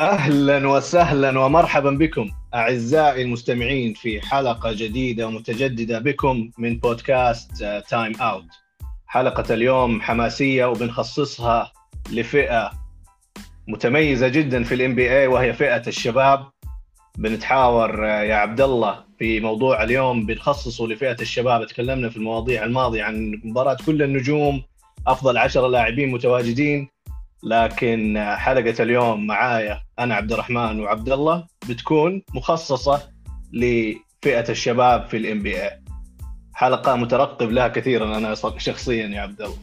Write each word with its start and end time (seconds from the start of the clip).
أهلا 0.00 0.68
وسهلا 0.68 1.40
ومرحبا 1.40 1.90
بكم 1.90 2.30
أعزائي 2.54 3.22
المستمعين 3.22 3.94
في 3.94 4.20
حلقة 4.20 4.72
جديدة 4.72 5.26
ومتجددة 5.26 5.98
بكم 5.98 6.50
من 6.58 6.78
podcast 6.78 7.82
Time 7.88 8.16
Out. 8.16 8.44
حلقة 9.06 9.54
اليوم 9.54 10.00
حماسية 10.00 10.64
وبنخصصها 10.64 11.72
لفئة 12.10 12.70
متميزة 13.68 14.28
جدا 14.28 14.64
في 14.64 14.74
ال 14.74 14.94
NBA 14.94 15.26
وهي 15.26 15.52
فئة 15.52 15.82
الشباب. 15.86 16.46
بنتحاور 17.18 18.06
آه، 18.06 18.22
يا 18.22 18.34
عبد 18.34 18.60
الله 18.60 19.04
في 19.18 19.40
موضوع 19.40 19.82
اليوم 19.82 20.26
بنخصصه 20.26 20.86
لفئة 20.86 21.16
الشباب 21.20 21.66
تكلمنا 21.66 22.08
في 22.08 22.16
المواضيع 22.16 22.64
الماضية 22.64 23.02
عن 23.02 23.40
مباراة 23.44 23.76
كل 23.86 24.02
النجوم 24.02 24.62
أفضل 25.06 25.38
عشرة 25.38 25.66
لاعبين 25.66 26.10
متواجدين 26.10 26.93
لكن 27.44 28.24
حلقة 28.36 28.82
اليوم 28.82 29.26
معايا 29.26 29.80
أنا 29.98 30.14
عبد 30.14 30.32
الرحمن 30.32 30.80
وعبد 30.80 31.08
الله 31.08 31.46
بتكون 31.68 32.22
مخصصة 32.34 33.02
لفئة 33.52 34.50
الشباب 34.50 35.06
في 35.06 35.16
ال 35.16 35.42
NBA 35.42 35.84
حلقة 36.54 36.96
مترقب 36.96 37.50
لها 37.50 37.68
كثيرا 37.68 38.16
أنا 38.16 38.34
شخصيا 38.56 39.06
يا 39.06 39.20
عبد 39.20 39.42
الله. 39.42 39.58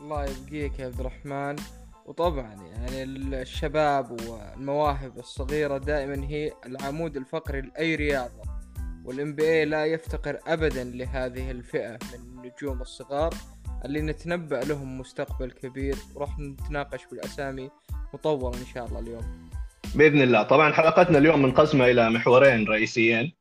الله 0.00 0.24
يبقيك 0.24 0.78
يا 0.78 0.86
عبد 0.86 1.00
الرحمن. 1.00 1.56
وطبعا 2.06 2.54
يعني 2.54 3.02
الشباب 3.02 4.20
والمواهب 4.20 5.18
الصغيرة 5.18 5.78
دائما 5.78 6.26
هي 6.28 6.52
العمود 6.66 7.16
الفقري 7.16 7.60
لأي 7.60 7.94
رياضة. 7.94 8.42
وال 9.04 9.34
NBA 9.34 9.64
لا 9.64 9.86
يفتقر 9.86 10.38
ابدا 10.46 10.84
لهذه 10.84 11.50
الفئة 11.50 11.92
من 11.92 12.20
النجوم 12.20 12.80
الصغار. 12.80 13.34
اللي 13.86 14.02
نتنبأ 14.02 14.56
لهم 14.56 15.00
مستقبل 15.00 15.50
كبير. 15.50 15.96
وراح 16.14 16.38
نتناقش 16.38 17.00
بالأسامي 17.10 17.70
مطولا 18.14 18.56
إن 18.56 18.66
شاء 18.74 18.86
الله 18.86 19.00
اليوم. 19.00 19.50
بإذن 19.94 20.22
الله. 20.22 20.42
طبعا 20.42 20.72
حلقتنا 20.72 21.18
اليوم 21.18 21.42
منقسمة 21.42 21.84
إلى 21.84 22.10
محورين 22.10 22.68
رئيسيين. 22.68 23.32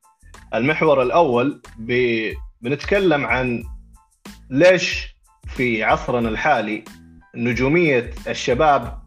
المحور 0.53 1.01
الأول 1.01 1.61
ب... 1.77 1.93
بنتكلم 2.61 3.25
عن 3.25 3.63
ليش 4.49 5.15
في 5.47 5.83
عصرنا 5.83 6.29
الحالي 6.29 6.83
نجومية 7.35 8.11
الشباب 8.27 8.99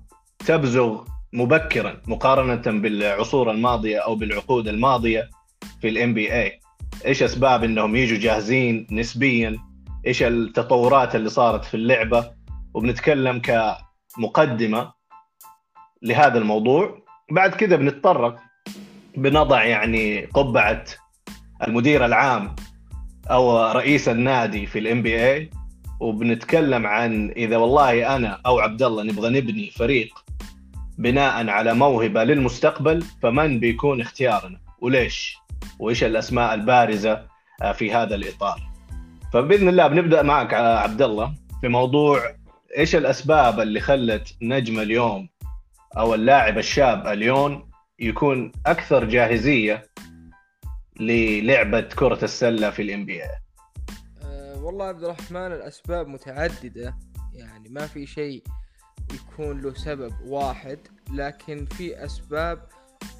تبزغ 0.47 1.05
مبكرا 1.33 2.02
مقارنة 2.06 2.80
بالعصور 2.80 3.50
الماضية 3.50 3.98
أو 3.98 4.14
بالعقود 4.14 4.69
الماضية 4.69 5.30
في 5.80 5.89
الام 5.89 6.14
بي 6.14 6.33
اي 6.33 6.61
إيش 7.06 7.23
أسباب 7.23 7.64
إنهم 7.64 7.97
يجوا 7.97 8.19
جاهزين 8.19 8.86
نسبيا؟ 8.91 9.58
إيش 10.09 10.23
التطورات 10.23 11.14
اللي 11.14 11.28
صارت 11.28 11.64
في 11.64 11.75
اللعبة 11.75 12.31
وبنتكلم 12.75 13.41
كمقدمة 13.41 14.92
لهذا 16.03 16.39
الموضوع. 16.39 17.03
بعد 17.31 17.51
كذا 17.51 17.77
بنتطرق 17.77 18.36
بنضع 19.17 19.64
يعني 19.64 20.25
قبعة 20.25 20.84
المدير 21.67 22.05
العام 22.05 22.56
أو 23.31 23.73
رئيس 23.73 24.09
النادي 24.09 24.67
في 24.67 24.79
الام 24.79 25.03
بي 25.03 25.33
اي 25.33 25.51
وبنتكلم 26.01 26.86
عن 26.86 27.31
إذا 27.31 27.56
والله 27.56 28.17
أنا 28.17 28.41
أو 28.47 28.59
عبد 28.59 28.83
الله 28.83 29.03
نبغى 29.03 29.41
نبني 29.41 29.70
فريق 29.70 30.25
بناء 30.98 31.48
على 31.48 31.75
موهبة 31.75 32.25
للمستقبل 32.25 33.03
فمن 33.23 33.61
بيكون 33.61 34.01
اختيارنا؟ 34.01 34.61
وليش؟ 34.81 35.36
وإيش 35.79 36.05
الأسماء 36.05 36.55
البارزة 36.55 37.27
في 37.75 37.92
هذا 37.92 38.14
الإطار؟ 38.14 38.67
فبإذن 39.32 39.68
الله 39.68 39.86
بنبدأ 39.86 40.22
معك 40.22 40.54
عبد 40.54 41.02
الله 41.02 41.34
في 41.60 41.68
موضوع 41.68 42.20
إيش 42.78 42.96
الأسباب 42.96 43.60
اللي 43.60 43.80
خلت 43.80 44.34
نجم 44.42 44.80
اليوم 44.80 45.28
أو 45.98 46.14
اللاعب 46.14 46.58
الشاب 46.58 47.06
اليوم 47.06 47.70
يكون 47.98 48.52
أكثر 48.67 49.05
جاهزية 49.05 49.86
للعبة 51.00 51.80
كرة 51.80 52.24
السلة 52.24 52.70
في 52.70 52.83
الام 52.83 53.05
بي 53.05 53.22
أه 53.22 54.62
والله 54.62 54.84
عبد 54.84 55.05
الرحمن 55.05 55.52
الأسباب 55.52 56.08
متعددة. 56.08 56.94
يعني 57.34 57.68
ما 57.68 57.86
في 57.86 58.06
شيء 58.06 58.42
يكون 59.14 59.61
له 59.61 59.74
سبب 59.74 60.12
واحد 60.27 60.78
لكن 61.12 61.67
في 61.67 62.05
أسباب 62.05 62.58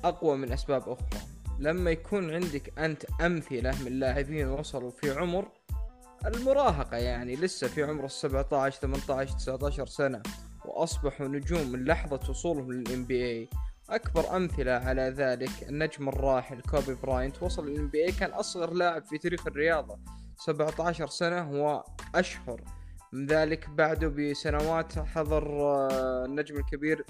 أقوى 0.05 0.37
من 0.37 0.53
أسباب 0.53 0.83
أخرى. 0.83 1.21
لما 1.59 1.91
يكون 1.91 2.35
عندك 2.35 2.79
أنت 2.79 3.05
أمثلة 3.21 3.85
من 3.85 3.99
لاعبين 3.99 4.49
وصلوا 4.49 4.91
في 4.91 5.11
عمر 5.11 5.49
المراهقة 6.27 6.97
يعني 6.97 7.37
لسه 7.37 7.69
في 7.69 7.83
عمر 7.83 8.05
ال 8.05 8.11
17 8.11 8.81
18 8.81 9.33
19 9.33 9.87
سنة 9.87 10.23
وأصبحوا 10.65 11.29
نجوم 11.29 11.73
من 11.73 11.85
لحظة 11.85 12.21
وصولهم 12.31 12.73
لل 12.73 13.05
NBA 13.05 13.49
أكبر 13.91 14.37
أمثلة 14.37 14.73
على 14.73 15.03
ذلك 15.03 15.51
النجم 15.69 16.09
الراحل 16.09 16.61
كوبي 16.61 16.95
براينت. 17.03 17.43
وصل 17.43 17.69
لل 17.69 17.89
NBA 17.89 18.13
كان 18.13 18.31
أصغر 18.31 18.73
لاعب 18.73 19.05
في 19.05 19.19
تاريخ 19.19 19.47
الرياضة. 19.47 19.99
17 20.37 21.07
سنة 21.07 21.51
واشهر 21.51 22.61
من 23.13 23.27
ذلك 23.27 23.71
بعده 23.71 24.09
بسنوات 24.09 24.99
حضر 24.99 25.63
آه، 25.63 26.25
النجم 26.25 26.57
الكبير 26.57 27.05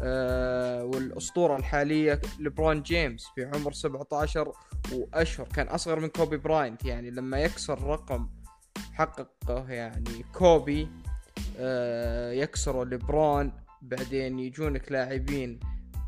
آه، 0.00 0.84
والأسطورة 0.84 1.56
الحالية 1.56 2.20
لبرون 2.40 2.82
جيمس 2.82 3.26
في 3.34 3.44
عمر 3.44 3.72
17 3.72 4.52
وأشهر. 4.92 5.48
كان 5.48 5.68
أصغر 5.68 6.00
من 6.00 6.08
كوبي 6.08 6.36
براينت 6.36 6.84
يعني 6.84 7.10
لما 7.10 7.38
يكسر 7.38 7.82
رقم 7.82 8.28
حققه 8.92 9.70
يعني. 9.70 10.24
كوبي 10.34 10.88
آه، 11.58 12.32
يكسره 12.32 12.84
لبرون 12.84 13.52
بعدين 13.82 14.38
يجونك 14.38 14.92
لاعبين 14.92 15.60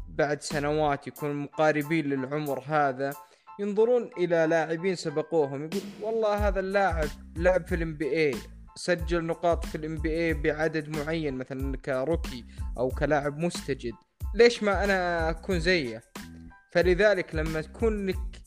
بعد 0.08 0.42
سنوات 0.42 1.06
يكونوا 1.06 1.34
مقاربين 1.34 2.04
للعمر 2.06 2.62
هذا 2.66 3.12
ينظرون 3.58 4.10
إلى 4.18 4.46
لاعبين 4.46 4.94
سبقوهم 4.94 5.64
يقول 5.64 5.82
والله 6.02 6.48
هذا 6.48 6.60
اللاعب 6.60 7.08
لعب 7.36 7.66
في 7.66 7.74
ال 7.74 7.94
NBA 7.94 8.34
سجل 8.74 9.24
نقاط 9.24 9.64
في 9.64 9.74
ال 9.74 9.96
NBA 9.96 10.34
بعدد 10.34 10.88
معين 10.88 11.34
مثلا 11.34 11.76
ك 11.76 11.86
rookie 11.86 12.44
أو 12.78 12.88
كلاعب 12.88 13.38
مستجد 13.38 13.92
ليش 14.34 14.62
ما 14.62 14.84
أنا 14.84 15.30
أكون 15.30 15.60
زيه؟ 15.60 16.02
فلذلك 16.70 17.34
لما 17.34 17.60
تكون 17.60 18.06
لك 18.06 18.41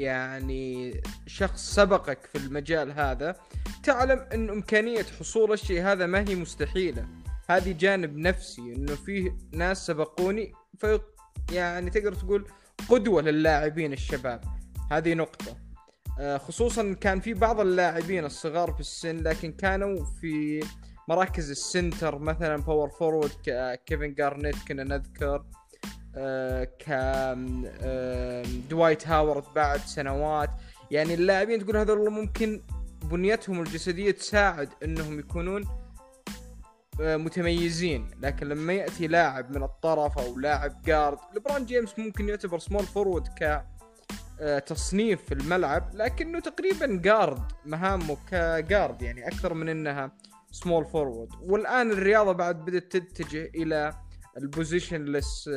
يعني 0.00 1.00
شخص 1.26 1.74
سبقك 1.74 2.18
في 2.32 2.38
المجال 2.38 2.92
هذا 2.92 3.36
تعلم 3.82 4.26
إن 4.34 4.50
إمكانية 4.50 5.02
حصول 5.20 5.52
الشيء 5.52 5.82
هذا 5.82 6.06
ما 6.06 6.20
هي 6.28 6.34
مستحيلة. 6.34 7.08
هذه 7.50 7.72
جانب 7.72 8.16
نفسي 8.16 8.62
إنه 8.62 8.94
فيه 8.94 9.36
ناس 9.52 9.86
سبقوني 9.86 10.52
في 10.78 11.00
يعني 11.52 11.90
تقدر 11.90 12.14
تقول 12.14 12.46
قدوة 12.88 13.22
للاعبين 13.22 13.92
الشباب. 13.92 14.44
هذه 14.90 15.14
نقطة. 15.14 15.56
آه، 16.20 16.38
خصوصا 16.38 16.92
كان 16.92 17.20
في 17.20 17.34
بعض 17.34 17.60
اللاعبين 17.60 18.24
الصغار 18.24 18.72
في 18.72 18.80
السن 18.80 19.22
لكن 19.22 19.52
كانوا 19.52 20.04
في 20.20 20.60
مراكز 21.08 21.50
ال 21.50 21.60
center 21.60 22.18
مثلا 22.18 22.56
power 22.56 22.88
forward 22.88 23.30
كيفن 23.86 24.14
جارنيت 24.14 24.56
كنا 24.68 24.84
نذكر. 24.84 25.44
آه، 26.16 26.68
كان 26.78 27.70
دوايت 28.70 29.08
هاورد 29.08 29.44
بعد 29.54 29.80
سنوات. 29.80 30.50
يعني 30.90 31.14
اللاعبين 31.14 31.64
تقول 31.64 31.76
هذول 31.76 32.10
ممكن 32.10 32.62
بنيتهم 33.04 33.60
الجسدية 33.60 34.10
تساعد 34.10 34.68
إنهم 34.84 35.18
يكونون 35.18 35.64
آه، 37.00 37.16
متميزين. 37.16 38.10
لكن 38.20 38.48
لما 38.48 38.72
يأتي 38.72 39.06
لاعب 39.06 39.50
من 39.56 39.62
الطرف 39.62 40.18
أو 40.18 40.38
لاعب 40.38 40.82
guard 40.82 41.18
لبران 41.36 41.66
جيمس 41.66 41.98
ممكن 41.98 42.28
يعتبر 42.28 42.58
small 42.58 42.82
forward 42.82 43.28
ك 43.28 43.64
آه، 44.40 44.58
تصنيف 44.58 45.24
في 45.24 45.34
الملعب 45.34 45.90
لكنه 45.94 46.40
تقريبا 46.40 46.86
guard 46.86 47.42
مهامه 47.66 48.16
ك 48.30 48.42
guard 48.42 49.02
يعني 49.02 49.28
أكثر 49.28 49.54
من 49.54 49.68
إنها 49.68 50.12
small 50.50 50.84
forward 50.84 51.28
والآن 51.42 51.90
الرياضة 51.90 52.32
بعد 52.32 52.64
بدأت 52.64 52.96
تتجه 52.96 53.50
إلى 53.54 53.92
ال 54.36 55.48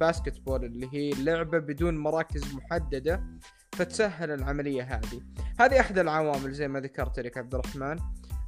positionless 0.00 0.40
basketball 0.40 0.64
اللي 0.64 0.88
هي 0.92 1.10
لعبة 1.10 1.58
بدون 1.58 1.98
مراكز 1.98 2.54
محددة 2.54 3.24
فتسهل 3.72 4.30
العملية 4.30 4.82
هذه. 4.82 5.22
هذه 5.60 5.80
أحد 5.80 5.98
العوامل 5.98 6.52
زي 6.52 6.68
ما 6.68 6.80
ذكرت 6.80 7.20
لك 7.20 7.38
عبد 7.38 7.54
الرحمن. 7.54 7.98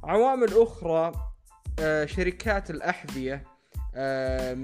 عوامل 0.03 0.47
أخرى 0.53 1.11
آه، 1.79 2.05
شركات 2.05 2.69
الأحذية 2.69 3.43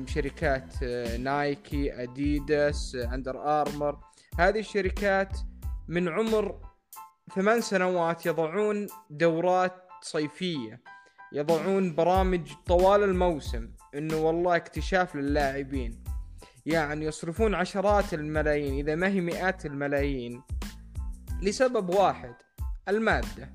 شركات 0.06 0.74
آه، 0.84 1.18
نايكي 1.18 2.04
أديداس 2.04 2.96
اندر 2.96 3.62
ارمر 3.62 4.00
هذه 4.40 4.60
الشركات 4.60 5.38
من 5.88 6.10
عمر 6.10 6.62
ثمان 7.36 7.62
سنوات 7.62 8.26
يضعون 8.26 8.88
دورات 9.10 9.76
صيفية 10.02 10.82
يضعون 11.34 11.96
برامج 11.96 12.52
طوال 12.66 13.04
الموسم. 13.04 13.70
إنه 13.96 14.18
والله 14.18 14.56
اكتشاف 14.56 15.16
للاعبين. 15.16 16.04
يعني 16.66 17.06
يصرفون 17.06 17.56
عشرات 17.56 18.14
الملايين 18.14 18.74
إذا 18.74 18.96
ما 18.96 19.08
هي 19.08 19.22
مئات 19.22 19.66
الملايين 19.66 20.42
لسبب 21.42 21.90
واحد 21.90 22.36
المادة. 22.90 23.54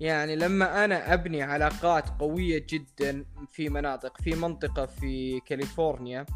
يعني 0.00 0.36
لما 0.36 0.84
أنا 0.84 1.14
أبني 1.14 1.42
علاقات 1.42 2.08
قوية 2.08 2.66
جدا 2.68 3.24
في 3.50 3.68
مناطق 3.68 4.20
في 4.20 4.34
منطقة 4.34 4.86
في 4.86 5.40
كاليفورنيا 5.40 6.26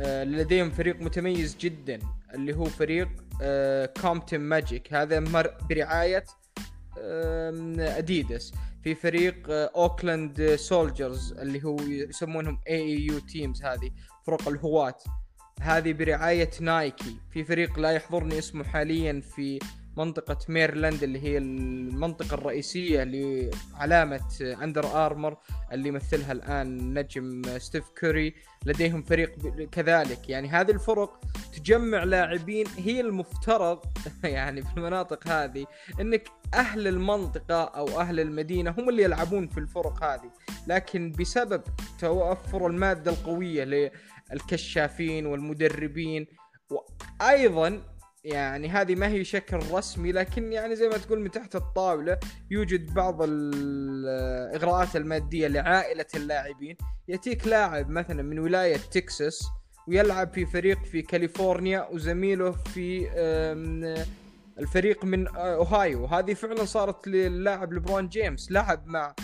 آه، 0.00 0.24
لديهم 0.24 0.70
فريق 0.70 1.00
متميز 1.00 1.56
جدا 1.56 1.98
اللي 2.34 2.56
هو 2.56 2.64
فريق 2.64 3.08
آه، 3.42 3.86
كومبتون 4.02 4.40
ماجيك 4.40 4.94
هذا 4.94 5.20
برعاية 5.70 6.24
اديداس 7.78 8.54
في 8.84 8.94
فريق 8.94 9.36
اوكلاند 9.50 10.54
سولجرز 10.54 11.32
اللي 11.32 11.64
هو 11.64 11.80
يسمونهم 11.80 12.60
AAU 12.68 13.00
teams 13.00 13.62
هذه 13.62 13.90
فرق 14.26 14.48
الهواة. 14.48 14.96
هذه 15.60 15.92
برعاية 15.92 16.50
نايكي 16.60 17.16
في 17.30 17.44
فريق 17.44 17.78
لا 17.78 17.90
يحضرني 17.90 18.38
اسمه 18.38 18.64
حاليا 18.64 19.20
في 19.20 19.58
منطقة 19.96 20.38
ميرلاند 20.48 21.02
اللي 21.02 21.22
هي 21.22 21.38
المنطقة 21.38 22.34
الرئيسية 22.34 23.04
لعلامة 23.04 24.56
أندر 24.62 25.06
آرمر 25.06 25.36
اللي 25.72 25.88
يمثلها 25.88 26.32
الآن 26.32 26.94
نجم 26.98 27.42
ستيف 27.58 27.84
كوري. 28.00 28.34
لديهم 28.66 29.02
فريق 29.02 29.34
كذلك. 29.72 30.28
يعني 30.28 30.48
هذه 30.48 30.70
الفرق 30.70 31.20
تجمع 31.52 32.04
لاعبين 32.04 32.66
هي 32.78 33.00
المفترض 33.00 33.80
يعني 34.24 34.62
في 34.62 34.76
المناطق 34.76 35.28
هذه 35.28 35.66
إنك 36.00 36.28
أهل 36.54 36.88
المنطقة 36.88 37.64
أو 37.64 38.00
أهل 38.00 38.20
المدينة 38.20 38.74
هم 38.78 38.88
اللي 38.88 39.02
يلعبون 39.02 39.48
في 39.48 39.58
الفرق 39.58 40.04
هذه. 40.04 40.30
لكن 40.66 41.12
بسبب 41.12 41.62
توفر 41.98 42.66
المادة 42.66 43.10
القوية 43.10 43.90
للكشافين 44.32 45.26
والمدربين 45.26 46.26
وأيضا 46.70 47.95
يعني 48.26 48.68
هذه 48.68 48.94
ما 48.94 49.08
هي 49.08 49.24
شكل 49.24 49.56
رسمي 49.56 50.12
لكن 50.12 50.52
يعني 50.52 50.76
زي 50.76 50.88
ما 50.88 50.96
تقول 50.96 51.20
من 51.20 51.30
تحت 51.30 51.56
الطاولة 51.56 52.18
يوجد 52.50 52.94
بعض 52.94 53.18
الإغراءات 53.22 54.96
المادية 54.96 55.48
لعائلة 55.48 56.06
اللاعبين. 56.14 56.76
يأتيك 57.08 57.46
لاعب 57.46 57.90
مثلا 57.90 58.22
من 58.22 58.38
ولاية 58.38 58.76
تكساس 58.76 59.46
ويلعب 59.88 60.34
في 60.34 60.46
فريق 60.46 60.84
في 60.84 61.02
كاليفورنيا 61.02 61.88
وزميله 61.92 62.50
في 62.50 63.10
الفريق 64.58 65.04
من 65.04 65.28
أوهايو. 65.28 66.06
هذه 66.06 66.34
فعلا 66.34 66.64
صارت 66.64 67.08
للاعب 67.08 67.72
لبرون 67.72 68.08
جيمس. 68.08 68.52
لعب 68.52 68.86
مع 68.86 69.14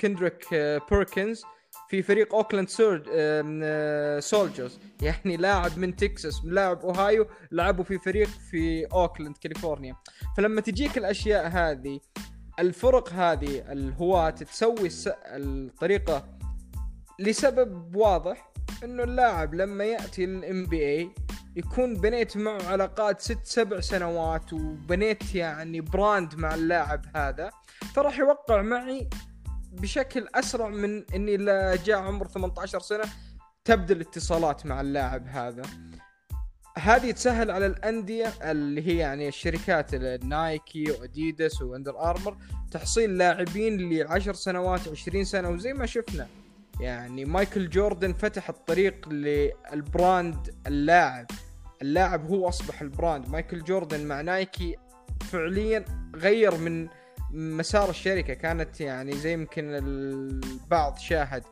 كندريك 0.00 0.54
بيركنز. 0.90 1.42
في 1.90 2.02
فريق 2.02 2.34
اوكلاند 2.34 2.68
سولجرز 4.20 4.74
آه، 4.74 5.04
يعني 5.04 5.36
لاعب 5.36 5.78
من 5.78 5.96
تكساس 5.96 6.44
لاعب 6.44 6.80
اوهايو 6.80 7.26
لعبوا 7.52 7.84
في 7.84 7.98
فريق 7.98 8.28
في 8.50 8.84
اوكلاند 8.84 9.36
كاليفورنيا. 9.36 9.96
فلما 10.36 10.60
تجيك 10.60 10.98
الأشياء 10.98 11.48
هذه 11.48 12.00
الفرق 12.58 13.12
هذه 13.12 13.72
الهواة 13.72 14.30
تسوي 14.30 14.88
الطريقة 15.06 16.28
لسبب 17.18 17.96
واضح 17.96 18.52
إنه 18.84 19.02
اللاعب 19.02 19.54
لما 19.54 19.84
يأتي 19.84 20.26
لل 20.26 20.66
NBA 20.66 21.10
يكون 21.56 21.94
بنيت 21.94 22.36
معه 22.36 22.62
علاقات 22.62 23.20
ست 23.20 23.44
سبع 23.44 23.80
سنوات 23.80 24.52
وبنيت 24.52 25.34
يعني 25.34 25.80
brand 25.80 26.34
مع 26.34 26.54
اللاعب 26.54 27.04
هذا 27.14 27.50
فراح 27.94 28.18
يوقع 28.18 28.62
معي 28.62 29.08
بشكل 29.72 30.26
أسرع 30.34 30.68
من 30.68 31.04
إني 31.14 31.36
لا 31.36 31.76
جاء 31.76 31.98
عمر 31.98 32.26
18 32.28 32.80
سنة 32.80 33.04
تبدا 33.64 33.94
الاتصالات 33.94 34.66
مع 34.66 34.80
اللاعب 34.80 35.26
هذا. 35.28 35.62
هذه 36.78 37.10
تسهل 37.10 37.50
على 37.50 37.66
الأندية 37.66 38.26
اللي 38.50 38.86
هي 38.86 38.96
يعني 38.96 39.28
الشركات 39.28 39.94
نايكي 40.24 40.90
وأديداس 40.90 41.62
واندر 41.62 42.00
آرمر 42.00 42.36
تحصيل 42.70 43.18
لاعبين 43.18 43.76
ل 43.76 44.06
10 44.08 44.32
سنوات 44.32 44.88
20 44.88 45.24
سنة 45.24 45.48
وزي 45.50 45.72
ما 45.72 45.86
شفنا. 45.86 46.26
يعني 46.80 47.24
مايكل 47.24 47.68
جوردن 47.68 48.12
فتح 48.12 48.48
الطريق 48.48 49.08
لل 49.08 49.50
brand 49.50 50.54
اللاعب. 50.66 51.26
اللاعب 51.82 52.30
هو 52.30 52.48
أصبح 52.48 52.80
ال 52.82 52.89
brand. 52.89 53.28
مايكل 53.28 53.64
جوردن 53.64 54.06
مع 54.06 54.20
نايكي 54.20 54.76
فعليا 55.20 55.84
غير 56.16 56.56
من 56.56 56.88
مسار 57.32 57.90
الشركة 57.90 58.34
كانت 58.34 58.80
يعني 58.80 59.12
زي 59.12 59.32
يمكن 59.32 59.64
البعض 59.74 60.98
شاهد 60.98 61.42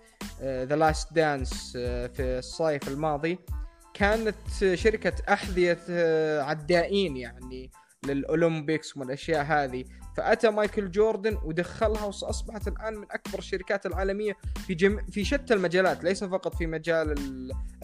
The 0.43 0.77
Last 0.77 1.13
Dance 1.13 1.73
في 1.73 2.39
الصيف 2.39 2.89
الماضي. 2.89 3.39
كانت 3.95 4.37
شركة 4.75 5.13
أحذية 5.33 5.79
uh, 5.87 6.45
عدائين 6.45 7.17
يعني 7.17 7.71
لل 8.07 8.25
Olympics 8.25 8.97
والأشياء 8.97 9.45
هذه. 9.45 9.85
فأتى 10.17 10.51
مايكل 10.51 10.91
جوردن 10.91 11.39
ودخلها 11.45 12.05
وأصبحت 12.05 12.69
الآن 12.69 12.95
من 12.95 13.07
أكبر 13.11 13.39
الشركات 13.39 13.87
العالمية 13.87 14.37
في 14.67 14.75
جم... 14.75 15.07
في 15.11 15.25
شتى 15.25 15.55
المجالات 15.55 16.05
ليس 16.05 16.25
فقط 16.25 16.55
في 16.55 16.67
مجال 16.67 17.15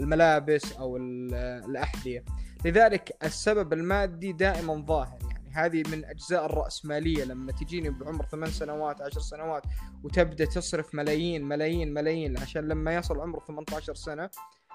الملابس 0.00 0.72
أو 0.72 0.96
الأحذية. 0.96 2.24
لذلك 2.64 3.16
السبب 3.24 3.72
المادي 3.72 4.32
دائما 4.32 4.84
ظاهر. 4.86 5.33
هذه 5.54 5.82
من 5.92 6.04
أجزاء 6.04 6.46
الراسماليه 6.46 7.24
لما 7.24 7.52
تجيني 7.52 7.90
بعمر 7.90 8.24
ثمان 8.24 8.50
سنوات 8.50 9.02
عشر 9.02 9.20
سنوات 9.20 9.62
وتبدأ 10.04 10.44
تصرف 10.44 10.94
ملايين 10.94 11.44
ملايين 11.44 11.94
ملايين 11.94 12.38
عشان 12.38 12.68
لما 12.68 12.94
يصل 12.94 13.20
عمره 13.20 13.44
18 13.48 13.94
سنة 13.94 14.30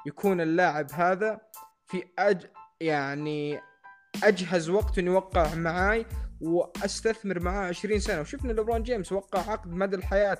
يكون 0.05 0.41
اللاعب 0.41 0.91
هذا 0.91 1.39
في 1.87 2.03
أج 2.19 2.45
يعني 2.81 3.59
أجهز 4.23 4.69
وقت 4.69 4.99
إنه 4.99 5.11
يوقع 5.11 5.55
معاي 5.55 6.05
وأستثمر 6.41 7.39
معاه 7.39 7.67
20 7.67 7.99
سنة. 7.99 8.21
وشفنا 8.21 8.51
ليبرون 8.51 8.83
جيمس 8.83 9.11
وقع 9.11 9.51
عقد 9.51 9.71
مدى 9.71 9.95
الحياة 9.95 10.39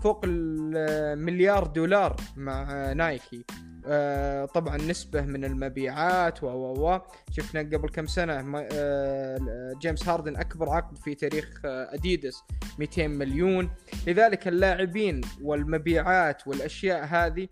بفوق 0.00 0.20
المليار 0.24 1.66
دولار 1.66 2.16
مع 2.36 2.92
نايكي. 2.92 3.44
آه، 3.86 4.44
طبعا 4.44 4.76
نسبة 4.76 5.20
من 5.20 5.44
المبيعات 5.44 6.42
و 6.42 6.46
و 6.46 6.88
و. 6.88 7.00
شفنا 7.30 7.60
قبل 7.60 7.88
كم 7.88 8.06
سنة 8.06 8.64
آه، 8.72 9.72
جيمس 9.80 10.08
هاردن 10.08 10.36
أكبر 10.36 10.70
عقد 10.70 10.98
في 10.98 11.14
تاريخ 11.14 11.60
آه، 11.64 11.94
أديدس 11.94 12.42
200 12.78 13.08
مليون. 13.08 13.70
لذلك 14.06 14.48
اللاعبين 14.48 15.20
والمبيعات 15.42 16.46
والأشياء 16.46 17.04
هذه 17.04 17.48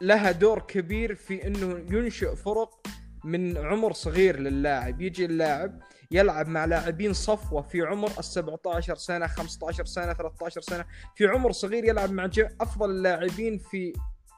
لها 0.00 0.32
دور 0.32 0.58
كبير 0.58 1.14
في 1.14 1.46
أنه 1.46 1.96
ينشئ 1.96 2.36
فرق 2.36 2.86
من 3.24 3.56
عمر 3.56 3.92
صغير 3.92 4.40
للاعب. 4.40 5.00
يجي 5.00 5.24
اللاعب 5.24 5.82
يلعب 6.12 6.48
مع 6.48 6.64
لاعبين 6.64 7.12
صفوة 7.12 7.62
في 7.62 7.82
عمر 7.82 8.10
ال 8.18 8.24
17 8.24 8.96
سنة 8.96 9.26
15 9.26 9.84
سنة 9.84 10.12
13 10.12 10.60
سنة. 10.60 10.84
في 11.16 11.26
عمر 11.26 11.52
صغير 11.52 11.84
يلعب 11.84 12.12
مع 12.12 12.30
أفضل 12.60 12.90
اللاعبين 12.90 13.58
في 13.58 13.92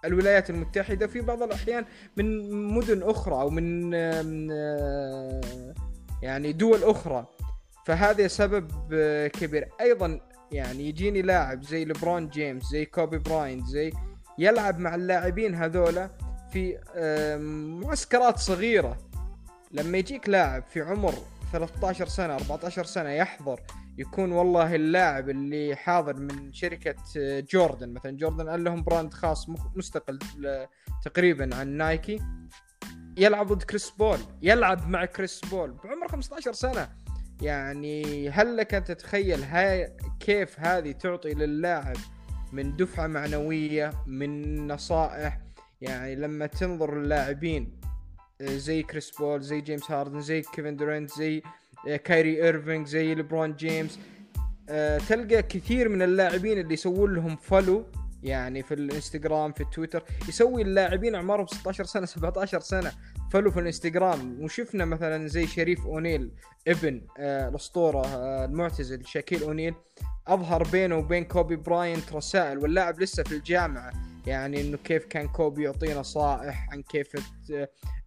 الولايات 0.05 0.51
المتحدة. 0.51 1.07
في 1.07 1.21
بعض 1.21 1.43
الأحيان 1.43 1.85
من 2.17 2.51
مدن 2.75 3.03
أخرى 3.03 3.35
أو 3.35 3.51
من 3.51 3.93
يعني 6.23 6.53
دول 6.53 6.85
أخرى. 6.85 7.27
فهذا 7.87 8.27
سبب 8.27 8.71
كبير. 9.27 9.69
أيضا 9.81 10.21
يعني 10.53 10.89
يجيني 10.89 11.23
لاعب 11.23 11.63
زي 11.63 11.85
لبرون 11.85 12.29
جيمس 12.29 12.65
زي 12.65 12.85
كوبي 12.85 13.19
براين 13.19 13.67
زي 13.67 13.93
يلعب 14.39 14.79
مع 14.79 14.95
اللاعبين 14.95 15.55
هذولا 15.55 16.11
في 16.53 16.79
معسكرات 17.83 18.39
صغيرة. 18.39 18.99
لما 19.71 19.99
يجيك 19.99 20.29
لاعب 20.29 20.63
في 20.63 20.81
عمر 20.81 21.15
13 21.53 22.07
سنة 22.07 22.35
14 22.35 22.85
سنة 22.85 23.11
يحضر 23.11 23.61
يكون 23.99 24.33
والله 24.33 24.75
اللاعب 24.75 25.31
اللي 25.31 25.77
حاضر 25.77 26.17
من 26.17 26.53
شركة 26.53 26.95
جوردن. 27.53 27.93
مثلا 27.93 28.17
جوردن 28.17 28.49
قال 28.49 28.65
لهم 28.65 28.83
brand 28.83 29.15
خاص 29.15 29.47
مستقل 29.77 30.19
تقريبا 31.05 31.57
عن 31.57 31.69
نايكي. 31.69 32.19
يلعب 33.17 33.53
ضد 33.53 33.63
كريس 33.63 33.91
بول 33.91 34.19
يلعب 34.43 34.89
مع 34.89 35.05
كريس 35.05 35.41
بول 35.41 35.73
بعمر 35.85 36.09
15 36.09 36.53
سنة. 36.53 36.89
يعني 37.43 38.31
هل 38.31 38.57
لك 38.57 38.75
أن 38.75 38.85
تتخيل 38.85 39.43
هاي 39.43 39.97
كيف 40.21 40.61
هذه 40.61 40.93
تعطي 40.93 41.35
للاعب 41.35 41.97
من 42.53 42.77
دفعة 42.77 43.07
معنوية 43.07 43.91
من 44.07 44.67
نصائح؟ 44.67 45.41
يعني 45.81 46.15
لما 46.15 46.47
تنظر 46.47 46.99
اللاعبين 46.99 47.81
زي 48.43 48.83
كريس 48.83 49.11
بول 49.11 49.41
زي 49.43 49.61
جيمس 49.61 49.91
هاردن 49.91 50.21
زي 50.21 50.43
كيفن 50.43 50.77
دورنت 50.77 51.11
زي 51.11 51.43
كايري 52.05 52.45
ايرفينج 52.45 52.87
زي 52.87 53.15
ليبرون 53.15 53.57
جيمس 53.57 53.99
تلقى 55.09 55.43
كثير 55.43 55.89
من 55.89 56.03
اللاعبين 56.03 56.59
اللي 56.59 56.75
يسوون 56.75 57.15
لهم 57.15 57.37
follow 57.37 57.85
يعني 58.23 58.63
في 58.63 58.75
الإنستغرام 58.75 59.53
في 59.53 59.61
التويتر 59.61 60.05
يسوي 60.29 60.63
اللاعبين 60.63 61.15
اعمارهم 61.15 61.47
16 61.47 61.85
سنة 61.85 62.07
17 62.07 62.61
سنة 62.61 62.93
follow 63.33 63.51
في 63.51 63.61
الإنستغرام. 63.61 64.43
وشفنا 64.45 64.85
مثلا 64.85 65.29
زي 65.29 65.47
شريف 65.47 65.87
أونيل 65.87 66.31
ابن 66.69 67.03
آه 67.19 67.49
الأسطورة 67.49 68.07
آه 68.07 68.45
المعتزل 68.45 69.07
شاكيل 69.07 69.43
أونيل 69.43 69.75
أظهر 70.27 70.63
بينه 70.63 70.97
وبين 70.97 71.25
كوبي 71.25 71.57
براينت 71.57 72.13
رسائل 72.13 72.59
واللاعب 72.59 73.01
لسه 73.01 73.23
في 73.23 73.33
الجامعة. 73.33 74.12
يعني 74.27 74.61
إنه 74.61 74.77
كيف 74.77 75.05
كان 75.05 75.29
كوبي 75.29 75.65
يعطي 75.65 75.95
نصائح 75.95 76.69
عن 76.73 76.83
كيف 76.83 77.09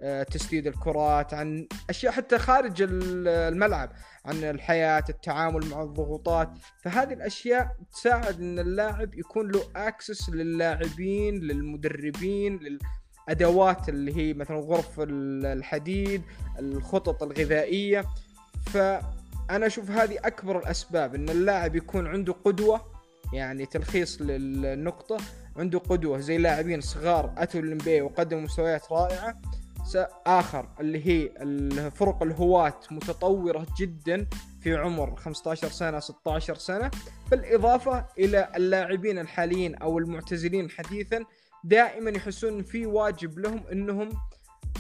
آه، 0.02 0.24
تسديد 0.24 0.68
الكرات 0.68 1.34
عن 1.34 1.68
أشياء 1.90 2.12
حتى 2.14 2.38
خارج 2.38 2.86
الملعب 2.90 3.92
عن 4.26 4.44
الحياة 4.44 5.04
التعامل 5.10 5.66
مع 5.66 5.82
الضغوطات. 5.82 6.50
فهذه 6.84 7.14
الأشياء 7.14 7.76
تساعد 7.92 8.40
إن 8.40 8.60
اللاعب 8.60 9.16
يكون 9.16 9.52
له 9.52 9.64
اكسس 9.76 10.30
للاعبين 10.30 11.36
للمدربين 11.36 12.58
لل 12.58 12.80
ادوات 13.30 13.90
اللي 13.90 14.18
هي 14.18 14.34
مثلا 14.34 14.58
غرف 14.58 15.00
الحديد 15.00 16.22
الخطط 16.60 17.24
الغذائية. 17.24 18.06
فأنا 18.66 19.66
أشوف 19.66 19.92
هذه 19.92 20.18
أكبر 20.24 20.60
الأسباب 20.60 21.16
إن 21.16 21.30
اللاعب 21.30 21.76
يكون 21.76 22.08
عنده 22.08 22.34
قدوة 22.34 22.82
يعني 23.34 23.66
تلخيص 23.66 24.22
للنقطة. 24.22 25.18
عنده 25.58 25.80
قدوة 25.80 26.20
زي 26.20 26.38
لاعبين 26.38 26.82
صغار 26.82 27.34
اتوا 27.38 27.60
الام 27.60 28.06
وقدموا 28.06 28.42
مستويات 28.42 28.92
رائعة. 28.92 29.42
اخر 30.28 30.70
اللي 30.80 31.08
هي 31.08 31.32
الفرق 31.42 32.24
الهواة 32.24 32.80
متطورة 32.92 33.66
جدا 33.80 34.28
في 34.62 34.76
عمر 34.76 35.16
15 35.16 35.68
سنة 35.70 36.00
16 36.00 36.56
سنة. 36.56 36.92
بالإضافة 37.32 38.06
إلى 38.20 38.50
اللاعبين 38.56 39.20
الحاليين 39.20 39.76
أو 39.76 39.98
المعتزلين 39.98 40.70
حديثا 40.70 41.26
دائما 41.64 42.10
يحسون 42.10 42.64
في 42.64 42.86
واجب 42.86 43.40
لهم 43.40 43.64
إنهم 43.72 44.10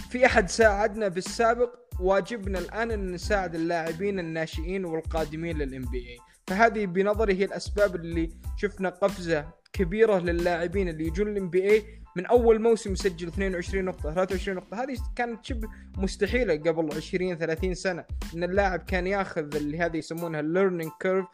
في 0.09 0.25
أحد 0.25 0.49
ساعدنا 0.49 1.07
بالسابق 1.07 1.69
واجبنا 1.99 2.59
الآن 2.59 2.91
أن 2.91 3.11
نساعد 3.11 3.55
اللاعبين 3.55 4.19
الناشئين 4.19 4.85
والقادمين 4.85 5.57
لل 5.57 5.85
NBA 5.85 6.17
فهذه 6.47 6.85
بنظري 6.85 7.33
هي 7.33 7.45
الأسباب 7.45 7.95
اللي 7.95 8.29
شفنا 8.57 8.89
قفزة 8.89 9.45
كبيرة 9.75 10.19
للاعبين 10.19 10.89
اللي 10.89 11.07
يجون 11.07 11.27
ال 11.27 11.49
NBA 11.49 11.85
من 12.15 12.25
أول 12.25 12.61
موسم 12.61 12.93
يسجل 12.93 13.27
22 13.27 13.85
نقطة 13.85 14.13
23 14.13 14.57
نقطة 14.57 14.83
هذه 14.83 14.97
كانت 15.15 15.45
شبه 15.45 15.67
مستحيلة 15.97 16.53
قبل 16.55 16.95
20 16.95 17.37
30 17.37 17.73
سنة 17.73 18.05
إن 18.35 18.43
اللاعب 18.43 18.79
كان 18.79 19.07
ياخذ 19.07 19.55
اللي 19.55 19.79
هذه 19.79 19.97
يسمونها 19.97 20.39
ال 20.39 20.45
learning 20.45 20.91
curve 20.99 21.25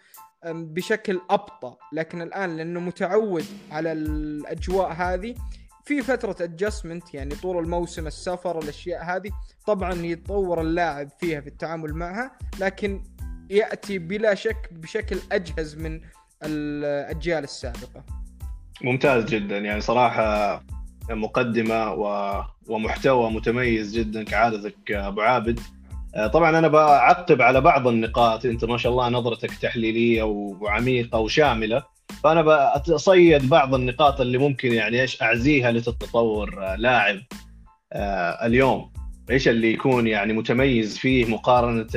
بشكل 0.45 1.21
أبطأ 1.29 1.77
لكن 1.93 2.21
الآن 2.21 2.57
لأنه 2.57 2.79
متعود 2.79 3.45
على 3.71 3.91
الأجواء 3.91 4.91
هذه 4.91 5.36
في 5.86 6.01
فترة 6.01 6.36
adjustment 6.43 7.13
يعني 7.13 7.36
طول 7.36 7.63
الموسم 7.63 8.07
السفر 8.07 8.60
الأشياء 8.60 9.03
هذه 9.03 9.31
طبعا 9.67 9.93
يتطور 9.93 10.62
اللاعب 10.62 11.10
فيها 11.19 11.41
في 11.41 11.48
التعامل 11.48 11.93
معها 11.93 12.38
لكن 12.60 13.03
يأتي 13.50 13.98
بلا 13.98 14.36
شك 14.36 14.69
بشكل 14.71 15.19
أجهز 15.31 15.75
من 15.75 16.01
الأجيال 16.43 17.43
السابقة. 17.43 18.20
ممتاز 18.83 19.25
جدا. 19.25 19.57
يعني 19.57 19.81
صراحة 19.81 20.63
مقدمة 21.09 21.93
و... 21.93 22.33
ومحتوى 22.67 23.31
متميز 23.31 23.97
جدا 23.97 24.23
كعادتك 24.23 24.91
أبو 24.91 25.21
عابد. 25.21 25.59
آه، 26.15 26.27
طبعا 26.27 26.59
أنا 26.59 26.67
بعقب 26.67 27.41
على 27.41 27.61
بعض 27.61 27.88
النقاط. 27.88 28.45
أنت 28.45 28.65
ما 28.65 28.77
شاء 28.77 28.91
الله 28.91 29.09
نظرتك 29.09 29.51
تحليلية 29.53 30.23
وعميقة 30.23 31.19
وشاملة. 31.19 31.83
فأنا 32.23 32.73
بصيد 32.89 33.50
بعض 33.50 33.75
النقاط 33.75 34.21
اللي 34.21 34.38
ممكن 34.38 34.73
يعني 34.73 35.01
إيش 35.01 35.21
أعزيها 35.21 35.71
لتتطور 35.71 36.75
لاعب 36.75 37.19
آه، 37.93 38.45
اليوم. 38.45 38.91
إيش 39.29 39.47
اللي 39.47 39.73
يكون 39.73 40.07
يعني 40.07 40.33
متميز 40.33 40.97
فيه 40.97 41.25
مقارنة 41.25 41.88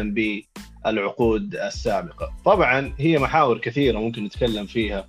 بالعقود 0.85 1.55
السابقة. 1.55 2.33
طبعا 2.45 2.95
هي 2.99 3.19
محاور 3.19 3.59
كثيرة 3.59 3.99
ممكن 3.99 4.25
نتكلم 4.25 4.67
فيها. 4.67 5.07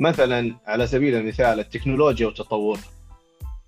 مثلا 0.00 0.54
على 0.66 0.86
سبيل 0.86 1.14
المثال 1.14 1.60
التكنولوجيا 1.60 2.26
وتطورها 2.26 2.80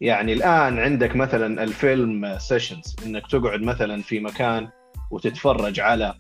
يعني 0.01 0.33
الآن 0.33 0.79
عندك 0.79 1.17
مثلا 1.17 1.63
الفيلم 1.63 2.39
سيشنز 2.39 2.97
إنك 3.07 3.27
تقعد 3.27 3.61
مثلا 3.63 4.03
في 4.03 4.21
مكان 4.21 4.69
وتتفرج 5.11 5.81
على 5.81 6.15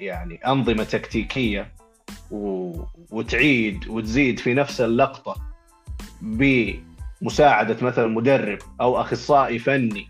يعني 0.00 0.34
أنظمة 0.46 0.84
تكتيكية 0.84 1.72
وتعيد 3.10 3.88
وتزيد 3.88 4.38
في 4.38 4.54
نفس 4.54 4.80
اللقطة 4.80 5.36
بمساعدة 6.22 7.76
مثلا 7.82 8.06
مدرب 8.06 8.58
أو 8.80 9.00
أخصائي 9.00 9.58
فني. 9.58 10.08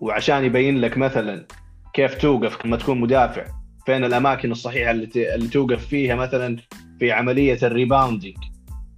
وعشان 0.00 0.44
يبين 0.44 0.80
لك 0.80 0.98
مثلا 0.98 1.46
كيف 1.94 2.14
توقف 2.14 2.66
لما 2.66 2.76
تكون 2.76 3.00
مدافع 3.00 3.44
فين 3.86 4.04
الأماكن 4.04 4.52
الصحيحة 4.52 4.90
اللي, 4.90 5.48
توقف 5.48 5.86
فيها 5.86 6.14
مثلا 6.14 6.56
في 6.98 7.12
عملية 7.12 7.58
ال 7.62 7.69
rebounding 7.69 8.36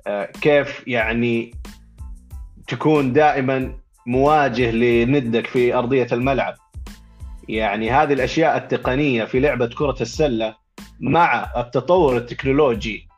آه، 0.07 0.25
كيف 0.25 0.89
يعني 0.89 1.55
تكون 2.69 3.13
دائما 3.13 3.75
مواجه 4.07 4.71
لندك 4.71 5.47
في 5.47 5.75
أرضية 5.75 6.07
الملعب. 6.13 6.55
يعني 7.49 7.91
هذه 7.91 8.13
الأشياء 8.13 8.57
التقنية 8.57 9.25
في 9.25 9.41
لعبة 9.41 9.67
كرة 9.67 9.97
السلة 10.01 10.55
مع 11.01 11.53
التطور 11.57 12.17
التكنولوجي 12.17 13.09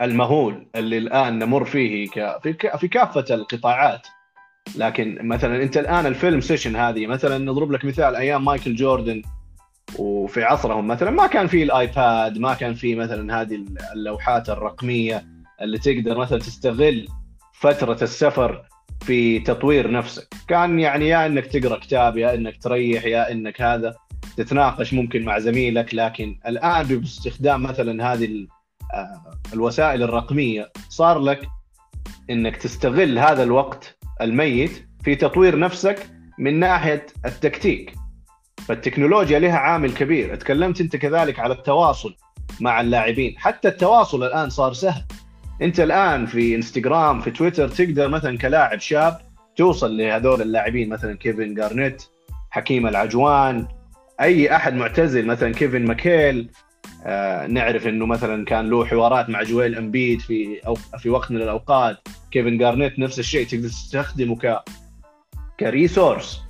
المهول 0.00 0.66
اللي 0.76 0.98
الآن 0.98 1.38
نمر 1.38 1.64
فيه 1.64 2.06
في 2.78 2.88
كافة 2.88 3.24
القطاعات. 3.30 4.06
لكن 4.76 5.18
مثلا 5.22 5.62
أنت 5.62 5.76
الآن 5.76 6.06
ال 6.06 6.13
film 6.13 6.40
session 6.40 6.76
هذه 6.76 7.06
مثلا 7.06 7.38
نضرب 7.38 7.72
لك 7.72 7.84
مثال 7.84 8.16
أيام 8.16 8.44
مايكل 8.44 8.74
جوردن 8.74 9.22
وفي 9.98 10.44
عصرهم 10.44 10.86
مثلا 10.86 11.10
ما 11.10 11.26
كان 11.26 11.46
في 11.46 11.62
الآيباد 11.62 12.38
ما 12.38 12.54
كان 12.54 12.74
في 12.74 12.94
مثلا 12.94 13.40
هذه 13.40 13.64
اللوحات 13.94 14.50
الرقمية 14.50 15.24
اللي 15.62 15.78
تقدر 15.78 16.18
مثلا 16.18 16.38
تستغل 16.38 17.08
فترة 17.52 17.98
السفر 18.02 18.62
في 19.00 19.38
تطوير 19.38 19.90
نفسك. 19.90 20.28
كان 20.48 20.80
يعني 20.80 21.08
يا 21.08 21.26
إنك 21.26 21.46
تقرأ 21.46 21.78
كتاب 21.78 22.16
يا 22.16 22.34
إنك 22.34 22.62
تريح 22.62 23.04
يا 23.04 23.32
إنك 23.32 23.62
هذا 23.62 23.94
تتناقش 24.36 24.94
ممكن 24.94 25.24
مع 25.24 25.38
زميلك 25.38 25.94
لكن 25.94 26.38
الآن 26.46 26.86
باستخدام 26.86 27.62
مثلا 27.62 28.12
هذه 28.12 28.46
آه، 28.94 29.40
الوسائل 29.52 30.02
الرقمية 30.02 30.72
صار 30.88 31.18
لك 31.18 31.48
إنك 32.30 32.56
تستغل 32.56 33.18
هذا 33.18 33.42
الوقت 33.42 33.98
الميت 34.20 34.88
في 35.04 35.14
تطوير 35.14 35.58
نفسك 35.58 36.10
من 36.38 36.58
ناحية 36.58 37.06
التكتيك. 37.26 37.94
فالتكنولوجيا 38.66 39.38
لها 39.38 39.58
عامل 39.58 39.92
كبير. 39.92 40.34
تكلمت 40.34 40.80
انت 40.80 40.96
كذلك 40.96 41.38
على 41.38 41.54
التواصل 41.54 42.14
مع 42.60 42.80
اللاعبين. 42.80 43.34
حتى 43.38 43.68
التواصل 43.68 44.24
الآن 44.24 44.50
صار 44.50 44.72
سهل. 44.72 45.04
انت 45.62 45.80
الآن 45.80 46.26
في 46.26 46.54
انستغرام 46.54 47.20
في 47.20 47.30
تويتر 47.30 47.68
تقدر 47.68 48.08
مثلا 48.08 48.38
كلاعب 48.38 48.80
شاب 48.80 49.18
توصل 49.56 49.96
لهذول 49.96 50.42
اللاعبين 50.42 50.88
مثلا 50.88 51.16
كيفن 51.16 51.54
جارنيت 51.54 52.02
حكيم 52.50 52.86
العجوان 52.86 53.68
أي 54.20 54.56
أحد 54.56 54.74
معتزل 54.74 55.26
مثلا 55.26 55.52
كيفن 55.52 55.84
ماكيل. 55.84 56.50
آه 57.06 57.46
نعرف 57.46 57.86
إنه 57.86 58.06
مثلا 58.06 58.44
كان 58.44 58.70
له 58.70 58.84
حوارات 58.84 59.28
مع 59.28 59.42
جويل 59.42 59.78
أمبيد 59.78 60.20
في 60.20 60.60
أو 60.66 60.74
في 60.74 61.10
وقت 61.10 61.30
من 61.30 61.42
الأوقات. 61.42 61.96
كيفن 62.30 62.58
جارنيت 62.58 62.98
نفس 62.98 63.18
الشيء 63.18 63.46
تقدر 63.46 63.68
تستخدمه 63.68 64.36
ك 64.36 64.58
كريسورس. 65.60 66.45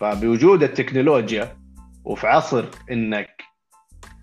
فبوجود 0.00 0.62
التكنولوجيا 0.62 1.56
وفي 2.04 2.26
عصر 2.26 2.64
إنك 2.90 3.42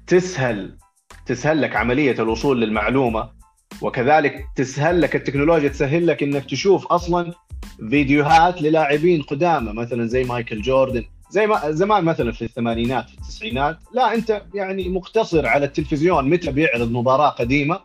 تسهل 0.08 0.78
تسهل 1.26 1.62
لك 1.62 1.76
عملية 1.76 2.16
الوصول 2.20 2.62
للمعلومة 2.62 3.30
وكذلك 3.82 4.46
تسهل 4.56 5.02
لك 5.02 5.16
التكنولوجيا 5.16 5.70
تسهل 5.70 6.08
لك 6.08 6.24
إنك 6.24 6.46
تشوف 6.46 6.88
أصلا 6.88 7.34
فيديوهات 7.90 8.62
للاعبين 8.62 9.22
قدامى 9.22 9.74
مثلا 9.74 10.06
زي 10.06 10.24
مايكل 10.24 10.62
جوردن 10.62 11.04
زي 11.30 11.48
ما 11.48 11.72
زمان 11.72 12.04
مثلا 12.04 12.32
في 12.32 12.42
الثمانينات 12.46 13.10
في 13.10 13.18
التسعينات. 13.18 13.78
لا 13.94 14.16
أنت 14.16 14.42
يعني 14.54 14.90
مقتصر 14.90 15.48
على 15.48 15.66
التلفزيون 15.66 16.30
متى 16.30 16.52
بيعرض 16.52 16.92
مباراة 16.92 17.30
قديمة. 17.30 17.80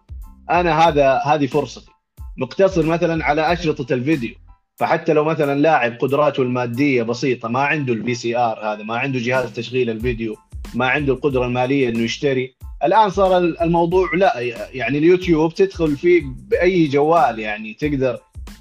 أنا 0.51 0.89
هذا 0.89 1.21
هذه 1.27 1.47
فرصتي. 1.47 1.91
مقتصر 2.37 2.87
مثلا 2.87 3.25
على 3.25 3.53
أشرطة 3.53 3.95
الفيديو. 3.95 4.35
فحتى 4.77 5.13
لو 5.13 5.25
مثلا 5.25 5.61
لاعب 5.61 5.93
قدراته 5.93 6.43
المادية 6.43 7.03
بسيطة 7.03 7.49
ما 7.49 7.61
عنده 7.61 7.93
ال 7.93 8.15
VCR 8.15 8.59
هذا 8.75 8.83
ما 8.83 8.97
عنده 8.97 9.19
جهاز 9.19 9.53
تشغيل 9.53 9.91
الفيديو 9.91 10.37
ما 10.75 10.89
عنده 10.89 11.13
القدرة 11.13 11.47
المالية 11.47 11.89
إنه 11.89 12.01
يشتري 12.01 12.55
الآن 12.85 13.11
صار 13.11 13.39
الموضوع 13.39 14.09
لا 14.15 14.41
يعني 14.73 14.99
اليوتيوب 14.99 15.55
تدخل 15.55 15.97
فيه 15.97 16.23
بأي 16.25 16.87
جوال 16.87 17.39
يعني 17.39 17.75
تقدر 17.75 18.19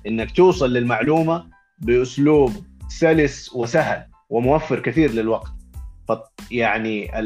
إنك 0.08 0.32
توصل 0.32 0.74
للمعلومة 0.74 1.46
بأسلوب 1.80 2.52
سلس 2.90 3.54
وسهل 3.56 4.04
وموفر 4.30 4.80
كثير 4.80 5.12
للوقت. 5.12 5.52
يعني 6.52 7.20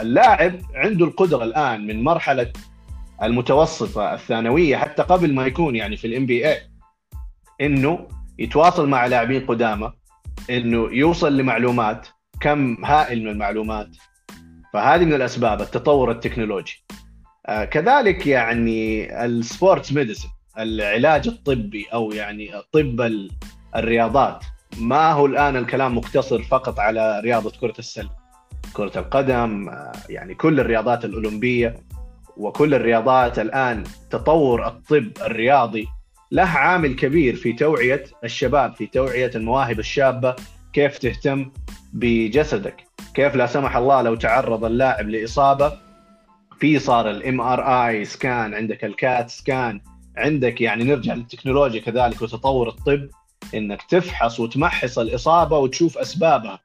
اللاعب 0.00 0.60
عنده 0.74 1.04
القدرة 1.04 1.44
الآن 1.44 1.86
من 1.86 2.04
مرحلة 2.04 2.52
المتوسطة 3.22 4.14
الثانوية 4.14 4.76
حتى 4.76 5.02
قبل 5.02 5.34
ما 5.34 5.46
يكون 5.46 5.76
يعني 5.76 5.96
في 5.96 6.06
ال 6.06 6.26
NBA 6.26 6.60
إنه 7.60 8.08
يتواصل 8.38 8.88
مع 8.88 9.06
لاعبين 9.06 9.46
قدامى 9.46 9.92
إنه 10.50 10.88
يوصل 10.92 11.36
لمعلومات 11.36 12.08
كم 12.40 12.84
هائل 12.84 13.22
من 13.24 13.28
المعلومات. 13.28 13.88
فهذه 14.72 15.04
من 15.04 15.14
الأسباب 15.14 15.60
التطور 15.60 16.10
التكنولوجي. 16.10 16.84
آه 17.46 17.64
كذلك 17.64 18.26
يعني 18.26 19.12
ال 19.24 19.34
sports 19.34 19.92
medicine 19.92 20.28
العلاج 20.58 21.28
الطبي 21.28 21.86
أو 21.92 22.12
يعني 22.12 22.50
طب 22.72 23.10
الرياضات 23.76 24.44
ما 24.78 25.12
هو 25.12 25.26
الآن 25.26 25.56
الكلام 25.56 25.96
مقتصر 25.96 26.42
فقط 26.42 26.78
على 26.78 27.20
رياضة 27.20 27.52
كرة 27.60 27.74
السلة. 27.78 28.10
كرة 28.72 28.98
القدم 28.98 29.68
آه 29.68 29.92
يعني 30.08 30.34
كل 30.34 30.60
الرياضات 30.60 31.04
الأولمبية 31.04 31.74
وكل 32.36 32.74
الرياضات 32.74 33.38
الآن 33.38 33.84
تطور 34.10 34.66
الطب 34.66 35.10
الرياضي 35.22 35.88
له 36.32 36.42
عامل 36.42 36.96
كبير 36.96 37.36
في 37.36 37.52
توعية 37.52 38.04
الشباب 38.24 38.74
في 38.74 38.86
توعية 38.86 39.30
المواهب 39.34 39.78
الشابة 39.78 40.36
كيف 40.72 40.98
تهتم 40.98 41.50
بجسدك. 41.92 42.84
كيف 43.14 43.34
لا 43.34 43.46
سمح 43.46 43.76
الله 43.76 44.02
لو 44.02 44.14
تعرض 44.14 44.64
اللاعب 44.64 45.08
لإصابة 45.08 45.72
في 46.60 46.78
صار 46.78 47.10
ال 47.10 47.40
MRI 47.40 47.60
scan 47.60 48.54
عندك 48.54 48.84
ال 48.84 48.95
CAT 48.95 49.30
scan 49.30 49.80
عندك 50.16 50.60
يعني 50.60 50.84
نرجع 50.84 51.14
للتكنولوجيا 51.14 51.80
كذلك 51.80 52.22
وتطور 52.22 52.68
الطب 52.68 53.08
إنك 53.54 53.82
تفحص 53.82 54.40
وتمحص 54.40 54.98
الإصابة 54.98 55.58
وتشوف 55.58 55.98
أسبابها. 55.98 56.60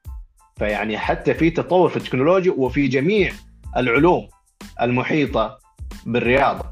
فيعني 0.56 0.98
حتى 0.98 1.34
في 1.34 1.50
تطور 1.50 1.88
في 1.88 1.96
التكنولوجيا 1.96 2.52
وفي 2.52 2.88
جميع 2.88 3.32
العلوم 3.76 4.28
المحيطة 4.82 5.58
بالرياضة. 6.06 6.71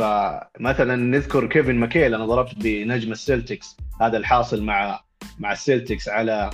فمثلا 0.00 0.96
نذكر 0.96 1.46
كيفن 1.46 1.74
ماكهيل 1.74 2.14
أنا 2.14 2.26
ضربت 2.26 2.54
بنجم 2.56 3.12
السلتكس 3.12 3.76
هذا 4.00 4.16
الحاصل 4.16 4.62
مع 4.62 5.00
مع 5.38 5.52
السلتكس 5.52 6.08
على 6.08 6.50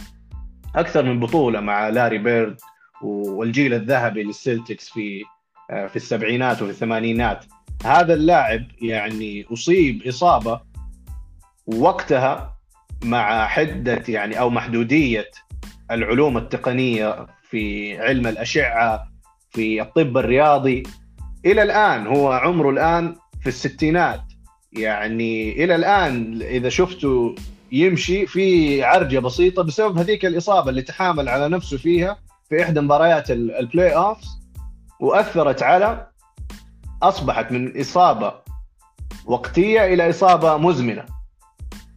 أكثر 0.76 1.03
من 1.03 1.21
بطولة 1.21 1.61
مع 1.61 1.88
لاري 1.88 2.19
بيرد 2.19 2.61
والجيل 3.03 3.75
الذهبي 3.75 4.23
للسلتكس 4.23 4.88
في 4.88 5.25
في 5.69 5.97
السبعينات 5.97 6.62
وفي 6.62 6.71
الثمانينات. 6.71 7.45
هذا 7.85 8.15
اللاعب 8.15 8.65
يعني 8.83 9.47
أصيب 9.53 10.07
إصابة 10.07 10.61
وقتها 11.67 12.57
مع 13.05 13.47
حدة 13.47 14.03
يعني 14.09 14.41
أو 14.41 14.50
محدودية 14.50 15.31
العلوم 15.91 16.37
التقنية 16.37 17.26
في 17.43 17.97
علم 17.99 18.26
الأشعة 18.26 19.09
في 19.50 19.83
الطب 19.83 20.19
الرياضي. 20.19 20.83
إلى 21.47 21.62
الآن 21.62 22.07
هو 22.07 22.33
عمره 22.33 22.71
الآن 22.71 23.17
في 23.47 23.53
الستينات 23.53 24.21
يعني 24.73 25.65
إلى 25.65 25.75
الآن 25.75 26.43
إذا 26.43 26.69
شفته 26.69 27.35
يمشي 27.73 28.26
في 28.26 28.83
عرجة 28.85 29.19
بسيطة 29.19 29.62
بسبب 29.62 29.99
هذيك 29.99 30.26
الإصابة 30.26 30.71
اللي 30.71 30.83
تحامل 30.83 31.29
على 31.29 31.49
نفسه 31.49 31.76
فيها 31.76 32.19
في 32.49 32.62
إحدى 32.62 32.81
مباريات 32.81 33.31
ال 33.30 33.97
playoffs 33.97 34.26
وأثرت 35.00 35.62
على 35.62 36.07
أصبحت 37.03 37.53
من 37.53 37.81
إصابة 37.81 38.35
وقتية 39.26 39.95
إلى 39.95 40.11
إصابة 40.11 40.57
مزمنة. 40.57 41.05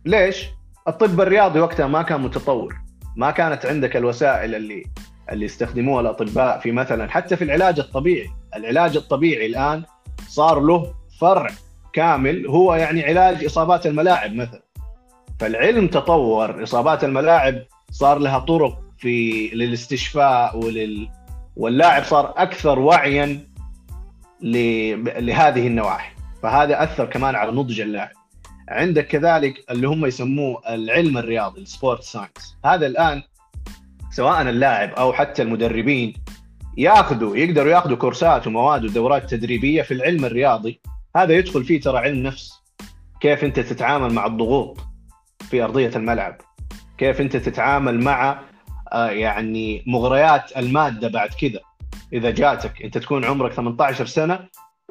ليش؟ 0.06 0.46
الطب 0.88 1.22
الرياضي 1.22 1.60
وقتها 1.60 1.88
ما 1.88 2.02
كان 2.02 2.22
متطور. 2.22 2.76
ما 3.16 3.32
كانت 3.32 3.66
عندك 3.66 3.98
الوسائل 3.98 4.56
اللي 4.56 4.84
اللي 5.32 5.46
يستخدموها 5.46 6.02
الأطباء 6.02 6.60
في 6.60 6.72
مثلا 6.72 7.10
حتى 7.10 7.36
في 7.36 7.44
العلاج 7.44 7.80
الطبيعي. 7.80 8.30
العلاج 8.56 8.98
الطبيعي 8.98 9.46
الآن 9.46 9.84
صار 10.28 10.60
له 10.60 10.99
فرع 11.20 11.50
كامل 11.94 12.48
هو 12.48 12.76
يعني 12.76 13.04
علاج 13.04 13.46
إصابات 13.46 13.86
الملاعب 13.88 14.34
مثلا. 14.36 14.64
فالعلم 15.40 15.88
تطور 15.88 16.64
إصابات 16.64 17.04
الملاعب 17.04 17.56
صار 17.92 18.20
لها 18.20 18.40
طرق 18.40 18.80
في 18.98 19.48
للاستشفاء 19.54 20.58
ولل 20.58 21.10
واللاعب 21.56 22.04
صار 22.04 22.34
أكثر 22.38 22.80
وعيا 22.80 23.40
لهذه 24.42 25.68
النواحي. 25.68 26.16
فهذا 26.44 26.84
أثر 26.84 27.06
كمان 27.06 27.36
على 27.36 27.52
نضج 27.52 27.82
اللاعب. 27.82 28.20
عندك 28.70 29.08
كذلك 29.08 29.72
اللي 29.72 29.88
هم 29.88 30.06
يسموه 30.06 30.62
العلم 30.70 31.18
الرياضي 31.18 31.62
ال 31.62 31.69
sport 31.69 32.04
science 32.04 32.58
هذا 32.66 32.88
الآن 32.88 33.22
سواء 34.12 34.42
اللاعب 34.42 34.90
أو 34.90 35.14
حتى 35.14 35.42
المدربين 35.42 36.14
يأخذوا 36.78 37.38
يقدروا 37.38 37.72
يأخذوا 37.72 37.98
كورسات 37.98 38.48
ومواد 38.48 38.86
ودورات 38.86 39.30
تدريبية 39.30 39.82
في 39.82 39.94
العلم 39.94 40.26
الرياضي 40.26 40.82
هذا 41.24 41.34
يدخل 41.34 41.64
فيه 41.64 41.82
ترى 41.82 41.98
علم 41.98 42.24
نفس. 42.24 42.52
كيف 43.22 43.44
أنت 43.44 43.60
تتعامل 43.60 44.14
مع 44.14 44.26
الضغوط 44.26 44.78
في 45.50 45.64
أرضية 45.64 45.92
الملعب؟ 45.96 46.38
كيف 46.98 47.22
أنت 47.22 47.38
تتعامل 47.38 48.00
مع 48.00 48.40
آه، 48.94 49.10
يعني 49.10 49.84
مغريات 49.88 50.58
المادة 50.58 51.08
بعد 51.08 51.30
كذا؟ 51.30 51.60
إذا 52.14 52.32
جاتك 52.32 52.82
أنت 52.82 52.98
تكون 52.98 53.26
عمرك 53.26 53.54
18 53.54 54.06
سنة 54.06 54.40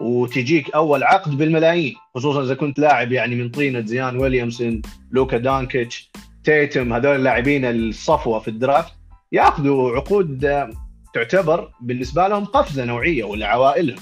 وتجيك 0.00 0.70
أول 0.74 1.04
عقد 1.04 1.38
بالملايين 1.38 1.94
خصوصا 2.14 2.42
إذا 2.42 2.54
كنت 2.54 2.78
لاعب 2.78 3.12
يعني 3.12 3.34
من 3.34 3.50
طينه 3.50 3.80
زيان 3.80 4.16
ويليامسون 4.16 4.82
لوكا 5.10 5.38
دانكيتش 5.38 6.10
تيتم 6.44 6.92
هذول 6.92 7.16
اللاعبين 7.16 7.64
الصفوة 7.64 8.38
في 8.38 8.48
الدرافت 8.48 8.92
يأخذوا 9.32 9.96
عقود 9.96 10.44
آه، 10.44 10.70
تعتبر 11.14 11.70
بالنسبة 11.80 12.28
لهم 12.28 12.44
قفزة 12.44 12.84
نوعية 12.84 13.24
ولعوائلهم. 13.24 13.98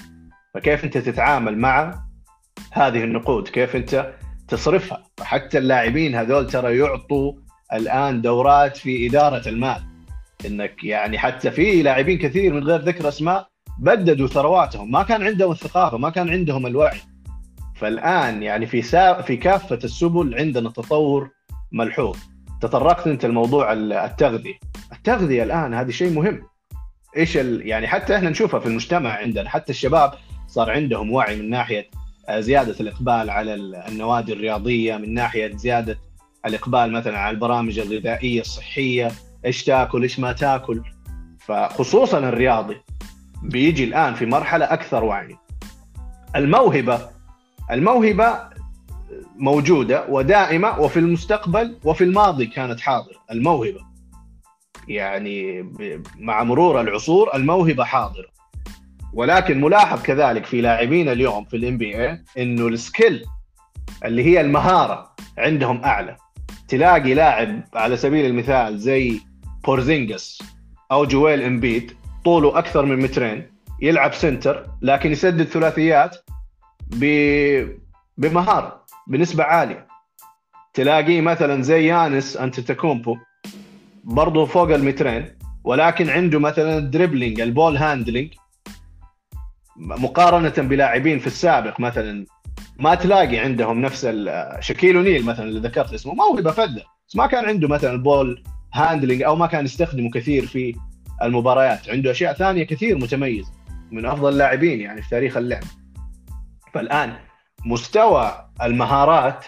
فكيف 0.53 0.83
أنت 0.83 0.97
تتعامل 0.97 1.57
مع 1.57 2.06
هذه 2.71 3.03
النقود 3.03 3.47
كيف 3.47 3.75
انت 3.75 4.13
تصرفها. 4.47 5.03
فحتى 5.17 5.57
اللاعبين 5.57 6.15
هذول 6.15 6.47
ترى 6.47 6.77
يعطوا 6.77 7.33
الآن 7.73 8.21
دورات 8.21 8.77
في 8.77 9.07
إدارة 9.07 9.49
المال. 9.49 9.81
إنك 10.45 10.83
يعني 10.83 11.17
حتى 11.17 11.51
في 11.51 11.81
لاعبين 11.81 12.17
كثير 12.17 12.53
من 12.53 12.63
غير 12.63 12.81
ذكر 12.81 13.07
أسماء 13.07 13.47
بددوا 13.79 14.27
ثرواتهم. 14.27 14.91
ما 14.91 15.03
كان 15.03 15.23
عندهم 15.23 15.51
الثقافة 15.51 15.97
ما 15.97 16.09
كان 16.09 16.29
عندهم 16.29 16.67
الوعي. 16.67 16.99
فالآن 17.75 18.43
يعني 18.43 18.65
في 18.65 18.81
سا... 18.81 19.21
في 19.21 19.37
كافة 19.37 19.79
السبل 19.83 20.35
عندنا 20.35 20.69
تطور 20.69 21.29
ملحوظ. 21.71 22.17
تطرقت 22.61 23.07
أنت 23.07 23.25
لموضوع 23.25 23.73
التغذية. 23.73 24.59
التغذية 24.93 25.43
الآن 25.43 25.73
هذه 25.73 25.89
شيء 25.89 26.13
مهم. 26.13 26.41
إيش 27.17 27.37
ال... 27.37 27.67
يعني 27.67 27.87
حتى 27.87 28.15
إحنا 28.15 28.29
نشوفها 28.29 28.59
في 28.59 28.65
المجتمع 28.65 29.09
عندنا. 29.09 29.49
حتى 29.49 29.71
الشباب 29.71 30.13
صار 30.47 30.71
عندهم 30.71 31.11
وعي 31.11 31.35
من 31.35 31.49
ناحية 31.49 31.89
زيادة 32.31 32.75
الإقبال 32.79 33.29
على 33.29 33.53
النوادي 33.87 34.33
الرياضية 34.33 34.97
من 34.97 35.13
ناحية 35.13 35.55
زيادة 35.55 35.99
الإقبال 36.45 36.91
مثلا 36.91 37.19
على 37.19 37.33
البرامج 37.35 37.79
الغذائية 37.79 38.41
الصحية 38.41 39.11
إيش 39.45 39.63
تاكل 39.63 40.01
إيش 40.01 40.19
ما 40.19 40.31
تاكل. 40.31 40.81
فخصوصا 41.39 42.19
الرياضي 42.19 42.77
بيجي 43.43 43.83
الآن 43.83 44.13
في 44.13 44.25
مرحلة 44.25 44.65
أكثر 44.65 45.03
وعي. 45.03 45.35
الموهبة 46.35 47.09
الموهبة 47.71 48.39
موجودة 49.35 50.05
ودائمة 50.09 50.79
وفي 50.79 50.99
المستقبل 50.99 51.77
وفي 51.83 52.03
الماضي 52.03 52.45
كانت 52.45 52.79
حاضرة. 52.79 53.17
الموهبة 53.31 53.87
يعني 54.87 55.65
مع 56.17 56.43
مرور 56.43 56.81
العصور 56.81 57.35
الموهبة 57.35 57.83
حاضرة. 57.83 58.36
ولكن 59.13 59.61
ملاحظ 59.61 60.01
كذلك 60.01 60.45
في 60.45 60.61
لاعبين 60.61 61.09
اليوم 61.09 61.45
في 61.45 61.57
ال 61.57 61.77
NBA 61.77 62.23
إنه 62.37 62.67
ال 62.67 62.77
skill 62.77 63.25
اللي 64.05 64.23
هي 64.23 64.41
المهارة 64.41 65.11
عندهم 65.37 65.83
أعلى. 65.83 66.17
تلاقي 66.67 67.13
لاعب 67.13 67.63
على 67.73 67.97
سبيل 67.97 68.25
المثال 68.25 68.79
زي 68.79 69.19
بورزينجس 69.65 70.43
أو 70.91 71.05
جويل 71.05 71.43
امبيد 71.43 71.91
طوله 72.25 72.59
أكثر 72.59 72.85
من 72.85 72.99
مترين 72.99 73.51
يلعب 73.81 74.13
center 74.13 74.67
لكن 74.81 75.11
يسدد 75.11 75.43
ثلاثيات 75.43 76.17
ب... 76.87 77.05
بمهارة 78.17 78.85
بنسبة 79.07 79.43
عالية. 79.43 79.87
تلاقيه 80.73 81.21
مثلا 81.21 81.61
زي 81.61 81.85
يانس 81.85 82.37
انتيتوكومبو 82.37 83.17
برضه 84.03 84.45
فوق 84.45 84.69
المترين 84.69 85.25
ولكن 85.63 86.09
عنده 86.09 86.39
مثلا 86.39 86.77
ال 86.77 86.83
dribbling 86.83 87.41
ال 87.41 87.48
ball 87.48 87.77
handling 87.77 88.33
مقارنة 89.77 90.53
بلاعبين 90.57 91.19
في 91.19 91.27
السابق 91.27 91.79
مثلا 91.79 92.25
ما 92.79 92.95
تلاقي 92.95 93.37
عندهم 93.37 93.81
نفس 93.81 94.09
شكيل 94.59 94.97
ونيل 94.97 95.25
مثلا 95.25 95.45
اللي 95.45 95.59
ذكرت 95.59 95.93
اسمه 95.93 96.13
موهبه 96.13 96.51
فذه 96.51 96.83
بس 97.07 97.15
ما 97.15 97.27
كان 97.27 97.45
عنده 97.45 97.67
مثلا 97.67 97.91
البول 97.91 98.43
هاندلنج 98.73 99.23
أو 99.23 99.35
ما 99.35 99.47
كان 99.47 99.65
يستخدمه 99.65 100.09
كثير 100.09 100.45
في 100.45 100.75
المباريات. 101.23 101.89
عنده 101.89 102.11
أشياء 102.11 102.33
ثانية 102.33 102.63
كثير 102.63 102.97
متميزة 102.97 103.51
من 103.91 104.05
أفضل 104.05 104.29
اللاعبين 104.29 104.81
يعني 104.81 105.01
في 105.01 105.09
تاريخ 105.09 105.37
اللعب. 105.37 105.63
فالآن 106.73 107.13
مستوى 107.65 108.49
المهارات 108.61 109.45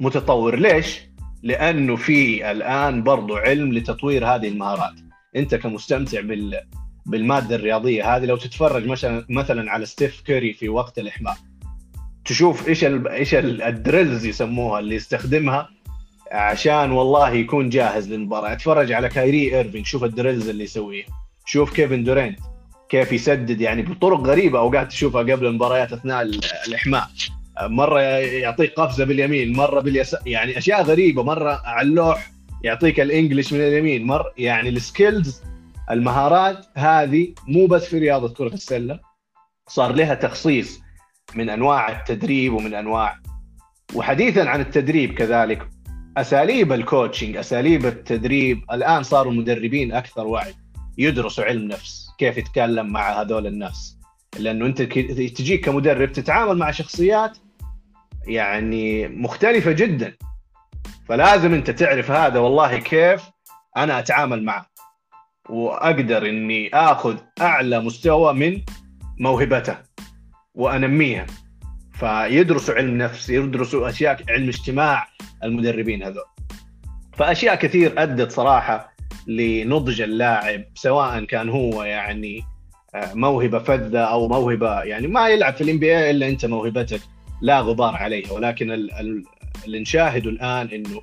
متطور. 0.00 0.56
ليش؟ 0.56 1.00
لأنه 1.42 1.96
في 1.96 2.50
الآن 2.50 3.02
برضو 3.02 3.36
علم 3.36 3.72
لتطوير 3.72 4.26
هذه 4.26 4.48
المهارات. 4.48 4.94
أنت 5.36 5.54
كمستمتع 5.54 6.20
بال 6.20 6.60
بالمادة 7.08 7.56
الرياضية 7.56 8.16
هذه 8.16 8.24
لو 8.24 8.36
تتفرج 8.36 8.86
مثلا 8.86 9.26
مثلا 9.28 9.70
على 9.70 9.86
ستيف 9.86 10.20
كيري 10.20 10.52
في 10.52 10.68
وقت 10.68 10.98
الاحماء 10.98 11.36
تشوف 12.24 12.68
إيش 12.68 12.84
ال 12.84 13.08
إيش 13.08 13.34
ال 13.34 13.47
drills 13.47 14.26
يسموها 14.26 14.78
اللي 14.80 14.94
يستخدمها 14.94 15.68
عشان 16.32 16.90
والله 16.90 17.30
يكون 17.30 17.68
جاهز 17.68 18.12
للمباراة. 18.12 18.52
اتفرج 18.52 18.92
على 18.92 19.08
كايري 19.08 19.56
إيرفينج 19.56 19.86
شوف 19.86 20.04
ال 20.04 20.10
drills 20.10 20.48
اللي 20.48 20.64
يسويها 20.64 21.06
شوف 21.46 21.72
كيفن 21.72 22.04
دورينت 22.04 22.38
كيف 22.88 23.12
يسدد 23.12 23.60
يعني 23.60 23.82
بطرق 23.82 24.20
غريبة 24.20 24.58
اوقات 24.58 24.88
تشوفها 24.88 25.20
قبل 25.20 25.46
المباريات 25.46 25.92
أثناء 25.92 26.22
الإحماء. 26.66 27.08
مرة 27.62 28.00
يعطيك 28.00 28.74
قفزة 28.74 29.04
باليمين 29.04 29.52
مرة 29.52 29.80
باليسار 29.80 30.20
يعني 30.26 30.58
أشياء 30.58 30.82
غريبة 30.82 31.22
مرة 31.22 31.60
على 31.64 31.88
اللوح 31.88 32.30
يعطيك 32.64 33.00
ال 33.00 33.06
English 33.06 33.52
من 33.52 33.60
اليمين 33.60 34.06
مر 34.06 34.32
يعني 34.38 34.68
ال 34.68 34.79
skills 34.79 35.42
المهارات 35.90 36.66
هذه 36.74 37.34
مو 37.48 37.66
بس 37.66 37.84
في 37.84 37.98
رياضة 37.98 38.34
كرة 38.34 38.54
السلة 38.54 39.00
صار 39.68 39.92
لها 39.92 40.14
تخصيص 40.14 40.80
من 41.34 41.50
أنواع 41.50 41.98
التدريب 41.98 42.52
ومن 42.52 42.74
أنواع 42.74 43.18
وحديثا 43.94 44.40
عن 44.40 44.60
التدريب 44.60 45.14
كذلك 45.14 45.68
أساليب 46.16 46.72
ال 46.72 46.79
coaching 46.79 47.36
أساليب 47.36 47.86
التدريب 47.86 48.64
الآن 48.72 49.02
صاروا 49.02 49.32
المدربين 49.32 49.92
أكثر 49.92 50.26
وعي 50.26 50.54
يدرسوا 50.98 51.44
علم 51.44 51.68
نفس 51.68 52.08
كيف 52.18 52.36
يتكلم 52.36 52.92
مع 52.92 53.20
هذول 53.20 53.46
الناس 53.46 53.98
لأنه 54.38 54.66
أنت 54.66 54.82
تجيك 54.82 55.64
كمدرب 55.64 56.12
تتعامل 56.12 56.58
مع 56.58 56.70
شخصيات 56.70 57.38
يعني 58.26 59.08
مختلفة 59.08 59.72
جدا 59.72 60.16
فلازم 61.08 61.54
أنت 61.54 61.70
تعرف 61.70 62.10
هذا 62.10 62.38
والله 62.38 62.78
كيف 62.78 63.22
أنا 63.76 63.98
أتعامل 63.98 64.44
معه. 64.44 64.66
وأقدر 65.50 66.28
إني 66.28 66.70
آخذ 66.74 67.16
أعلى 67.40 67.80
مستوى 67.80 68.32
من 68.32 68.62
موهبته 69.20 69.76
وأنميها. 70.54 71.26
فيدرسوا 71.92 72.74
علم 72.74 72.98
نفس 72.98 73.30
يدرسوا 73.30 73.88
أشياء 73.88 74.22
علم 74.28 74.48
اجتماع 74.48 75.08
المدربين 75.44 76.02
هذول. 76.02 76.24
فأشياء 77.12 77.54
كثير 77.54 78.02
أدت 78.02 78.32
صراحة 78.32 78.92
لنضج 79.26 80.00
اللاعب 80.00 80.64
سواء 80.74 81.24
كان 81.24 81.48
هو 81.48 81.82
يعني 81.82 82.42
آه، 82.94 83.14
موهبة 83.14 83.58
فذة 83.58 83.98
أو 83.98 84.28
موهبة 84.28 84.82
يعني 84.82 85.06
ما 85.06 85.28
يلعب 85.28 85.54
في 85.54 85.60
الام 85.60 85.78
بي 85.78 86.10
إلا 86.10 86.28
أنت 86.28 86.46
موهبتك 86.46 87.00
لا 87.42 87.60
غبار 87.60 87.96
عليها. 87.96 88.32
ولكن 88.32 88.70
اللي 89.66 89.80
نشاهده 89.80 90.30
الآن 90.30 90.66
إنه 90.66 91.00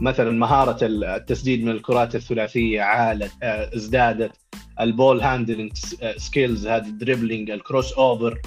مثلا 0.00 0.30
مهارة 0.30 0.78
التسديد 0.82 1.64
من 1.64 1.70
الكرات 1.70 2.14
الثلاثية 2.14 2.82
عالت 2.82 3.32
آه، 3.42 3.70
ازدادت 3.76 4.32
ال 4.80 4.88
ball 4.88 5.20
handling 5.20 5.72
skills 6.16 6.66
هذه 6.66 6.86
ال 6.86 6.92
dribbling 6.92 7.44
ال 7.44 7.50
crossover 7.50 8.40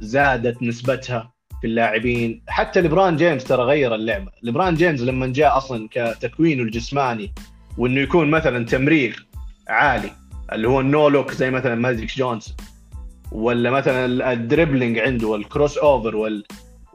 زادت 0.00 0.62
نسبتها 0.62 1.32
في 1.60 1.66
اللاعبين. 1.66 2.42
حتى 2.48 2.80
لبران 2.80 3.16
جيمس 3.16 3.44
ترى 3.44 3.62
غير 3.62 3.94
اللعبة. 3.94 4.32
لبران 4.42 4.74
جيمس 4.74 5.00
لما 5.00 5.26
جاء 5.26 5.56
أصلا 5.56 5.88
كتكوينه 5.90 6.62
الجسماني 6.62 7.34
وإنه 7.78 8.00
يكون 8.00 8.30
مثلا 8.30 8.64
تمرير 8.64 9.26
عالي 9.68 10.10
اللي 10.52 10.68
هو 10.68 10.80
ال 10.80 10.89
no 10.89 11.08
look 11.08 11.32
زي 11.32 11.50
مثلا 11.50 11.74
ماجيك 11.74 12.16
جونسون 12.16 12.56
ولا 13.32 13.70
مثلا 13.70 14.32
ال 14.32 14.39
dribbling 14.39 14.98
عنده 14.98 15.28
وال 15.28 15.78
crossover 15.78 16.16
وال 16.16 16.44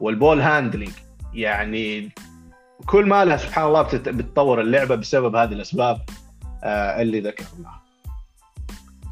وال 0.00 0.13
ball 0.13 0.40
handling 0.40 0.92
يعني 1.34 2.10
كل 2.86 3.08
ما 3.08 3.24
لها 3.24 3.36
سبحان 3.36 3.66
الله 3.66 3.82
بتطور 3.92 4.60
اللعبة 4.60 4.94
بسبب 4.94 5.36
هذه 5.36 5.52
الأسباب 5.52 6.00
آه 6.64 7.02
اللي 7.02 7.20
ذكرناها. 7.20 7.82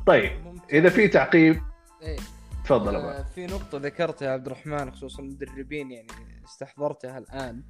طيب 0.07 0.33
إذا 0.73 0.89
في 0.89 1.09
تعقيب 1.09 1.61
إيه. 2.03 2.17
تفضل 2.65 2.97
آه 2.97 3.23
في 3.23 3.47
نقطة 3.47 3.79
ذكرتها 3.79 4.33
عبد 4.33 4.47
الرحمن 4.47 4.91
خصوصا 4.91 5.23
المدربين 5.23 5.91
يعني 5.91 6.09
استحضرتها 6.45 7.19
الآن. 7.19 7.63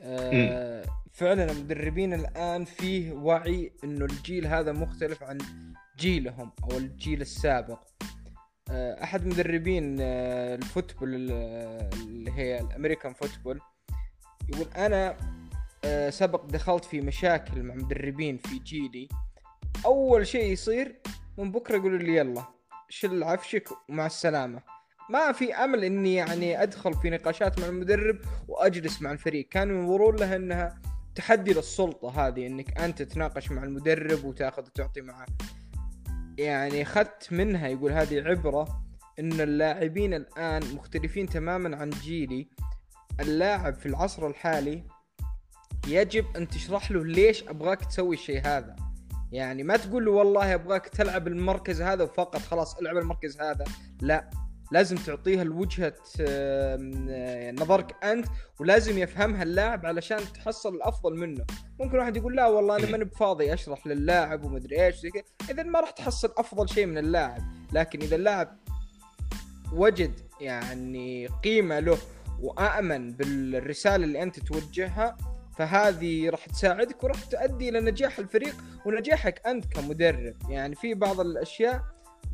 آه 0.00 0.84
فعلا 1.12 1.52
المدربين 1.52 2.14
الآن 2.14 2.64
فيه 2.64 3.12
وعي 3.12 3.72
إنه 3.84 4.04
الجيل 4.04 4.46
هذا 4.46 4.72
مختلف 4.72 5.22
عن 5.22 5.38
جيلهم 5.98 6.52
أو 6.64 6.76
الجيل 6.76 7.20
السابق. 7.20 7.78
آه 8.70 9.02
أحد 9.02 9.26
مدربين 9.26 9.96
آه 10.00 10.54
ال 10.54 10.61
football 10.61 11.14
اللي 11.14 12.30
هي 12.30 12.60
ال 12.60 12.66
American 12.66 13.12
football 13.12 13.60
يقول 14.48 14.66
أنا 14.76 15.16
آه 15.84 16.10
سبق 16.10 16.44
دخلت 16.44 16.84
في 16.84 17.00
مشاكل 17.00 17.62
مع 17.62 17.74
مدربين 17.74 18.38
في 18.38 18.58
جيلي. 18.58 19.08
أول 19.84 20.26
شيء 20.26 20.52
يصير 20.52 21.00
من 21.38 21.52
بكرة 21.52 21.76
يقولوا 21.76 21.98
لي 21.98 22.16
يلا 22.16 22.44
شل 22.88 23.22
عفشك 23.22 23.68
ومع 23.88 24.06
السلامة. 24.06 24.62
ما 25.10 25.32
في 25.32 25.54
أمل 25.54 25.84
إني 25.84 26.14
يعني 26.14 26.62
أدخل 26.62 26.94
في 26.94 27.10
نقاشات 27.10 27.58
مع 27.60 27.66
المدرب 27.66 28.18
وأجلس 28.48 29.02
مع 29.02 29.12
الفريق. 29.12 29.48
كانوا 29.48 29.82
ينظرون 29.82 30.16
لها 30.16 30.36
إنها 30.36 30.80
تحدي 31.14 31.52
للسلطة 31.52 32.26
هذه 32.26 32.46
إنك 32.46 32.80
أنت 32.80 33.02
تتناقش 33.02 33.50
مع 33.50 33.64
المدرب 33.64 34.24
وتاخذ 34.24 34.62
وتعطي 34.62 35.00
معه. 35.00 35.26
يعني 36.38 36.82
أخذت 36.82 37.32
منها 37.32 37.68
يقول 37.68 37.92
هذه 37.92 38.22
عبرة 38.22 38.82
إن 39.18 39.40
اللاعبين 39.40 40.14
الآن 40.14 40.74
مختلفين 40.74 41.26
تماما 41.26 41.76
عن 41.76 41.90
جيلي. 41.90 42.48
اللاعب 43.20 43.74
في 43.74 43.86
العصر 43.86 44.26
الحالي 44.26 44.82
يجب 45.88 46.24
أن 46.36 46.48
تشرح 46.48 46.90
له 46.90 47.04
ليش 47.04 47.48
أبغاك 47.48 47.84
تسوي 47.84 48.16
الشيء 48.16 48.40
هذا. 48.46 48.76
يعني 49.32 49.62
ما 49.62 49.76
تقول 49.76 50.04
له 50.04 50.10
والله 50.10 50.54
أبغاك 50.54 50.88
تلعب 50.88 51.28
المركز 51.28 51.82
هذا 51.82 52.04
وفقط 52.04 52.36
خلاص 52.36 52.78
ألعب 52.78 52.96
المركز 52.96 53.40
هذا. 53.40 53.64
لا 54.00 54.30
لازم 54.72 54.96
تعطيها 54.96 55.42
الوجهة 55.42 55.94
نظرك 57.60 58.04
أنت 58.04 58.26
ولازم 58.60 58.98
يفهمها 58.98 59.42
اللاعب 59.42 59.86
علشان 59.86 60.18
تحصل 60.34 60.74
الأفضل 60.74 61.16
منه. 61.16 61.44
ممكن 61.80 61.98
واحد 61.98 62.16
يقول 62.16 62.36
لا 62.36 62.46
والله 62.46 62.76
أنا 62.76 62.90
ماني 62.90 63.04
بفاضي 63.04 63.54
أشرح 63.54 63.86
للاعب 63.86 64.44
ومدري 64.44 64.86
إيش 64.86 64.96
زي 64.96 65.10
كذا. 65.10 65.22
إذا 65.50 65.62
ما 65.62 65.80
راح 65.80 65.90
تحصل 65.90 66.32
أفضل 66.36 66.68
شيء 66.68 66.86
من 66.86 66.98
اللاعب. 66.98 67.42
لكن 67.72 68.00
إذا 68.02 68.16
اللاعب 68.16 68.56
وجد 69.72 70.20
يعني 70.40 71.26
قيمة 71.26 71.78
له 71.78 71.98
وآمن 72.40 73.12
بالرسالة 73.12 74.04
اللي 74.04 74.22
أنت 74.22 74.40
توجهها 74.40 75.16
فهذه 75.56 76.30
راح 76.30 76.46
تساعدك 76.46 77.04
وراح 77.04 77.24
تؤدي 77.24 77.68
إلى 77.68 77.80
نجاح 77.80 78.18
الفريق 78.18 78.54
ونجاحك 78.86 79.46
أنت 79.46 79.64
كمدرب. 79.64 80.34
يعني 80.48 80.74
في 80.74 80.94
بعض 80.94 81.20
الأشياء 81.20 81.82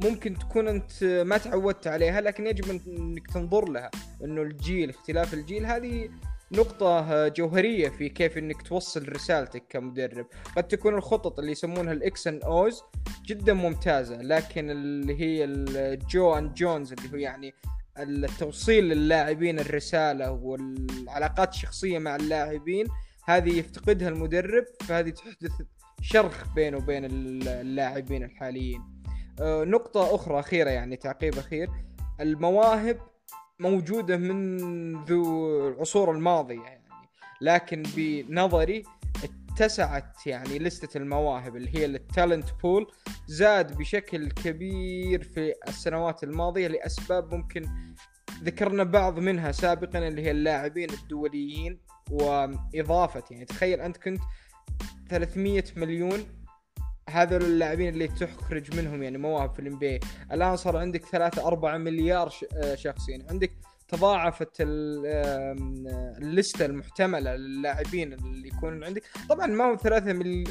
ممكن 0.04 0.38
تكون 0.38 0.68
أنت 0.68 1.04
ما 1.04 1.38
تعودت 1.38 1.86
عليها 1.86 2.20
لكن 2.20 2.46
يجب 2.46 2.70
أنك 2.70 3.26
تنظر 3.26 3.68
لها 3.68 3.90
إنه 4.24 4.42
الجيل 4.42 4.90
اختلاف 4.90 5.34
الجيل 5.34 5.66
هذه 5.66 6.10
نقطة 6.52 7.28
جوهرية 7.28 7.88
في 7.88 8.08
كيف 8.08 8.38
إنك 8.38 8.62
توصل 8.62 9.08
رسالتك 9.08 9.64
كمدرب، 9.68 10.26
قد 10.56 10.68
تكون 10.68 10.94
الخطط 10.94 11.38
اللي 11.38 11.52
يسمونها 11.52 11.92
ال 11.92 12.01
X's 12.01 12.26
and 12.26 12.42
O's 12.42 12.82
جدا 13.26 13.52
ممتازة، 13.52 14.16
لكن 14.16 14.70
اللي 14.70 15.20
هي 15.20 15.44
ال 15.44 15.57
Jimmys 15.57 16.34
and 16.34 16.54
Joes 16.54 16.92
اللي 16.92 17.12
هو 17.12 17.16
يعني 17.16 17.54
التوصيل 17.98 18.84
للاعبين 18.84 19.58
الرسالة 19.58 20.30
والعلاقات 20.30 21.54
الشخصية 21.54 21.98
مع 21.98 22.16
اللاعبين 22.16 22.86
هذه 23.24 23.58
يفتقدها 23.58 24.08
المدرب 24.08 24.64
فهذه 24.80 25.10
تحدث 25.10 25.52
شرخ 26.02 26.54
بينه 26.54 26.76
وبين 26.76 27.04
اللاعبين 27.04 28.22
الحاليين. 28.24 28.82
آه، 29.40 29.64
نقطة 29.64 30.14
أخرى 30.14 30.40
أخيرة 30.40 30.70
يعني 30.70 30.96
تعقيب 30.96 31.38
أخير. 31.38 31.68
المواهب 32.20 32.98
موجودة 33.58 34.16
منذ 34.16 35.12
العصور 35.12 36.10
الماضية 36.10 36.62
يعني 36.62 36.82
لكن 37.40 37.82
بنظري 37.96 38.82
اتسعت 39.52 40.26
يعني 40.26 40.58
لستة 40.58 40.98
المواهب 40.98 41.56
اللي 41.56 41.78
هي 41.78 41.84
التالنت 41.84 42.48
بول 42.62 42.92
زاد 43.26 43.76
بشكل 43.78 44.30
كبير 44.30 45.22
في 45.22 45.54
السنوات 45.68 46.24
الماضية 46.24 46.68
لأسباب 46.68 47.34
ممكن 47.34 47.68
ذكرنا 48.42 48.84
بعض 48.84 49.18
منها 49.18 49.52
سابقا 49.52 50.08
اللي 50.08 50.22
هي 50.22 50.30
اللاعبين 50.30 50.90
الدوليين 50.90 51.78
وإضافة. 52.10 53.22
يعني 53.30 53.44
تخيل 53.44 53.80
أنت 53.80 53.96
كنت 53.96 54.20
300 55.10 55.64
مليون 55.76 56.24
هذول 57.10 57.42
اللاعبين 57.42 57.88
اللي 57.88 58.08
تخرج 58.08 58.76
منهم 58.76 59.02
يعني 59.02 59.18
مواهب 59.18 59.54
في 59.54 59.58
الام 59.58 60.00
الآن 60.32 60.56
صار 60.56 60.76
عندك 60.76 61.04
3 61.04 61.46
4 61.46 61.78
مليار 61.78 62.34
آه، 62.56 62.74
شخص. 62.74 63.08
يعني 63.08 63.26
عندك 63.30 63.52
تضاعفت 63.92 64.56
اللستة 66.20 66.66
المحتملة 66.66 67.36
للاعبين 67.36 68.12
اللي 68.12 68.48
يكونون 68.48 68.84
عندك. 68.84 69.02
طبعا 69.28 69.46
ما 69.46 69.64
هو 69.64 69.76
300 69.76 70.44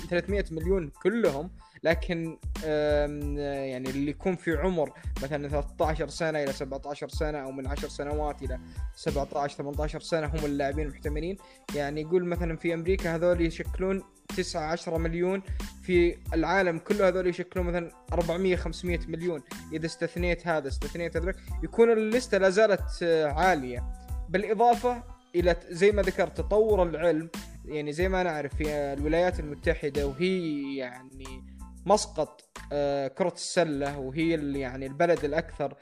مليون 0.52 0.90
كلهم 1.04 1.52
لكن 1.84 2.38
يعني 2.64 3.90
اللي 3.90 4.12
يكون 4.12 4.36
في 4.36 4.52
عمر 4.58 4.94
مثلا 5.24 5.48
13 5.48 6.08
سنة 6.08 6.44
إلى 6.44 6.54
17 6.54 7.10
سنة 7.10 7.38
أو 7.38 7.52
من 7.52 7.68
10 7.68 7.90
سنوات 7.90 8.42
إلى 8.42 8.60
17 8.96 9.58
18 9.58 10.00
سنة 10.00 10.28
هم 10.28 10.46
اللاعبين 10.46 10.88
المحتملين. 10.88 11.38
يعني 11.76 12.02
يقول 12.02 12.26
مثلا 12.26 12.58
في 12.58 12.74
أمريكا 12.74 13.16
هذول 13.16 13.42
يشكلون 13.42 14.04
9 14.38 14.72
10 14.72 14.98
مليون 14.98 15.42
في 15.84 16.18
العالم 16.34 16.78
كله 16.78 17.08
هذول 17.08 17.28
يشكلون 17.28 17.66
مثلا 17.66 17.92
400 18.14 18.56
500 18.56 19.00
مليون. 19.08 19.42
إذا 19.74 19.86
استثنيت 19.86 20.48
هذا 20.48 20.68
استثنيت 20.68 21.18
هذا 21.18 21.34
يكون 21.64 21.92
الليستة 21.92 22.38
لا 22.38 22.50
زالت 22.50 23.04
آه، 23.04 23.26
عالية. 23.26 23.84
بالإضافة 24.30 25.04
إلى 25.36 25.56
زي 25.70 25.92
ما 25.92 26.02
ذكرت 26.02 26.38
تطور 26.38 26.84
العلم. 26.84 27.30
يعني 27.66 27.94
زي 27.94 28.10
ما 28.10 28.24
نعرف 28.24 28.56
في 28.56 28.70
الولايات 28.70 29.40
المتحدة 29.40 30.08
وهي 30.08 30.76
يعني 30.76 31.51
مسقط 31.86 32.42
آه، 32.74 33.08
كرة 33.08 33.34
السلة 33.34 34.00
وهي 34.00 34.60
يعني 34.60 34.86
البلد 34.86 35.26
الأكثر 35.26 35.74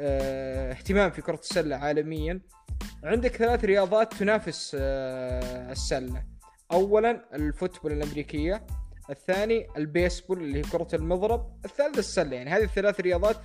آه، 0.00 0.72
اهتمام 0.72 1.10
في 1.10 1.22
كرة 1.22 1.38
السلة 1.38 1.76
عالميا. 1.76 2.40
عندك 3.04 3.36
ثلاث 3.36 3.64
رياضات 3.64 4.14
تنافس 4.14 4.76
آه، 4.80 5.72
السلة. 5.72 6.24
أولا 6.72 7.24
ال 7.34 7.40
football 7.40 7.92
الأمريكية 7.92 8.66
الثاني 9.10 9.66
البيسبول 9.76 10.38
اللي 10.38 10.58
هي 10.58 10.62
كرة 10.62 10.88
المضرب 10.94 11.64
الثالث 11.64 11.98
السلة. 11.98 12.36
يعني 12.36 12.50
هذه 12.50 12.64
الثلاث 12.64 13.00
رياضات 13.00 13.36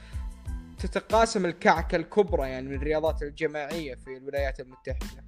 تتقاسم 0.79 1.45
الكعكة 1.45 1.95
الكبرى 1.95 2.49
يعني 2.49 2.69
من 2.69 2.75
الرياضات 2.75 3.23
الجماعية 3.23 3.95
في 3.95 4.17
الولايات 4.17 4.59
المتحدة. 4.59 5.23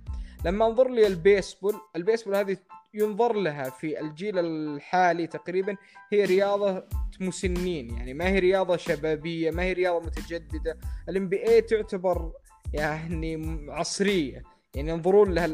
لما 0.46 0.66
انظر 0.66 0.90
لي 0.90 1.08
البيسبول 1.08 1.76
البيسبول 1.96 2.36
هذه 2.36 2.58
ينظر 2.94 3.34
لها 3.34 3.70
في 3.70 4.00
الجيل 4.00 4.40
الحالي 4.40 5.28
تقريبا 5.28 5.76
هي 6.14 6.26
رياضة 6.26 6.84
مسنين 7.20 7.90
يعني 7.90 8.14
ما 8.14 8.28
هي 8.28 8.40
رياضة 8.40 8.78
شبابية 8.78 9.52
ما 9.52 9.64
هي 9.64 9.74
رياضة 9.74 10.06
متجددة. 10.06 10.78
ال 11.10 11.30
NBA 11.30 11.62
تعتبر 11.62 12.32
يعني 12.74 13.60
عصرية 13.70 14.44
يعني 14.76 14.90
ينظرون 14.90 15.34
لها 15.34 15.46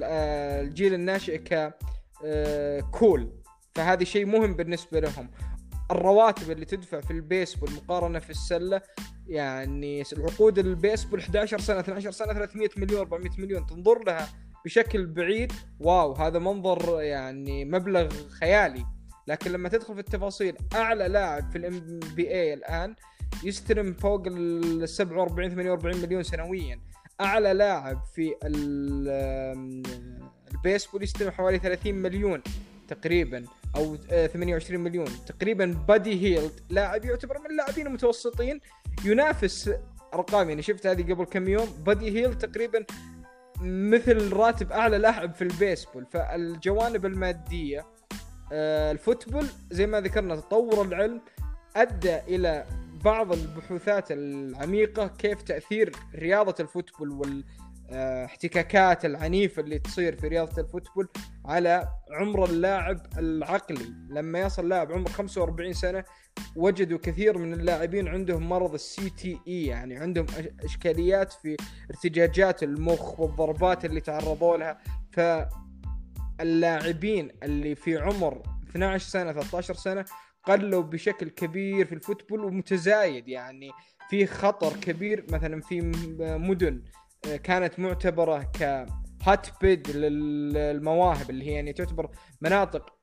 الجيل 0.61 0.93
الناشئ 0.93 1.37
ك 1.37 1.73
cool 2.91 3.31
فهذا 3.75 4.03
شيء 4.03 4.25
مهم 4.25 4.53
بالنسبة 4.53 4.99
لهم. 4.99 5.31
الرواتب 5.91 6.51
اللي 6.51 6.65
تدفع 6.65 7.01
في 7.01 7.11
البيسبول 7.11 7.71
مقارنة 7.71 8.19
في 8.19 8.29
السلة 8.29 8.81
يعني 9.27 10.03
العقود 10.13 10.59
البيسبول 10.59 11.19
11 11.19 11.59
سنة 11.59 11.79
12 11.79 12.11
سنة 12.11 12.33
300 12.33 12.69
مليون 12.77 12.99
400 12.99 13.29
مليون 13.37 13.65
تنظر 13.65 14.03
لها 14.03 14.29
بشكل 14.67 15.05
بعيد 15.05 15.51
wow 15.79 16.13
هذا 16.13 16.39
منظر 16.39 17.01
يعني 17.01 17.65
مبلغ 17.65 18.09
خيالي. 18.29 18.85
لكن 19.27 19.51
لما 19.51 19.69
تدخل 19.69 19.93
في 19.93 19.99
التفاصيل 19.99 20.57
أعلى 20.75 21.07
لاعب 21.07 21.51
في 21.51 21.57
ال 21.57 21.99
NBA 22.15 22.53
الآن 22.53 22.95
يستلم 23.43 23.93
فوق 23.93 24.23
ال 24.27 24.89
47 24.89 25.49
48 25.49 26.01
مليون 26.01 26.23
سنويا. 26.23 26.79
أعلى 27.21 27.53
لاعب 27.53 28.01
في 28.15 28.35
البيسبول 30.53 31.03
يستلم 31.03 31.31
حوالي 31.31 31.59
30 31.59 31.95
مليون 31.95 32.41
تقريبا 32.87 33.45
أو 33.75 33.95
28 33.95 34.79
مليون. 34.79 35.07
تقريبا 35.27 35.65
بادي 35.87 36.23
هيلد 36.23 36.59
لاعب 36.69 37.05
يعتبر 37.05 37.39
من 37.39 37.45
اللاعبين 37.51 37.87
المتوسطين. 37.87 38.59
ينافس 39.05 39.71
أرقام 40.13 40.49
يعني 40.49 40.61
شفت 40.61 40.87
هذه 40.87 41.13
قبل 41.13 41.23
كم 41.23 41.47
يوم 41.47 41.67
بادي 41.85 42.11
هيلد 42.19 42.37
تقريبا 42.37 42.85
مثل 43.61 44.33
راتب 44.33 44.71
أعلى 44.71 44.97
لاعب 44.97 45.33
في 45.33 45.41
البيسبول. 45.41 46.05
فالجوانب 46.05 47.05
المادية 47.05 47.85
آه، 48.51 48.91
ال 48.91 48.97
football 48.97 49.45
زي 49.71 49.87
ما 49.87 50.01
ذكرنا 50.01 50.35
تطور 50.35 50.85
العلم 50.85 51.21
أدى 51.75 52.17
إلى 52.17 52.65
بعض 53.05 53.31
البحوثات 53.31 54.11
العميقة 54.11 55.07
كيف 55.07 55.41
تأثير 55.41 55.91
رياضة 56.15 56.55
ال 56.59 56.68
football 56.68 57.43
والاحتكاكات 57.91 59.05
العنيفه 59.05 59.61
اللي 59.61 59.79
تصير 59.79 60.15
في 60.15 60.27
رياضة 60.27 60.61
الفوتبول 60.61 61.07
على 61.45 61.87
عمر 62.11 62.45
اللاعب 62.45 63.01
العقلي. 63.17 63.93
لما 64.09 64.39
يصل 64.39 64.69
لاعب 64.69 64.91
عمر 64.91 65.09
45 65.09 65.73
سنة 65.73 66.03
وجدوا 66.55 66.97
كثير 66.97 67.37
من 67.37 67.53
اللاعبين 67.53 68.07
عندهم 68.07 68.49
مرض 68.49 68.73
ال 68.73 69.09
CTE 69.09 69.65
يعني 69.65 69.97
عندهم 69.97 70.25
إشكاليات 70.63 71.33
في 71.33 71.57
ارتجاجات 71.89 72.63
المخ 72.63 73.19
والضربات 73.19 73.85
اللي 73.85 74.01
تعرضوا 74.01 74.57
لها. 74.57 74.77
فاللاعبين 76.39 77.31
اللي 77.43 77.75
في 77.75 77.97
عمر 77.97 78.41
12 78.69 79.09
سنة 79.09 79.31
13 79.33 79.73
سنة 79.73 80.05
قلوا 80.43 80.83
بشكل 80.83 81.29
كبير 81.29 81.85
في 81.85 81.95
الفوتبول 81.95 82.45
ومتزايد. 82.45 83.27
يعني 83.27 83.71
في 84.09 84.25
خطر 84.25 84.73
كبير 84.77 85.25
مثلا 85.31 85.61
في 85.61 85.81
مدن. 86.19 86.83
كانت 87.43 87.79
معتبرة 87.79 88.43
ك 88.43 88.85
هات 89.23 89.47
بيد 89.61 89.89
للمواهب 89.91 91.29
اللي 91.29 91.47
هي 91.47 91.51
يعني 91.51 91.73
تعتبر 91.73 92.09
مناطق 92.41 92.93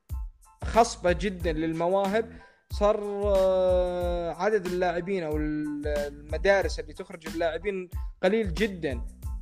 خصبة 0.63 1.11
جدا 1.11 1.53
للمواهب. 1.53 2.31
صار 2.71 3.03
آه، 3.35 4.33
عدد 4.33 4.65
اللاعبين 4.65 5.23
أو 5.23 5.37
المدارس 5.37 6.79
اللي 6.79 6.93
تخرج 6.93 7.27
اللاعبين 7.27 7.89
قليل 8.23 8.53
جدا. 8.53 9.01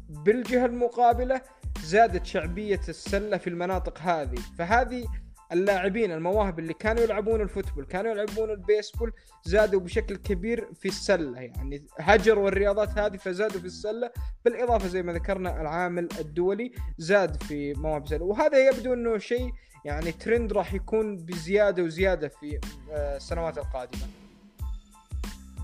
بالجهة 0.10 0.66
المقابلة 0.66 1.42
زادت 1.84 2.26
شعبية 2.26 2.82
السلة 2.90 3.38
في 3.38 3.50
المناطق 3.50 4.00
هذه. 4.00 4.40
فهذه 4.58 5.06
اللاعبين 5.54 6.12
المواهب 6.12 6.60
اللي 6.60 6.74
كانوا 6.74 7.04
يلعبون 7.04 7.42
ال 7.42 7.47
football 7.47 7.86
كانوا 7.86 8.12
يلعبون 8.12 8.50
البيسبول 8.50 9.12
زادوا 9.44 9.80
بشكل 9.80 10.16
كبير 10.16 10.68
في 10.80 10.88
السلة. 10.88 11.40
يعني 11.42 11.86
هجروا 12.00 12.48
الرياضات 12.48 12.98
هذه 12.98 13.18
فزادوا 13.18 13.60
في 13.60 13.66
السلة. 13.66 14.12
بالإضافة 14.46 14.88
زي 14.88 15.04
ما 15.04 15.14
ذكرنا 15.14 15.62
العامل 15.62 16.10
الدولي 16.20 16.72
زاد 16.98 17.44
في 17.44 17.74
مواهب 17.74 18.04
السله 18.04 18.26
وهذا 18.26 18.68
يبدو 18.70 18.94
إنه 18.94 19.18
شيء 19.18 19.52
يعني 19.86 20.12
ترند 20.12 20.54
راح 20.54 20.74
يكون 20.74 21.16
بزيادة 21.16 21.84
وزيادة 21.84 22.28
في 22.28 22.60
آه، 22.92 23.18
السنوات 23.18 23.58
القادمة. 23.58 24.02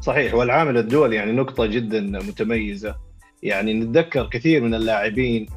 صحيح. 0.02 0.34
والعامل 0.34 0.78
الدولي 0.78 1.16
يعني 1.16 1.32
نقطة 1.32 1.66
جدا 1.66 2.02
متميزة. 2.02 2.96
يعني 3.44 3.74
نتذكر 3.74 4.30
كثير 4.30 4.62
من 4.62 4.74
اللاعبين 4.74 5.48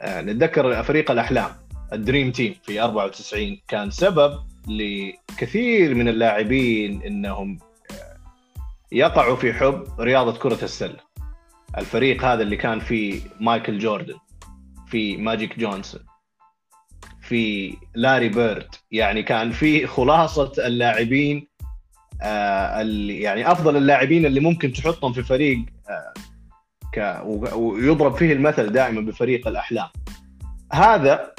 آه، 0.00 0.20
نتذكر 0.22 0.82
فريق 0.82 1.10
الأحلام. 1.10 1.63
ال 1.92 1.99
Dream 1.99 2.32
Team 2.32 2.54
في 2.62 2.80
94 2.80 3.60
كان 3.68 3.90
سبب 3.90 4.40
لكثير 4.68 5.94
من 5.94 6.08
اللاعبين 6.08 7.02
إنهم 7.02 7.58
آه، 7.90 8.16
يقعوا 8.92 9.36
في 9.36 9.52
حب 9.52 9.84
رياضة 10.00 10.38
كرة 10.38 10.64
السلة. 10.64 10.96
الفريق 11.78 12.24
هذا 12.24 12.42
اللي 12.42 12.56
كان 12.56 12.80
فيه 12.80 13.20
مايكل 13.40 13.78
جوردن 13.78 14.14
في 14.86 15.16
ماجيك 15.16 15.58
جونسون 15.58 16.00
في 17.20 17.76
لاري 17.94 18.28
بيرد. 18.28 18.68
يعني 18.90 19.22
كان 19.22 19.52
في 19.52 19.86
خلاصة 19.86 20.52
اللاعبين 20.58 21.48
آه 22.22 22.80
اللي 22.80 23.20
يعني 23.20 23.52
أفضل 23.52 23.76
اللاعبين 23.76 24.26
اللي 24.26 24.40
ممكن 24.40 24.72
تحطهم 24.72 25.12
في 25.12 25.22
فريق 25.22 25.58
آه 25.88 26.14
ويضرب 27.56 28.16
فيه 28.16 28.32
المثل 28.32 28.72
دائما 28.72 29.00
بفريق 29.00 29.48
الأحلام. 29.48 29.88
هذا 30.72 31.34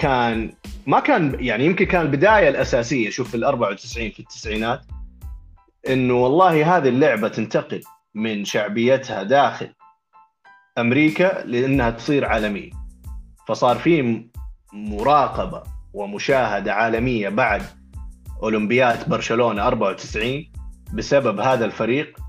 كان 0.00 0.52
ما 0.86 1.00
كان 1.00 1.36
يعني 1.38 1.66
يمكن 1.66 1.84
كان 1.84 2.02
البداية 2.02 2.48
الأساسية 2.48 3.10
شوف 3.10 3.28
في 3.28 3.36
ال 3.36 3.44
94 3.44 4.10
في 4.10 4.20
التسعينات 4.20 4.80
إنه 5.88 6.14
والله 6.14 6.76
هذه 6.76 6.88
اللعبة 6.88 7.28
تنتقل 7.28 7.80
من 8.14 8.44
شعبيتها 8.44 9.22
داخل 9.22 9.72
أمريكا 10.78 11.42
لأنها 11.44 11.90
تصير 11.90 12.24
عالمية. 12.24 12.70
فصار 13.48 13.76
في 13.76 14.24
مراقبة 14.72 15.62
ومشاهدة 15.92 16.74
عالمية 16.74 17.28
بعد 17.28 17.62
أولمبياد 18.42 19.08
برشلونة 19.08 19.66
94 19.66 20.52
بسبب 20.92 21.40
هذا 21.40 21.64
الفريق 21.64 22.20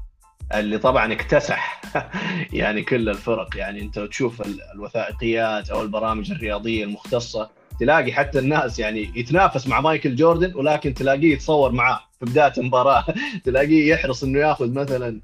اللي 0.53 0.77
طبعا 0.77 1.13
اكتسح 1.13 1.81
يعني 2.53 2.83
كل 2.83 3.09
الفرق. 3.09 3.57
يعني 3.57 3.81
أنت 3.81 3.99
تشوف 3.99 4.41
الوثائقيات 4.75 5.69
أو 5.69 5.81
البرامج 5.81 6.31
الرياضية 6.31 6.83
المختصة 6.83 7.60
تلاقي 7.79 8.11
حتى 8.11 8.39
الناس 8.39 8.79
يعني 8.79 9.11
يتنافس 9.15 9.67
مع 9.67 9.81
مايكل 9.81 10.15
جوردن 10.15 10.55
ولكن 10.55 10.93
تلاقيه 10.93 11.33
يتصور 11.33 11.71
معاه 11.71 11.99
في 12.19 12.25
بداية 12.25 12.53
المباراة. 12.57 13.05
تلاقيه 13.45 13.93
يحرص 13.93 14.23
إنه 14.23 14.39
ياخذ 14.39 14.73
مثلا 14.73 15.21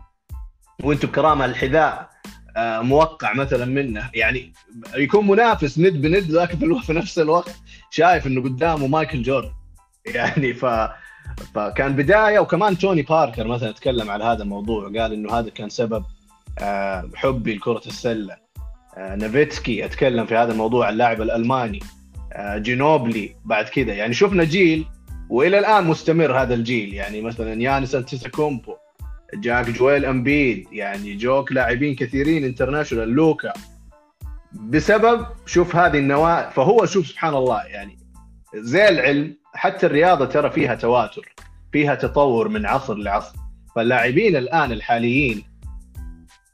وأنتم 0.84 1.08
بكرامه 1.08 1.46
الحذاء 1.46 2.10
آه، 2.58 2.82
موقع 2.82 3.34
مثلا 3.34 3.66
منه. 3.66 4.10
يعني 4.14 4.54
يكون 4.96 5.28
منافس 5.28 5.80
ند 5.80 5.94
بند 5.94 6.32
لكن 6.32 6.80
في 6.80 6.94
نفس 6.94 7.20
الوقت 7.20 7.56
شايف 7.90 8.28
إنه 8.28 8.44
قدامه 8.44 8.88
مايكل 8.88 9.24
جوردن. 9.24 9.52
يعني 10.16 10.54
ف 10.54 10.66
فكان 11.56 11.96
بداية 11.96 12.40
وكمان 12.40 12.78
توني 12.78 13.02
باركر 13.02 13.48
مثلا 13.48 13.72
تكلم 13.72 14.10
على 14.10 14.24
هذا 14.24 14.44
الموضوع 14.44 14.84
وقال 14.84 15.14
إنه 15.14 15.40
هذا 15.40 15.50
كان 15.50 15.70
سبب 15.70 16.06
آه، 16.60 17.10
حبي 17.16 17.56
لكرة 17.56 17.82
السلة. 17.86 18.38
آه، 18.98 19.16
نوفيتسكي 19.16 19.86
أتكلم 19.86 20.26
في 20.26 20.36
هذا 20.36 20.52
الموضوع 20.52 20.90
اللاعب 20.90 21.22
الألماني. 21.22 21.80
جينوبيلي 22.36 23.36
بعد 23.46 23.66
كذا. 23.66 23.94
يعني 23.94 24.14
شفنا 24.14 24.44
جيل 24.44 24.86
وإلى 25.30 25.60
الآن 25.60 25.84
مستمر 25.84 26.42
هذا 26.42 26.54
الجيل. 26.54 26.94
يعني 26.94 27.22
مثلا 27.22 27.62
يانيس 27.62 27.96
انتيتوكومبو 27.96 28.76
جاك 29.34 29.70
جويل 29.70 30.06
أمبيد 30.06 30.68
يعني 30.72 31.16
جوك 31.16 31.52
لاعبين 31.52 31.96
كثيرين 31.96 32.44
international 32.44 33.10
لوكا. 33.10 33.54
بسبب 34.54 35.26
شوف 35.46 35.76
هذه 35.76 35.98
النواة 35.98 36.50
فهو 36.50 36.86
شوف 36.86 37.08
سبحان 37.08 37.34
الله 37.34 37.64
يعني 37.64 37.98
زي 38.56 38.90
العلم 38.90 39.38
حتى 39.54 39.86
الرياضة 39.86 40.26
ترى 40.26 40.50
فيها 40.50 40.76
تواتر 40.76 41.36
فيها 41.72 41.96
تطور 41.96 42.48
من 42.50 42.66
عصر 42.66 42.96
لعصر. 42.96 43.36
فاللاعبين 43.76 44.36
الآن 44.36 44.72
الحاليين 44.72 45.44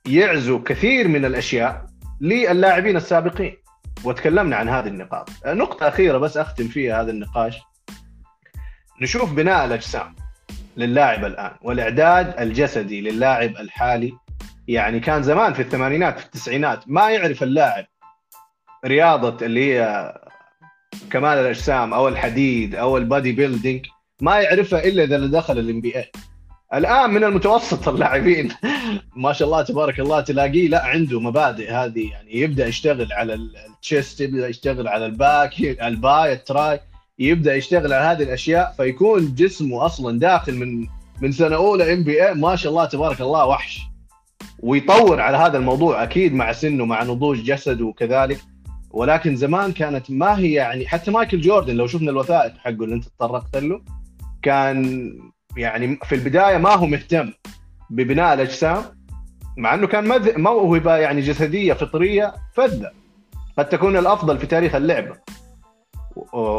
يعزوا 0.07 0.59
كثير 0.65 1.07
من 1.07 1.25
الأشياء 1.25 1.85
للاعبين 2.21 2.97
السابقين. 2.97 3.55
وتكلمنا 4.03 4.55
عن 4.55 4.69
هذه 4.69 4.87
النقاط. 4.87 5.29
نقطة 5.45 5.87
أخيرة 5.87 6.17
بس 6.17 6.37
أختم 6.37 6.67
فيها 6.67 7.01
هذا 7.01 7.11
النقاش. 7.11 7.57
نشوف 9.01 9.33
بناء 9.33 9.65
الأجسام 9.65 10.15
للاعب 10.77 11.25
الآن 11.25 11.51
والإعداد 11.61 12.39
الجسدي 12.39 13.01
للاعب 13.01 13.49
الحالي. 13.49 14.13
يعني 14.67 14.99
كان 14.99 15.23
زمان 15.23 15.53
في 15.53 15.61
الثمانينات 15.61 16.19
في 16.19 16.25
التسعينات 16.25 16.83
ما 16.87 17.09
يعرف 17.09 17.43
اللاعب 17.43 17.85
رياضة 18.85 19.45
اللي 19.45 19.73
هي 19.73 20.13
كمال 21.11 21.37
الأجسام 21.37 21.93
أو 21.93 22.07
الحديد 22.07 22.75
أو 22.75 22.97
ال 22.97 23.04
body 23.04 23.31
building 23.31 23.85
ما 24.21 24.39
يعرفها 24.39 24.83
إلا 24.83 25.03
إذا 25.03 25.27
دخل 25.27 25.81
NBA 25.81 26.11
الآن 26.73 27.09
من 27.09 27.23
المتوسط 27.23 27.87
اللاعبين. 27.89 28.51
ما 29.15 29.33
شاء 29.33 29.47
الله 29.47 29.61
تبارك 29.61 29.99
الله 29.99 30.21
تلاقيه 30.21 30.67
لا 30.67 30.85
عنده 30.85 31.19
مبادئ 31.19 31.71
هذه 31.71 32.09
يعني 32.11 32.37
يبدأ 32.37 32.67
يشتغل 32.67 33.13
على 33.13 33.33
ال 33.33 33.48
chest 33.48 34.21
يبدأ 34.21 34.47
يشتغل 34.47 34.87
على 34.87 35.05
ال 35.05 35.16
back 35.16 35.61
ال 35.61 35.85
bi 35.85 36.33
ال 36.33 36.45
tri 36.45 36.79
يبدأ 37.19 37.55
يشتغل 37.55 37.93
على 37.93 38.05
هذه 38.05 38.23
الأشياء 38.23 38.73
فيكون 38.77 39.35
جسمه 39.35 39.85
أصلا 39.85 40.19
داخل 40.19 40.55
من 40.55 40.87
من 41.21 41.31
سنة 41.31 41.55
أولى 41.55 41.93
ام 41.93 42.03
بي 42.03 42.27
اي 42.27 42.33
ما 42.33 42.55
شاء 42.55 42.71
الله 42.71 42.85
تبارك 42.85 43.21
الله 43.21 43.45
وحش. 43.45 43.81
ويطور 44.59 45.21
على 45.21 45.37
هذا 45.37 45.57
الموضوع 45.57 46.03
أكيد 46.03 46.33
مع 46.33 46.51
سنه 46.51 46.85
مع 46.85 47.03
نضوج 47.03 47.43
جسده 47.43 47.85
وكذلك. 47.85 48.39
ولكن 48.91 49.35
زمان 49.35 49.71
كانت 49.71 50.11
ما 50.11 50.37
هي 50.39 50.51
يعني 50.51 50.87
حتى 50.87 51.11
مايكل 51.11 51.41
جوردن 51.41 51.75
لو 51.75 51.87
شفنا 51.87 52.11
الوثائق 52.11 52.57
حقه 52.57 52.83
اللي 52.83 52.95
انت 52.95 53.05
تطرقت 53.05 53.57
له 53.57 53.81
كان 54.41 55.09
يعني 55.57 55.99
في 56.03 56.15
البداية 56.15 56.57
ما 56.57 56.69
هو 56.69 56.85
مهتم 56.85 57.31
ببناء 57.89 58.33
الأجسام 58.33 58.83
مع 59.57 59.73
إنه 59.73 59.87
كان 59.87 60.27
موهبه 60.41 60.95
يعني 60.95 61.21
جسدية 61.21 61.73
فطرية 61.73 62.33
فذة 62.53 62.91
قد 63.57 63.69
تكون 63.69 63.97
الأفضل 63.97 64.39
في 64.39 64.45
تاريخ 64.45 64.75
اللعبة. 64.75 65.15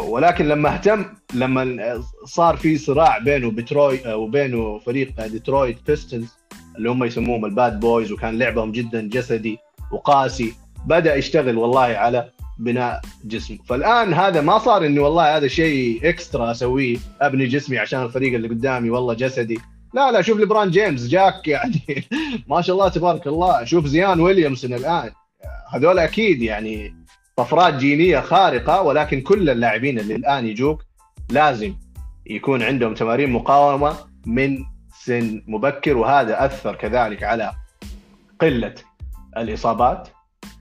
ولكن 0.09 0.49
لما 0.49 0.75
اهتم 0.75 1.05
لما 1.35 2.03
صار 2.25 2.57
في 2.57 2.79
صراع 2.79 3.19
بينه 3.19 3.51
بتروي 3.51 4.15
وبينه 4.15 4.79
فريق 4.79 5.27
Detroit 5.27 5.79
Pistons 5.87 6.35
اللي 6.77 6.91
هم 6.91 7.05
يسموهم 7.05 7.45
ال 7.45 7.54
Bad 7.54 7.81
Boys 7.81 8.13
وكان 8.13 8.39
لعبهم 8.39 8.73
جدا 8.73 9.09
جسدي 9.09 9.59
وقاسي 9.93 10.55
بدأ 10.87 11.15
يشتغل 11.15 11.57
والله 11.57 11.81
على 11.81 12.31
بناء 12.59 13.01
جسم. 13.25 13.59
فالآن 13.67 14.15
هذا 14.15 14.41
ما 14.41 14.59
صار 14.59 14.87
إني 14.87 14.99
والله 14.99 15.37
هذا 15.37 15.49
شيء 15.49 16.09
extra 16.09 16.51
أسويه 16.51 16.97
أبني 17.21 17.47
جسمي 17.47 17.79
عشان 17.79 18.03
الفريق 18.03 18.35
اللي 18.35 18.49
قدامي 18.49 18.91
والله 18.91 19.15
جسدي. 19.15 19.59
لا 19.95 20.13
لا 20.13 20.23
شوف 20.23 20.39
ليبرون 20.39 20.71
جيمس 20.71 21.07
جاك 21.07 21.49
يعني 21.49 22.07
ما 22.51 22.61
شاء 22.61 22.77
الله 22.77 22.89
تبارك 22.89 23.27
الله. 23.27 23.65
شوف 23.65 23.87
زايون 23.87 24.21
ويليامسون 24.21 24.75
الآن. 24.75 25.11
هذول 25.75 25.99
أكيد 25.99 26.43
يعني 26.43 26.95
طفرات 27.37 27.75
جينية 27.75 28.21
خارقة 28.21 28.83
ولكن 28.83 29.21
كل 29.21 29.51
اللاعبين 29.51 29.99
اللي 29.99 30.15
الآن 30.15 30.47
يجوك 30.47 30.85
لازم 31.31 31.75
يكون 32.27 32.63
عندهم 32.63 32.95
تمارين 32.95 33.31
مقاومة 33.31 33.97
من 34.27 34.65
سن 35.05 35.43
مبكر 35.47 35.97
وهذا 35.97 36.45
أثر 36.45 36.75
كذلك 36.75 37.23
على 37.23 37.53
قلة 38.41 38.75
الإصابات. 39.37 40.09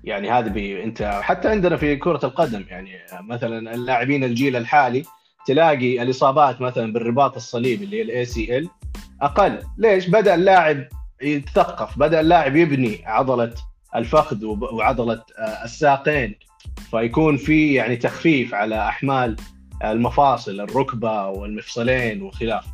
يعني 0.04 0.32
هذا 0.32 0.48
بي 0.48 0.84
انت 0.84 1.20
حتى 1.22 1.50
عندنا 1.50 1.78
في 1.78 1.96
كرة 1.96 2.20
القدم 2.24 2.66
يعني 2.70 2.90
مثلا 3.22 3.76
اللاعبين 3.76 4.24
الجيل 4.24 4.56
الحالي 4.56 5.04
تلاقي 5.48 6.02
الإصابات 6.02 6.62
مثلا 6.62 6.94
بالرباط 6.94 7.36
الصليبي 7.36 7.86
اللي 7.86 7.98
هي 7.98 8.02
ال 8.02 8.26
ACL 8.26 8.70
أقل. 9.22 9.60
ليش؟ 9.78 10.08
بدأ 10.08 10.36
اللاعب 10.36 10.88
يتثقف 11.22 12.00
بدأ 12.00 12.20
اللاعب 12.20 12.56
يبني 12.56 13.02
عضلة 13.06 13.54
الفخذ 13.96 14.46
وعضلة 14.46 15.24
آه، 15.40 15.64
الساقين. 15.64 16.36
فيكون 16.92 17.38
في 17.38 17.74
يعني 17.74 17.96
تخفيف 17.96 18.54
على 18.54 18.88
أحمال 18.88 19.36
المفاصل 19.84 20.62
الركبة 20.62 21.28
والمفصلين 21.28 22.22
وخلافه 22.22 22.74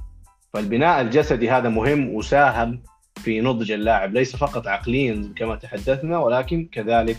فالبناء 0.53 1.01
الجسدي 1.01 1.49
هذا 1.49 1.69
مهم 1.69 2.09
وساهم 2.09 2.83
في 3.23 3.41
نضج 3.41 3.71
اللاعب 3.71 4.13
ليس 4.13 4.36
فقط 4.36 4.67
عقليا 4.67 5.34
كما 5.36 5.55
تحدثنا 5.55 6.17
ولكن 6.17 6.69
كذلك 6.71 7.17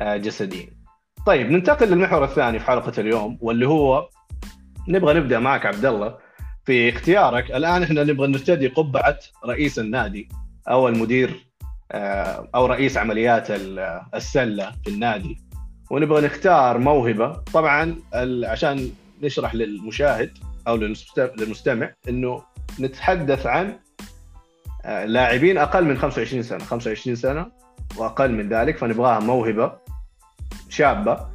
آه، 0.00 0.16
جسديا. 0.16 0.68
طيب 1.26 1.50
ننتقل 1.50 1.88
للمحور 1.88 2.24
الثاني 2.24 2.58
في 2.58 2.66
حلقة 2.66 3.00
اليوم 3.00 3.38
واللي 3.40 3.66
هو 3.68 4.08
نبغى 4.88 5.14
نبدأ 5.14 5.38
معك 5.38 5.66
عبد 5.66 5.84
الله 5.84 6.18
في 6.64 6.88
اختيارك. 6.88 7.50
الآن 7.50 7.82
إحنا 7.82 8.04
نبغى 8.04 8.26
نرتدي 8.26 8.66
قبعة 8.66 9.18
رئيس 9.46 9.78
النادي 9.78 10.28
أو 10.68 10.88
المدير 10.88 11.46
آه، 11.92 12.48
أو 12.54 12.66
رئيس 12.66 12.96
عمليات 12.96 13.46
السلة 14.14 14.72
في 14.84 14.90
النادي. 14.90 15.36
ونبغى 15.90 16.26
نختار 16.26 16.78
موهبة. 16.78 17.32
طبعا 17.32 17.96
عشان 18.44 18.90
نشرح 19.22 19.54
للمشاهد 19.54 20.38
أو 20.68 20.76
للمستمع 21.36 21.92
إنه 22.08 22.42
نتحدث 22.80 23.46
عن 23.46 23.78
لاعبين 24.84 25.58
أقل 25.58 25.84
من 25.84 25.98
25 25.98 26.42
سنة. 26.42 26.64
25 26.64 27.16
سنة 27.16 27.52
وأقل 27.96 28.32
من 28.32 28.48
ذلك 28.48 28.78
فنبغاها 28.78 29.20
موهبة 29.20 29.78
شابة 30.68 31.28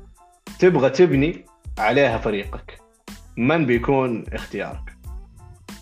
تبغى 0.59 0.89
تبني 0.89 1.45
عليها 1.77 2.17
فريقك. 2.17 2.81
من 3.37 3.65
بيكون 3.65 4.25
اختيارك؟ 4.33 4.97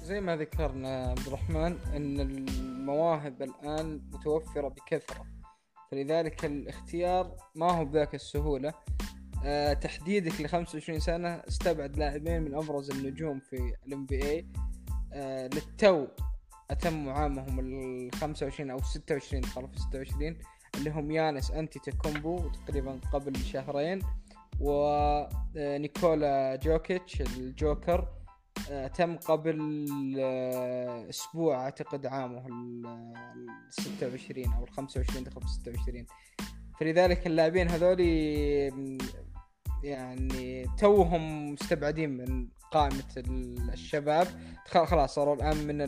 زي 0.04 0.22
ما 0.22 0.36
ذكرنا 0.36 1.06
عبد 1.06 1.28
الرحمن 1.28 1.78
إن 1.96 2.20
المواهب 2.20 3.42
الآن 3.42 4.02
متوفرة 4.14 4.68
بكثرة. 4.68 5.26
فلذلك 5.92 6.46
الاختيار 6.46 7.36
ما 7.56 7.72
هو 7.72 7.86
بذاك 7.86 8.16
السهولة. 8.16 8.74
أه 9.46 9.74
تحديدك 9.74 10.42
ل 10.42 10.48
25 10.48 11.00
سنة 11.00 11.30
استبعد 11.30 11.98
لاعبين 11.98 12.42
من 12.42 12.56
أبرز 12.56 12.92
النجوم 12.92 13.40
في 13.40 13.74
الام 13.88 14.06
بي 14.06 14.24
اي 14.24 14.48
أه 15.14 15.50
للتو 15.54 16.08
اتموا 16.72 17.14
عامهم 17.14 17.60
ال 17.60 18.10
25 18.14 18.72
أو 18.72 18.80
26 18.80 19.42
دخلوا 19.42 19.68
في 19.68 19.80
26 19.80 20.38
اللي 20.76 20.90
هم 20.90 21.12
يانس 21.12 21.52
أنتي 21.52 21.80
تكومبو 21.80 22.50
تقريبا 22.50 23.00
قبل 23.14 23.36
شهرين 23.36 24.00
ونيكولا 24.60 26.54
آه، 26.54 26.56
جوكيتش 26.56 27.22
الجوكر 27.22 28.08
آه، 28.72 28.88
تم 28.88 29.16
قبل 29.16 29.86
آه، 30.20 31.10
أسبوع 31.10 31.64
أعتقد 31.64 32.06
عامه 32.06 32.48
ال 32.48 32.84
26 33.70 34.54
أو 34.54 34.64
ال 34.64 34.70
25 34.70 35.24
دخل 35.24 35.42
في 35.42 35.48
26 35.48 36.06
فلذلك 36.80 37.28
اللاعبين 37.28 37.70
هذول 37.70 37.98
يعني 39.84 40.66
توهم 40.78 41.54
مستبعدين 41.54 42.10
من 42.10 42.48
قائمة 42.72 43.04
الشباب. 43.74 44.28
خلاص 44.66 45.16
صاروا 45.16 45.36
الآن 45.36 45.58
من 45.58 45.82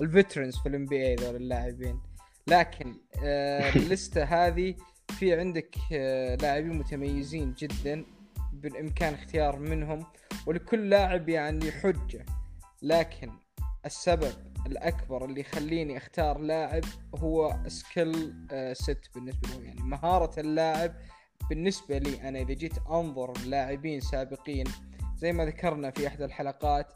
ال 0.00 0.06
veterans 0.06 0.56
في 0.56 0.68
ال 0.68 0.86
NBA 0.86 1.14
ذول 1.14 1.36
اللاعبين. 1.36 2.00
لكن 2.46 2.94
آه، 3.24 3.70
اللستة 3.76 4.24
هذه 4.24 4.74
في 5.18 5.34
عندك 5.34 5.76
آه، 5.92 6.34
لاعبين 6.34 6.78
متميزين 6.78 7.54
جدا 7.58 8.04
بالإمكان 8.52 9.14
اختيار 9.14 9.58
منهم 9.58 10.06
ولكل 10.46 10.90
لاعب 10.90 11.28
يعني 11.28 11.72
حجة. 11.72 12.26
لكن 12.82 13.30
السبب 13.86 14.32
الأكبر 14.66 15.24
اللي 15.24 15.40
يخليني 15.40 15.96
أختار 15.96 16.38
لاعب 16.38 16.84
هو 17.16 17.56
skill 17.66 18.34
set 18.72 18.90
آه، 18.90 19.14
بالنسبة 19.14 19.48
له 19.48 19.64
يعني 19.64 19.82
مهارة 19.82 20.40
اللاعب 20.40 20.94
بالنسبة 21.48 21.98
لي 21.98 22.28
أنا 22.28 22.38
إذا 22.38 22.54
جيت 22.54 22.74
أنظر 22.90 23.32
لاعبين 23.46 24.00
سابقين 24.00 24.64
زي 25.16 25.32
ما 25.32 25.44
ذكرنا 25.44 25.90
في 25.90 26.06
إحدى 26.06 26.24
الحلقات 26.24 26.86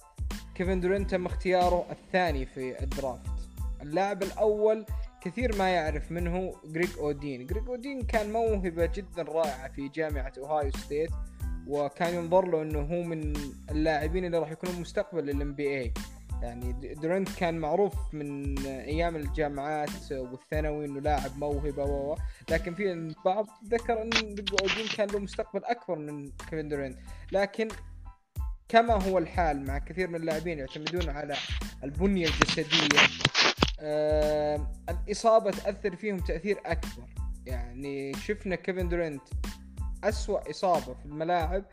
كيفن 0.54 0.80
دورانت 0.80 1.06
تم 1.06 1.26
اختياره 1.26 1.86
الثاني 1.90 2.46
في 2.46 2.82
ال 2.82 2.89
draft. 2.89 3.30
اللاعب 3.82 4.22
الأول 4.22 4.84
كثير 5.20 5.56
ما 5.56 5.68
يعرف 5.68 6.12
منه 6.12 6.54
جريك 6.64 6.98
أودين. 6.98 7.46
جريك 7.46 7.68
أودين 7.68 8.02
كان 8.02 8.32
موهبة 8.32 8.86
جدا 8.86 9.22
رائعة 9.22 9.68
في 9.68 9.88
جامعة 9.88 10.32
أوهايو 10.38 10.70
ستيت 10.70 11.10
وكان 11.66 12.14
ينظر 12.14 12.46
له 12.46 12.62
إنه 12.62 12.80
هو 12.80 13.02
من 13.02 13.32
اللاعبين 13.70 14.24
اللي 14.24 14.38
راح 14.38 14.50
يكونوا 14.50 14.80
مستقبل 14.80 15.26
لل 15.26 15.54
NBA 15.54 15.92
يعني 16.42 16.94
دورانت 16.94 17.28
كان 17.38 17.58
معروف 17.58 17.94
من 18.12 18.58
أيام 18.66 19.16
الجامعات 19.16 20.12
والثانوي 20.12 20.84
إنه 20.84 21.00
لاعب 21.00 21.38
موهبة 21.38 21.84
و 21.84 22.16
لكن 22.50 22.74
في 22.74 22.92
البعض 22.92 23.46
ذكر 23.68 24.02
إن 24.02 24.12
اودين 24.62 24.86
كان 24.96 25.08
له 25.08 25.18
مستقبل 25.18 25.64
أكبر 25.64 25.98
من 25.98 26.30
كيفن 26.50 26.68
دورنت 26.68 26.98
لكن 27.32 27.68
كما 28.68 29.02
هو 29.02 29.18
الحال 29.18 29.66
مع 29.66 29.78
كثير 29.78 30.08
من 30.08 30.14
اللاعبين 30.14 30.58
يعتمدون 30.58 31.08
على 31.08 31.34
البنية 31.84 32.26
الجسدية 32.26 33.00
آه 33.80 34.72
الإصابة 34.88 35.50
تأثر 35.50 35.96
فيهم 35.96 36.18
تأثير 36.18 36.58
أكبر. 36.66 37.08
يعني 37.46 38.14
شفنا 38.14 38.56
كيفن 38.56 38.88
دورنت 38.88 39.22
أسوأ 40.04 40.50
إصابة 40.50 40.94
في 40.94 41.04
الملاعب 41.04 41.64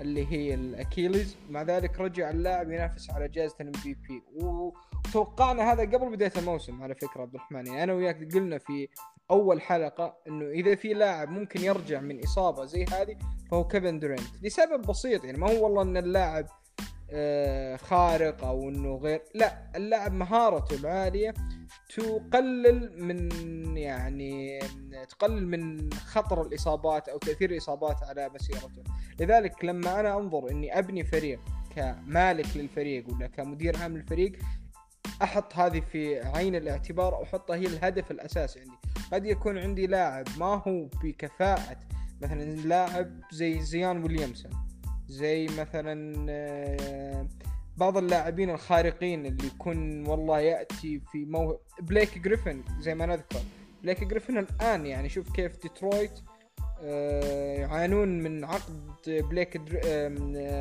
اللي 0.00 0.32
هي 0.32 0.54
الأكيليز. 0.54 1.36
مع 1.50 1.62
ذلك 1.62 2.00
رجع 2.00 2.30
اللاعب 2.30 2.70
ينافس 2.70 3.10
على 3.10 3.28
جائزة 3.28 3.56
الإم 3.60 3.72
في 3.72 3.94
بي. 3.94 4.22
وتوقعنا 4.32 5.72
هذا 5.72 5.82
قبل 5.82 6.16
بداية 6.16 6.32
الموسم 6.36 6.82
على 6.82 6.94
فكرة 6.94 7.20
عبد 7.20 7.34
الرحمن. 7.34 7.66
يعني 7.66 7.82
أنا 7.82 7.92
وياك 7.92 8.34
قلنا 8.34 8.58
في 8.58 8.88
أول 9.30 9.60
حلقة 9.62 10.16
إنه 10.28 10.50
إذا 10.50 10.74
في 10.74 10.94
لاعب 10.94 11.28
ممكن 11.28 11.60
يرجع 11.60 12.00
من 12.00 12.24
إصابة 12.24 12.64
زي 12.64 12.84
هذه 12.84 13.16
فهو 13.50 13.64
كيفن 13.64 13.98
دورنت 13.98 14.42
لسبب 14.42 14.82
بسيط 14.82 15.24
يعني 15.24 15.38
ما 15.38 15.50
هو 15.50 15.64
والله 15.64 15.82
إن 15.82 15.96
اللاعب 15.96 16.46
خارق 17.76 18.44
أو 18.44 18.68
إنه 18.68 18.96
غير 18.96 19.22
لا 19.34 19.70
اللاعب 19.76 20.12
مهارته 20.12 20.76
العالية 20.76 21.34
تقلل 21.96 23.04
من 23.04 23.28
يعني 23.76 24.58
تقلل 25.08 25.46
من 25.46 25.92
خطر 25.92 26.42
الإصابات 26.42 27.08
أو 27.08 27.18
تأثير 27.18 27.50
الإصابات 27.50 28.02
على 28.02 28.30
مسيرته. 28.34 28.82
لذلك 29.20 29.64
لما 29.64 30.00
أنا 30.00 30.16
أنظر 30.18 30.50
إني 30.50 30.78
أبني 30.78 31.04
فريق 31.04 31.40
كمالك 31.76 32.56
للفريق 32.56 33.04
ولا 33.12 33.26
كمدير 33.26 33.76
عام 33.76 33.96
للفريق 33.96 34.32
أحط 35.22 35.56
هذه 35.56 35.80
في 35.80 36.20
عين 36.20 36.54
الاعتبار 36.54 37.14
واحطها 37.14 37.56
هي 37.56 37.66
الهدف 37.66 38.10
الأساسي 38.10 38.60
عندي. 38.60 38.76
قد 39.12 39.26
يكون 39.26 39.58
عندي 39.58 39.86
لاعب 39.86 40.26
ما 40.38 40.62
هو 40.68 40.84
بكفاءة 41.04 41.78
مثلا 42.22 42.44
لاعب 42.44 43.20
زي 43.32 43.60
زايون 43.60 44.02
ويليامسون. 44.02 44.52
زي 45.12 45.46
مثلا 45.58 46.26
آه، 46.30 47.28
بعض 47.76 47.96
اللاعبين 47.96 48.50
الخارقين 48.50 49.26
اللي 49.26 49.46
يكون 49.46 50.06
والله 50.06 50.40
يأتي 50.40 51.00
في 51.12 51.24
موهب 51.24 51.58
بليك 51.80 52.18
جريفن 52.18 52.62
زي 52.80 52.94
ما 52.94 53.06
نذكر. 53.06 53.40
بليك 53.82 54.04
جريفن 54.04 54.38
الآن 54.38 54.86
يعني 54.86 55.08
شوف 55.08 55.32
كيف 55.32 55.62
ديترويت 55.62 56.12
آه، 56.82 57.54
يعانون 57.54 58.08
من 58.08 58.44
عقد 58.44 58.90
بليك 59.06 59.60
آه، 59.84 60.08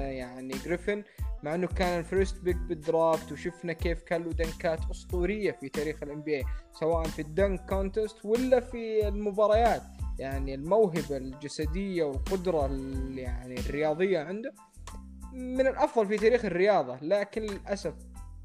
يعني 0.07 0.53
جريفن 0.65 1.03
مع 1.43 1.55
إنه 1.55 1.67
كان 1.67 1.99
ال 1.99 2.06
first 2.06 2.41
pick 2.41 2.55
بال 2.55 2.77
draft 2.77 3.31
وشفنا 3.31 3.73
كيف 3.73 4.03
كان 4.03 4.23
له 4.23 4.31
دنكات 4.31 4.79
أسطورية 4.91 5.51
في 5.51 5.69
تاريخ 5.69 6.03
الام 6.03 6.21
بي 6.21 6.43
سواء 6.79 7.03
في 7.03 7.21
ال 7.21 7.30
dunk 7.30 7.65
contest 7.69 8.25
ولا 8.25 8.59
في 8.59 9.07
المباريات. 9.07 9.81
يعني 10.21 10.55
الموهبة 10.55 11.17
الجسدية 11.17 12.03
والقدرة 12.03 12.67
يعني 13.15 13.59
الرياضية 13.59 14.19
عنده 14.19 14.53
من 15.33 15.67
الأفضل 15.67 16.07
في 16.07 16.17
تاريخ 16.17 16.45
الرياضة 16.45 16.97
لكن 17.01 17.41
للأسف 17.41 17.93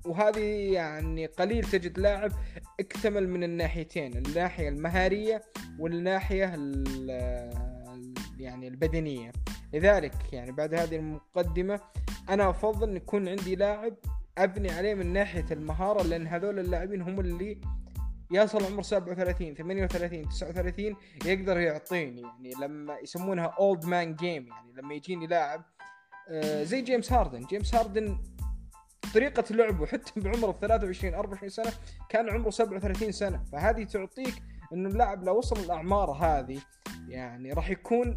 وهذه 0.06 0.72
يعني 0.72 1.26
قليل 1.26 1.64
تجد 1.64 1.98
لاعب 1.98 2.32
اكتمل 2.80 3.28
من 3.28 3.44
الناحيتين 3.44 4.16
الناحية 4.16 4.68
المهارية 4.68 5.42
والناحية 5.78 6.44
يعني 8.38 8.68
البدنية. 8.68 9.32
لذلك 9.72 10.32
يعني 10.32 10.52
بعد 10.52 10.74
هذه 10.74 10.96
المقدمة 10.96 11.80
أنا 12.28 12.50
أفضل 12.50 12.90
أن 12.90 12.96
يكون 12.96 13.28
عندي 13.28 13.56
لاعب 13.56 13.94
أبني 14.38 14.70
عليه 14.70 14.94
من 14.94 15.12
ناحية 15.12 15.46
المهارة 15.50 16.02
لأن 16.02 16.26
هذول 16.26 16.58
اللاعبين 16.58 17.02
هم 17.02 17.20
اللي 17.20 17.60
يصل 18.30 18.64
عمر 18.64 18.82
37 18.82 19.54
38 19.54 20.28
39 20.28 20.96
يقدر 21.24 21.58
يعطيني 21.58 22.22
يعني 22.22 22.52
لما 22.62 22.98
يسمونها 23.02 23.54
old 23.58 23.84
man 23.84 24.14
game 24.14 24.48
يعني 24.48 24.72
لما 24.76 24.94
يجيني 24.94 25.26
لاعب 25.26 25.62
آه، 26.28 26.62
زي 26.62 26.82
جيمس 26.82 27.12
هاردن. 27.12 27.40
جيمس 27.40 27.74
هاردن 27.74 28.18
طريقة 29.14 29.54
لعبه 29.54 29.86
حتى 29.86 30.12
بعمره 30.20 30.52
23 30.52 31.14
24 31.14 31.48
سنة 31.48 31.72
كان 32.08 32.28
عمره 32.28 32.50
37 32.50 33.12
سنة. 33.12 33.44
فهذه 33.52 33.84
تعطيك 33.84 34.34
إنه 34.72 34.88
اللاعب 34.88 35.24
لو 35.24 35.38
وصل 35.38 35.58
الاعمار 35.58 36.10
هذه 36.10 36.60
يعني 37.08 37.52
راح 37.52 37.70
يكون 37.70 38.14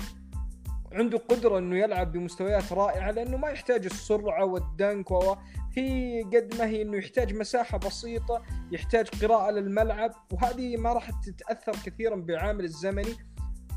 عنده 0.92 1.18
قدرة 1.18 1.58
إنه 1.58 1.78
يلعب 1.78 2.12
بمستويات 2.12 2.74
رائعة 2.74 3.12
لأنه 3.12 3.38
ما 3.38 3.50
يحتاج 3.50 3.86
السرعة 3.86 4.46
والدنك 4.46 5.12
و 5.12 5.36
في 5.74 6.22
قد 6.24 6.56
ما 6.60 6.66
هي 6.66 6.82
إنه 6.82 6.98
يحتاج 6.98 7.34
مساحة 7.34 7.78
بسيطة 7.78 8.44
يحتاج 8.72 9.08
قراءة 9.24 9.52
للملعب 9.52 10.12
وهذه 10.32 10.78
ما 10.78 10.94
راح 10.94 11.10
تتأثر 11.10 11.72
كثيرا 11.86 12.16
بالعامل 12.16 12.64
الزمني. 12.64 13.16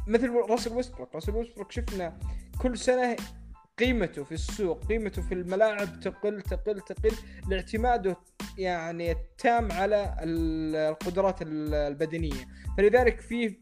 مثل 0.08 0.30
راسل 0.30 0.72
ويستبروك 0.72 1.14
راسل 1.14 1.36
ويستبروك 1.36 1.72
شفنا 1.72 2.18
كل 2.60 2.78
سنة 2.78 3.16
قيمته 3.78 4.24
في 4.24 4.32
السوق 4.32 4.84
قيمته 4.84 5.22
في 5.22 5.34
الملاعب 5.34 6.00
تقل 6.00 6.42
تقل 6.42 6.80
تقل. 6.80 7.12
لاعتماده 7.48 8.16
يعني 8.58 9.12
التام 9.12 9.72
على 9.72 10.16
القدرات 10.20 11.38
البدنية. 11.42 12.46
فلذلك 12.78 13.20
في 13.20 13.58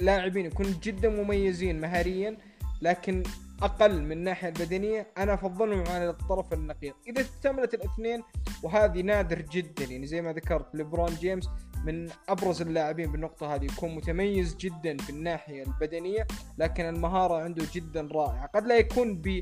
لاعبين 0.00 0.46
يكونوا 0.46 0.72
جدا 0.82 1.08
مميزين 1.08 1.80
مهاريا 1.80 2.36
لكن 2.82 3.22
أقل 3.62 4.02
من 4.02 4.12
الناحيه 4.12 4.48
البدنيه 4.48 5.12
أنا 5.18 5.34
أفضلهم 5.34 5.84
على 5.88 6.10
الطرف 6.10 6.52
النقيض. 6.52 6.94
إذا 7.08 7.20
اكتملت 7.20 7.74
الاثنين 7.74 8.22
وهذه 8.62 9.00
نادر 9.00 9.40
جدا. 9.40 9.84
يعني 9.84 10.06
زي 10.06 10.22
ما 10.22 10.32
ذكرت 10.32 10.74
ليبرون 10.74 11.14
جيمس 11.14 11.48
من 11.84 12.08
أبرز 12.28 12.62
اللاعبين 12.62 13.12
بالنقطة 13.12 13.54
هذه. 13.54 13.64
يكون 13.64 13.94
متميز 13.94 14.56
جدا 14.56 14.96
في 14.96 15.10
الناحية 15.10 15.62
البدنية 15.62 16.26
لكن 16.58 16.84
المهارة 16.84 17.42
عنده 17.42 17.64
جدا 17.72 18.08
رائعة. 18.12 18.46
قد 18.46 18.66
لا 18.66 18.76
يكون 18.76 19.16
ب 19.16 19.40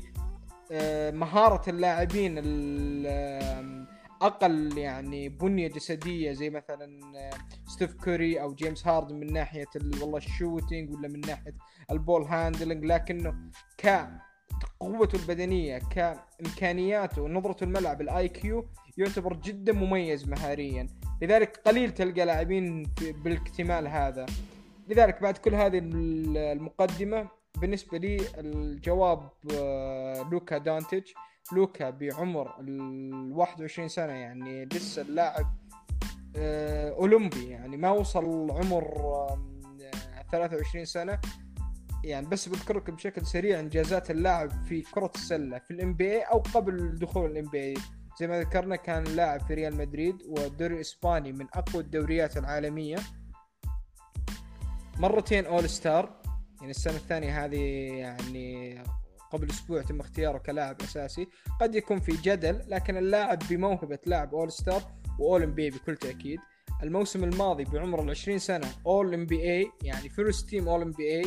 آه، 0.71 1.11
مهارة 1.11 1.69
اللاعبين 1.69 2.33
أقل 4.23 4.77
يعني 4.77 5.29
بنية 5.29 5.67
جسدية 5.67 6.31
زي 6.31 6.49
مثلا 6.49 6.99
ستيف 7.67 7.93
كوري 7.93 8.41
أو 8.41 8.53
جيمس 8.53 8.87
هاردن 8.87 9.15
من 9.19 9.33
ناحية 9.33 9.65
والله 10.01 10.17
ال 10.17 10.25
shooting 10.25 10.93
ولا 10.93 11.07
من 11.07 11.21
ناحية 11.21 11.55
ال 11.91 11.97
ball 11.97 12.23
handling 12.23 12.85
لكنه 12.85 13.35
ك 13.77 14.07
قوته 14.79 15.15
البدنية 15.15 15.77
كإمكانياته 15.77 17.21
ونظرته 17.21 17.63
الملعب 17.63 18.01
ال 18.01 18.29
IQ 18.29 18.65
يعتبر 18.97 19.33
جدا 19.33 19.73
مميز 19.73 20.27
مهاريا. 20.27 20.87
لذلك 21.21 21.57
قليل 21.57 21.91
تلقى 21.91 22.25
لاعبين 22.25 22.83
بالاكتمال 23.01 23.87
هذا. 23.87 24.25
لذلك 24.87 25.21
بعد 25.21 25.37
كل 25.37 25.55
هذه 25.55 25.81
المقدمة 25.83 27.27
بالنسبة 27.61 27.97
لي 27.97 28.17
الجواب 28.37 29.29
آه، 29.53 30.29
لوكا 30.31 30.57
دونتشيتش 30.57 31.03
لوكا 31.51 31.89
بعمر 31.89 32.59
ال 32.59 33.31
21 33.31 33.87
سنة 33.87 34.13
يعني 34.13 34.65
لسه 34.65 35.01
اللاعب 35.01 35.57
آه، 36.35 36.89
أولمبي 36.89 37.49
يعني 37.49 37.77
ما 37.77 37.89
وصل 37.89 38.51
عمر 38.51 38.83
23 40.31 40.85
سنة. 40.85 41.19
يعني 42.03 42.27
بس 42.27 42.49
بذكرك 42.49 42.89
بشكل 42.89 43.25
سريع 43.25 43.59
إنجازات 43.59 44.11
اللاعب 44.11 44.51
في 44.51 44.81
كرة 44.81 45.11
السلة 45.15 45.59
في 45.59 45.71
ال 45.71 45.93
NBA 45.93 46.21
أو 46.21 46.39
قبل 46.39 46.95
دخول 46.95 47.31
ال 47.31 47.49
NBA 47.49 47.73
زي 48.19 48.27
ما 48.27 48.39
ذكرنا 48.39 48.75
كان 48.75 49.03
لاعب 49.03 49.41
في 49.41 49.53
ريال 49.53 49.77
مدريد 49.77 50.15
والدوري 50.27 50.75
الاسباني 50.75 51.31
من 51.31 51.47
أقوى 51.53 51.81
الدوريات 51.81 52.37
العالمية. 52.37 52.97
مرتين 54.97 55.45
all 55.45 55.69
star 55.69 56.21
يعني 56.59 56.71
السنة 56.71 56.95
الثانية 56.95 57.45
هذه 57.45 57.59
يعني 57.97 58.83
قبل 59.33 59.49
أسبوع 59.49 59.81
تم 59.81 59.99
اختياره 59.99 60.37
كلاعب 60.37 60.81
أساسي. 60.81 61.27
قد 61.61 61.75
يكون 61.75 61.99
في 61.99 62.11
جدل 62.11 62.61
لكن 62.67 62.97
اللاعب 62.97 63.39
بموهبة 63.49 63.99
لاعب 64.05 64.35
all 64.35 64.51
star 64.51 64.81
و 65.19 65.43
all 65.43 65.53
NBA 65.53 65.69
بكل 65.69 65.97
تأكيد. 65.97 66.39
الموسم 66.83 67.23
الماضي 67.23 67.63
بعمر 67.63 68.03
ال 68.03 68.09
20 68.09 68.39
سنة 68.39 68.67
all 68.85 69.13
NBA 69.13 69.71
يعني 69.83 70.09
first 70.09 70.49
team 70.49 70.67
all 70.69 70.81
NBA 70.81 71.25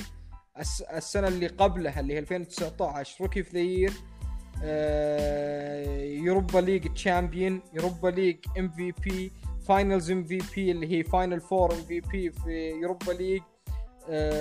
السنة 0.96 1.28
اللي 1.28 1.46
قبلها 1.46 2.00
اللي 2.00 2.14
هي 2.14 2.18
2019 2.18 3.24
rookie 3.24 3.42
of 3.42 3.50
the 3.50 3.60
year 3.60 6.58
EuroLeague 6.58 6.92
champion 6.94 7.60
EuroLeague 7.74 8.08
MVP 8.08 9.32
Finals 9.68 10.10
MVP 10.10 10.70
اللي 10.70 10.92
هي 10.98 11.04
Final 11.04 11.40
Four 11.40 11.74
MVP 11.74 12.30
في 12.30 12.70
يوروبا 12.82 13.12
ليج 13.12 13.42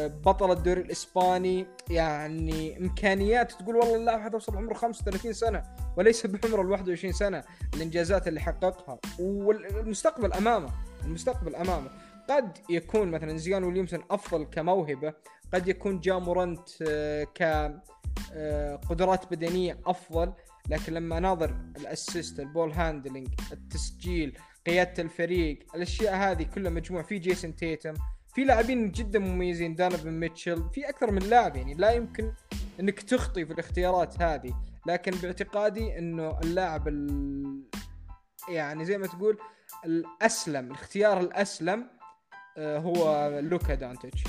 بطل 0.07 0.51
الدوري 0.51 0.81
الإسباني 0.81 1.67
يعني 1.89 2.77
إمكانيات 2.77 3.51
تقول 3.51 3.75
والله 3.75 3.95
اللاعب 3.95 4.21
هذا 4.21 4.35
وصل 4.35 4.57
عمره 4.57 4.73
35 4.73 5.33
سنة 5.33 5.63
وليس 5.97 6.27
بعمره 6.27 6.61
ال 6.61 6.71
21 6.71 7.13
سنة 7.13 7.43
الانجازات 7.75 8.27
اللي 8.27 8.39
حققها 8.39 8.99
والمستقبل 9.19 10.33
أمامه 10.33 10.69
المستقبل 11.03 11.55
أمامه. 11.55 11.89
قد 12.29 12.57
يكون 12.69 13.11
مثلا 13.11 13.37
زيان 13.37 13.63
ويليامسون 13.63 14.03
أفضل 14.11 14.43
كموهبة 14.43 15.13
قد 15.53 15.67
يكون 15.67 15.99
جا 15.99 16.11
مورانت 16.11 16.69
آه، 16.87 17.23
كقدرات 17.23 19.23
آه، 19.23 19.27
بدنية 19.31 19.79
أفضل 19.85 20.33
لكن 20.69 20.93
لما 20.93 21.19
ناظر 21.19 21.55
ال 21.77 21.86
assist 21.86 22.39
ال 22.39 22.46
ball 22.46 22.71
handling 22.71 23.27
التسجيل 23.51 24.37
قيادة 24.67 25.03
الفريق 25.03 25.59
الأشياء 25.75 26.15
هذه 26.15 26.43
كلها 26.43 26.71
مجموع 26.71 27.01
في 27.01 27.19
جيسون 27.19 27.55
تيتم 27.55 27.93
في 28.35 28.43
لاعبين 28.43 28.91
جدا 28.91 29.19
مميزين 29.19 29.75
دونوفان 29.75 30.11
ميتشل 30.11 30.69
في 30.73 30.89
أكثر 30.89 31.11
من 31.11 31.21
لاعب 31.21 31.55
يعني 31.55 31.73
لا 31.73 31.91
يمكن 31.91 32.33
إنك 32.79 32.99
تخطي 32.99 33.45
في 33.45 33.53
الاختيارات 33.53 34.21
هذه. 34.21 34.53
لكن 34.87 35.11
باعتقادي 35.11 35.97
إنه 35.97 36.39
اللاعب 36.39 36.87
ال... 36.87 37.63
يعني 38.49 38.85
زي 38.85 38.97
ما 38.97 39.07
تقول 39.07 39.37
الأسلم 39.85 40.65
الاختيار 40.65 41.19
الأسلم 41.19 41.87
آه، 42.57 42.79
هو 42.79 43.29
لوكا 43.39 43.75
دونتشيتش 43.75 44.23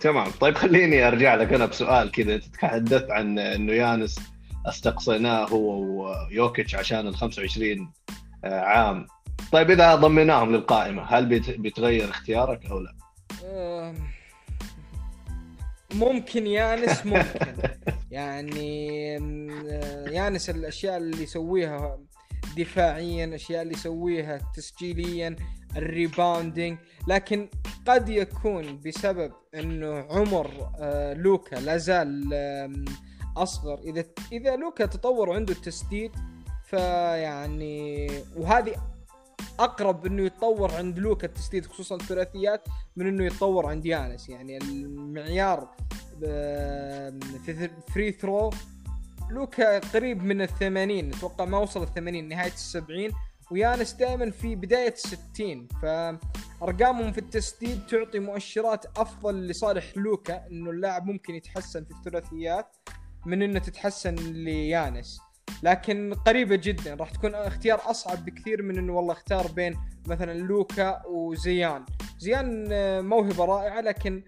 تمام. 0.00 0.30
طيب 0.30 0.54
خليني 0.54 1.08
أرجع 1.08 1.34
لك 1.34 1.52
أنا 1.52 1.66
بسؤال 1.66 2.10
كذا. 2.10 2.36
تتحدث 2.36 3.10
عن 3.10 3.38
إنه 3.38 3.72
يانس 3.72 4.20
استقصيناه 4.66 5.44
هو 5.48 5.80
ويوكيتش 6.28 6.74
عشان 6.74 7.06
ال 7.06 7.16
25 7.16 7.92
آه، 8.44 8.60
عام. 8.60 9.06
طيب 9.52 9.70
إذا 9.70 9.94
ضمناهم 9.94 10.52
للقائمة 10.52 11.02
هل 11.02 11.26
بيتغير 11.58 12.10
اختيارك 12.10 12.66
أو 12.66 12.78
لا؟ 12.78 12.94
ممكن 15.94 16.46
يانس 16.46 17.06
ممكن. 17.06 17.54
يعني 18.10 19.06
يانس 20.10 20.50
الأشياء 20.50 20.96
اللي 20.96 21.22
يسويها 21.22 21.98
دفاعيا 22.56 23.24
الاشياء 23.24 23.62
اللي 23.62 23.74
يسويها 23.74 24.38
تسجيليا 24.54 25.36
ال 25.76 25.84
rebounding. 25.84 26.78
لكن 27.08 27.48
قد 27.88 28.08
يكون 28.08 28.80
بسبب 28.86 29.32
إنه 29.54 30.06
عمر 30.10 30.70
آه، 30.80 31.14
لوكا 31.14 31.56
لا 31.56 31.76
زال 31.76 32.34
أصغر. 33.36 33.78
إذا 33.78 34.04
إذا 34.32 34.56
لوكا 34.56 34.86
تطور 34.86 35.32
عنده 35.32 35.52
التسديد 35.52 36.10
فيعني 36.64 38.10
وهذه 38.36 38.93
أقرب 39.58 40.06
إنه 40.06 40.22
يتطور 40.22 40.74
عند 40.74 40.98
لوكا 40.98 41.26
التسديد 41.26 41.66
خصوصا 41.66 41.96
الثلاثيات 41.96 42.68
من 42.96 43.06
إنه 43.06 43.24
يتطور 43.24 43.66
عند 43.66 43.86
يانيس. 43.86 44.28
يعني 44.28 44.56
المعيار 44.58 45.68
في 47.46 47.70
free 47.94 48.12
throw 48.12 48.50
لوكا 49.30 49.78
قريب 49.78 50.22
من 50.22 50.42
الثمانين 50.42 51.14
أتوقع 51.14 51.44
ما 51.44 51.58
وصل 51.58 51.82
الثمانين 51.82 52.28
نهاية 52.28 52.52
السبعين 52.52 53.10
ويانس 53.50 53.92
دائما 53.92 54.30
في 54.30 54.56
بداية 54.56 54.92
الستين. 54.92 55.68
فأرقامهم 55.82 57.12
في 57.12 57.18
التسديد 57.18 57.86
تعطي 57.86 58.18
مؤشرات 58.18 58.86
أفضل 58.98 59.46
لصالح 59.46 59.96
لوكا 59.96 60.46
إنه 60.46 60.70
اللاعب 60.70 61.06
ممكن 61.06 61.34
يتحسن 61.34 61.84
في 61.84 61.90
الثلاثيات 61.90 62.76
من 63.26 63.42
إنه 63.42 63.58
تتحسن 63.58 64.14
ليانس. 64.14 65.20
لكن 65.62 66.14
قريبة 66.26 66.56
جدا. 66.56 66.94
راح 66.94 67.10
تكون 67.10 67.34
اختيار 67.34 67.80
أصعب 67.90 68.24
بكثير 68.24 68.62
من 68.62 68.78
إنه 68.78 68.92
والله 68.92 69.12
اختار 69.12 69.46
بين 69.46 69.76
مثلا 70.06 70.32
لوكا 70.38 71.06
وزيان. 71.06 71.84
زيان 72.18 72.68
موهبة 73.04 73.44
رائعة 73.44 73.80
لكن 73.80 74.22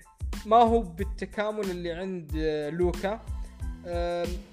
ما 0.46 0.56
هو 0.56 0.80
بالتكامل 0.80 1.70
اللي 1.70 1.92
عند 1.92 2.36
لوكا. 2.72 3.20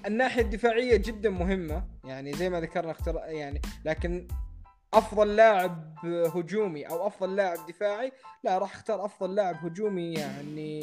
الناحية 0.06 0.42
الدفاعية 0.42 0.96
جدا 0.96 1.30
مهمة. 1.30 1.84
يعني 2.04 2.32
زي 2.32 2.50
ما 2.50 2.60
ذكرنا 2.60 2.90
اختار 2.90 3.16
يعني 3.26 3.60
لكن 3.84 4.28
أفضل 4.94 5.36
لاعب 5.36 5.94
هجومي 6.04 6.88
أو 6.88 7.06
أفضل 7.06 7.36
لاعب 7.36 7.58
دفاعي 7.68 8.12
لا 8.44 8.58
راح 8.58 8.74
أختار 8.74 9.04
أفضل 9.04 9.34
لاعب 9.34 9.56
هجومي 9.66 10.12
يعني 10.12 10.82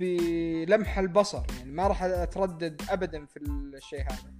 بلمح 0.00 0.98
البصر 0.98 1.42
يعني 1.58 1.72
ما 1.72 1.86
راح 1.86 2.02
أتردد 2.02 2.82
ابدا 2.90 3.26
في 3.26 3.40
الشيء 3.40 4.00
هذا. 4.00 4.36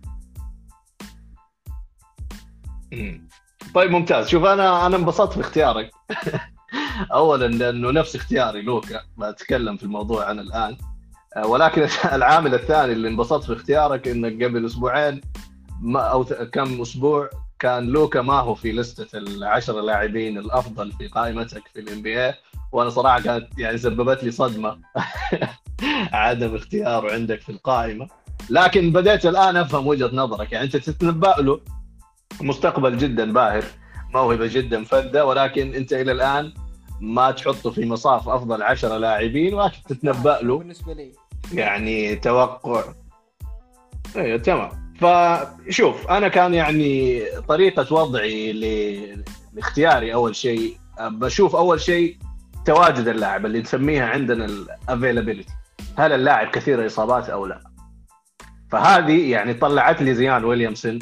طيب 3.74 3.90
ممتاز. 3.90 4.28
شوف 4.28 4.44
أنا 4.44 4.86
أنا 4.86 4.96
انبسطت 4.96 5.36
باختيارك. 5.36 5.90
اولا 7.12 7.46
لأنه 7.46 7.90
نفس 7.90 8.16
اختياري 8.16 8.62
لوكا. 8.62 9.02
بتكلم 9.18 9.76
في 9.76 9.82
الموضوع 9.82 10.30
أنا 10.30 10.42
الآن. 10.42 10.76
آه، 11.36 11.46
ولكن 11.46 11.88
العامل 12.12 12.54
الثاني 12.54 12.92
اللي 12.92 13.08
انبسطت 13.08 13.48
باختيارك 13.48 14.08
إنك 14.08 14.44
قبل 14.44 14.66
أسبوعين 14.66 15.20
ما 15.80 16.00
أو 16.00 16.24
كم 16.24 16.80
أسبوع 16.80 17.30
كان 17.58 17.86
لوكا 17.86 18.22
ما 18.22 18.40
هو 18.40 18.54
في 18.54 18.72
لستة 18.72 19.18
العشر 19.18 19.80
لاعبين 19.80 20.38
الأفضل 20.38 20.92
في 20.92 21.08
قائمتك 21.08 21.68
في 21.68 21.80
الام 21.80 22.02
بي 22.02 22.26
اي 22.26 22.34
وأنا 22.72 22.90
صراحة 22.90 23.20
كانت 23.20 23.58
يعني 23.58 23.78
سببت 23.78 24.24
لي 24.24 24.30
صدمة. 24.30 24.78
عدم 26.12 26.54
اختياره 26.54 27.12
عندك 27.12 27.40
في 27.40 27.48
القائمة. 27.48 28.08
لكن 28.50 28.92
بديت 28.92 29.26
الآن 29.26 29.56
أفهم 29.56 29.86
وجهة 29.86 30.10
نظرك. 30.12 30.52
يعني 30.52 30.64
أنت 30.64 30.76
تتنبأ 30.76 31.34
له 31.38 31.60
مستقبل 32.40 32.98
جدا 32.98 33.32
باهر 33.32 33.64
موهبة 34.14 34.46
جدا 34.46 34.84
فذه 34.84 35.24
ولكن 35.24 35.74
أنت 35.74 35.92
إلى 35.92 36.12
الآن 36.12 36.52
ما 37.00 37.30
تحطه 37.30 37.70
في 37.70 37.86
مصاف 37.86 38.28
أفضل 38.28 38.62
عشرة 38.62 38.98
لاعبين 38.98 39.54
ولكن 39.54 39.82
تتنبأ 39.88 40.38
له. 40.42 40.58
بالنسبة 40.58 40.92
لي. 40.92 41.12
يعني 41.52 42.16
توقع. 42.16 42.84
أيوه 44.16 44.38
تمام. 44.38 44.70
فشوف 45.00 46.10
أنا 46.10 46.28
كان 46.28 46.54
يعني 46.54 47.22
طريقة 47.48 47.94
وضعي 47.94 48.52
لاختياري 49.52 50.14
أول 50.14 50.36
شيء. 50.36 50.76
بشوف 51.00 51.56
أول 51.56 51.80
شيء 51.80 52.16
تواجد 52.66 53.08
اللاعب 53.08 53.46
اللي 53.46 53.60
نسميها 53.60 54.06
عندنا 54.06 54.44
الافيلابيلتي 54.44 55.52
هل 55.98 56.12
اللاعب 56.12 56.50
كثير 56.50 56.86
اصابات 56.86 57.28
أو 57.28 57.46
لا؟ 57.46 57.60
فهذه 58.70 59.30
يعني 59.30 59.54
طلعت 59.54 60.02
لي 60.02 60.14
زيان 60.14 60.44
ويليامسون 60.44 60.98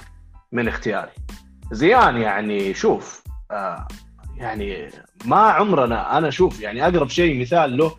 من 0.53 0.69
اختياري. 0.69 1.11
زيان 1.73 2.17
يعني 2.17 2.75
شوف 2.75 3.23
آه 3.51 3.89
يعني 4.37 4.91
ما 5.25 5.37
عمرنا 5.37 6.19
أنا 6.19 6.31
شوف 6.31 6.61
يعني 6.61 6.87
أقرب 6.87 7.09
شيء 7.09 7.41
مثال 7.41 7.77
له 7.77 7.97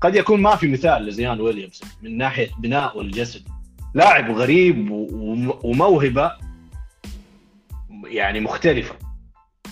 قد 0.00 0.16
يكون 0.16 0.42
ما 0.42 0.56
في 0.56 0.72
مثال 0.72 1.06
لزيان 1.06 1.40
ويليامسون 1.40 1.88
من 2.02 2.18
ناحية 2.18 2.48
بناء 2.58 3.00
الجسد. 3.00 3.48
لاعب 3.94 4.30
غريب 4.30 4.90
وموهبة 5.64 6.32
يعني 8.04 8.40
مختلفة 8.40 8.94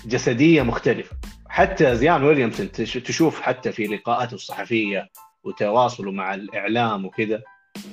جسدية 0.07 0.63
مختلفة. 0.63 1.17
حتى 1.53 1.97
زيان 1.97 2.23
ويليامسون 2.25 2.73
تشوف 2.73 3.41
حتى 3.41 3.73
في 3.73 3.87
لقاءاته 3.87 4.35
الصحفية 4.35 5.09
وتواصله 5.45 6.13
مع 6.13 6.35
الإعلام 6.35 7.05
وكذا. 7.05 7.43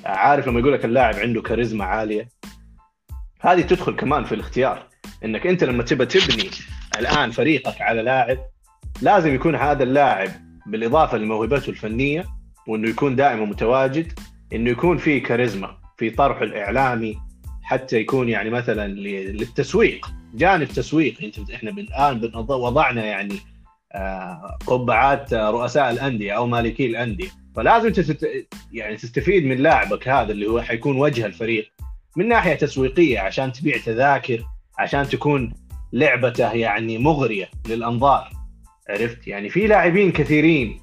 عارف 0.05 0.47
لما 0.47 0.59
يقول 0.59 0.73
لك 0.73 0.85
اللاعب 0.85 1.15
عنده 1.15 1.41
كاريزما 1.41 1.85
عالية؟ 1.85 2.27
هذه 3.41 3.61
تدخل 3.61 3.95
كمان 3.95 4.23
في 4.23 4.35
الاختيار. 4.35 4.87
إنك 5.25 5.47
أنت 5.47 5.63
لما 5.63 5.83
تبى 5.83 6.05
تبني 6.05 6.49
الآن 6.99 7.31
فريقك 7.31 7.81
على 7.81 8.01
لاعب 8.01 8.37
لازم 9.01 9.35
يكون 9.35 9.55
هذا 9.55 9.83
اللاعب 9.83 10.29
بالإضافة 10.67 11.17
لموهبته 11.17 11.69
الفنية 11.69 12.25
وإنه 12.67 12.89
يكون 12.89 13.15
دائما 13.15 13.45
متواجد 13.45 14.19
إنه 14.53 14.69
يكون 14.69 14.97
فيه 14.97 15.23
كاريزما 15.23 15.77
في 15.97 16.09
طرحه 16.09 16.43
الإعلامي 16.43 17.17
حتى 17.63 17.97
يكون 17.97 18.29
يعني 18.29 18.49
مثلا 18.49 18.87
للتسويق. 18.87 20.18
جانب 20.33 20.67
تسويق. 20.67 21.23
انت 21.23 21.51
إحنا 21.51 21.69
الان 21.69 22.31
وضعنا 22.35 23.05
يعني 23.05 23.35
آه، 23.93 24.57
قبعات 24.67 25.33
رؤساء 25.33 25.91
الأندية 25.91 26.31
أو 26.31 26.47
مالكي 26.47 26.85
الأندية. 26.85 27.29
فلازم 27.55 27.89
تست... 27.89 28.27
يعني 28.71 28.95
تستفيد 28.95 29.45
من 29.45 29.57
لاعبك 29.57 30.07
هذا 30.07 30.31
اللي 30.31 30.47
هو 30.47 30.61
حيكون 30.61 30.97
وجه 30.97 31.25
الفريق 31.25 31.71
من 32.15 32.27
ناحية 32.27 32.53
تسويقية 32.53 33.19
عشان 33.19 33.51
تبيع 33.51 33.77
تذاكر 33.77 34.43
عشان 34.77 35.09
تكون 35.09 35.53
لعبته 35.93 36.51
يعني 36.53 36.97
مغرية 36.97 37.49
للأنظار. 37.69 38.29
عرفت؟ 38.89 39.27
يعني 39.27 39.49
في 39.49 39.67
لاعبين 39.67 40.11
كثيرين. 40.11 40.79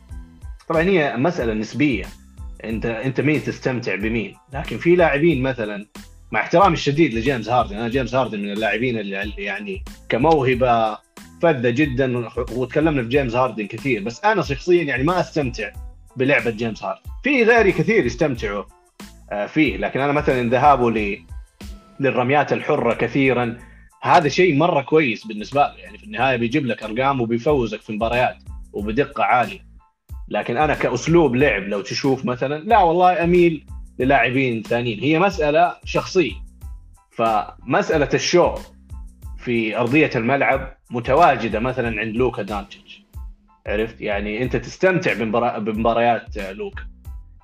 طبعا 0.68 0.82
هي 0.82 1.16
مسألة 1.16 1.54
نسبية. 1.54 2.04
انت 2.64 2.86
أنت 2.86 3.20
مين 3.20 3.42
تستمتع 3.42 3.94
بمين؟ 3.94 4.34
لكن 4.52 4.78
في 4.78 4.96
لاعبين 4.96 5.42
مثلا 5.42 5.86
مع 6.36 6.42
احترامي 6.42 6.74
الشديد 6.74 7.14
لجيمس 7.14 7.48
هاردن. 7.48 7.76
أنا 7.76 7.88
جيمس 7.88 8.14
هاردن 8.14 8.40
من 8.40 8.52
اللاعبين 8.52 8.98
اللي 8.98 9.32
يعني 9.38 9.84
كموهبة 10.08 10.98
فذة 11.42 11.70
جدا 11.70 12.28
وتكلمنا 12.52 13.02
في 13.02 13.08
جيمس 13.08 13.34
هاردن 13.34 13.66
كثير. 13.66 14.02
بس 14.02 14.24
أنا 14.24 14.42
شخصيا 14.42 14.82
يعني 14.82 15.02
ما 15.02 15.20
أستمتع 15.20 15.70
بلعبة 16.16 16.50
جيمس 16.50 16.82
هاردن. 16.82 17.00
في 17.22 17.44
غيري 17.44 17.72
كثير 17.72 18.06
يستمتعوا 18.06 18.64
آه، 19.32 19.46
فيه. 19.46 19.76
لكن 19.76 20.00
أنا 20.00 20.12
مثلا 20.12 20.50
ذهابه 20.50 20.90
ل 20.90 21.18
للرميات 22.00 22.52
الحرة 22.52 22.94
كثيرا 22.94 23.58
هذا 24.02 24.28
شيء 24.28 24.56
مرة 24.56 24.82
كويس 24.82 25.26
بالنسبة 25.26 25.60
له. 25.60 25.74
يعني 25.78 25.98
في 25.98 26.04
النهاية 26.04 26.36
بيجيب 26.36 26.66
لك 26.66 26.82
أرقام 26.82 27.20
وبيفوزك 27.20 27.80
في 27.80 27.90
المباريات 27.90 28.36
وبدقة 28.72 29.24
عالية. 29.24 29.66
لكن 30.28 30.56
أنا 30.56 30.74
كأسلوب 30.74 31.36
لعب 31.36 31.62
لو 31.62 31.80
تشوف 31.80 32.24
مثلا 32.24 32.64
لا 32.64 32.78
والله 32.82 33.24
أميل 33.24 33.66
للاعبين 33.98 34.62
ثانيين 34.62 35.00
هي 35.00 35.18
مسألة 35.18 35.76
شخصية. 35.84 36.32
فمسألة 37.10 38.08
ال 38.14 38.22
show 38.22 38.54
في 39.38 39.78
أرضية 39.78 40.10
الملعب 40.16 40.76
متواجدة 40.90 41.60
مثلا 41.60 42.00
عند 42.00 42.16
لوكا 42.16 42.42
دونتشيتش 42.42 43.02
عرفت؟ 43.66 44.00
يعني 44.00 44.42
أنت 44.42 44.56
تستمتع 44.56 45.12
بمباريات 45.58 46.38
لوكا. 46.38 46.82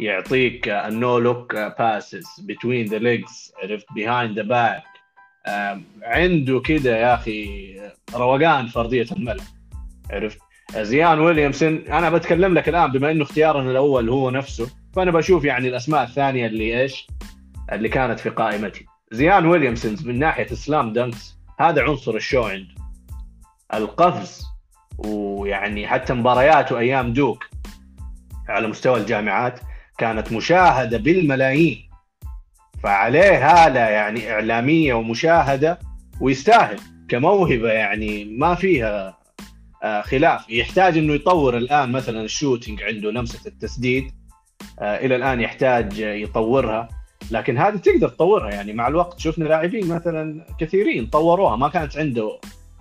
يعطيك 0.00 0.68
ال 0.68 0.85
no 0.85 1.18
look 1.18 1.54
passes 1.56 2.26
between 2.40 2.86
the 2.86 2.98
legs 2.98 3.52
عرفت؟ 3.62 3.86
behind 3.94 4.38
the 4.38 4.42
back 4.42 4.82
عنده 6.02 6.60
كده 6.60 6.96
يا 6.96 7.14
أخي 7.14 7.74
روقان 8.14 8.66
في 8.66 8.78
أرضية 8.78 9.06
الملعب. 9.12 9.46
عرفت؟ 10.10 10.38
زيان 10.76 11.20
ويليامسون 11.20 11.76
أنا 11.76 12.10
بتكلم 12.10 12.54
لك 12.54 12.68
الآن 12.68 12.92
بما 12.92 13.10
إنه 13.10 13.22
اختيارنا 13.22 13.70
الأول 13.70 14.08
هو 14.08 14.30
نفسه. 14.30 14.81
فأنا 14.92 15.10
بشوف 15.10 15.44
يعني 15.44 15.68
الأسماء 15.68 16.02
الثانية 16.02 16.46
اللي 16.46 16.80
إيش؟ 16.80 17.06
اللي 17.72 17.88
كانت 17.88 18.20
في 18.20 18.28
قائمتي. 18.28 18.86
زيان 19.12 19.46
ويليامسون 19.46 19.96
من 20.04 20.18
ناحية 20.18 20.46
slam 20.46 20.92
dunks 20.92 21.36
هذا 21.60 21.82
عنصر 21.82 22.14
ال 22.14 22.20
show 22.20 22.42
عنده 22.42 22.74
القفز 23.74 24.44
ويعني 24.98 25.86
حتى 25.86 26.14
مبارياته 26.14 26.78
أيام 26.78 27.12
دوك 27.12 27.44
على 28.48 28.68
مستوى 28.68 29.00
الجامعات 29.00 29.60
كانت 29.98 30.32
مشاهدة 30.32 30.98
بالملايين. 30.98 31.88
فعليه 32.82 33.50
هاله 33.50 33.80
يعني 33.80 34.32
إعلامية 34.32 34.94
ومشاهدة 34.94 35.78
ويستاهل 36.20 36.76
كموهبة 37.08 37.72
يعني 37.72 38.24
ما 38.24 38.54
فيها 38.54 39.18
آه، 39.82 40.02
خلاف. 40.02 40.50
يحتاج 40.50 40.98
إنه 40.98 41.14
يطور 41.14 41.56
الآن 41.56 41.92
مثلا 41.92 42.22
الشوتنج 42.22 42.82
عنده 42.82 43.10
لمسه 43.10 43.40
التسديد. 43.46 44.21
إلى 44.82 45.16
الآن 45.16 45.40
يحتاج 45.40 45.98
يطورها. 45.98 46.88
لكن 47.30 47.58
هذه 47.58 47.76
تقدر 47.76 48.08
تطورها. 48.08 48.50
يعني 48.50 48.72
مع 48.72 48.88
الوقت 48.88 49.18
شفنا 49.18 49.44
لاعبين 49.44 49.88
مثلا 49.88 50.46
كثيرين 50.58 51.06
طوروها. 51.06 51.56
ما 51.56 51.68
كانت 51.68 51.98
عنده 51.98 52.38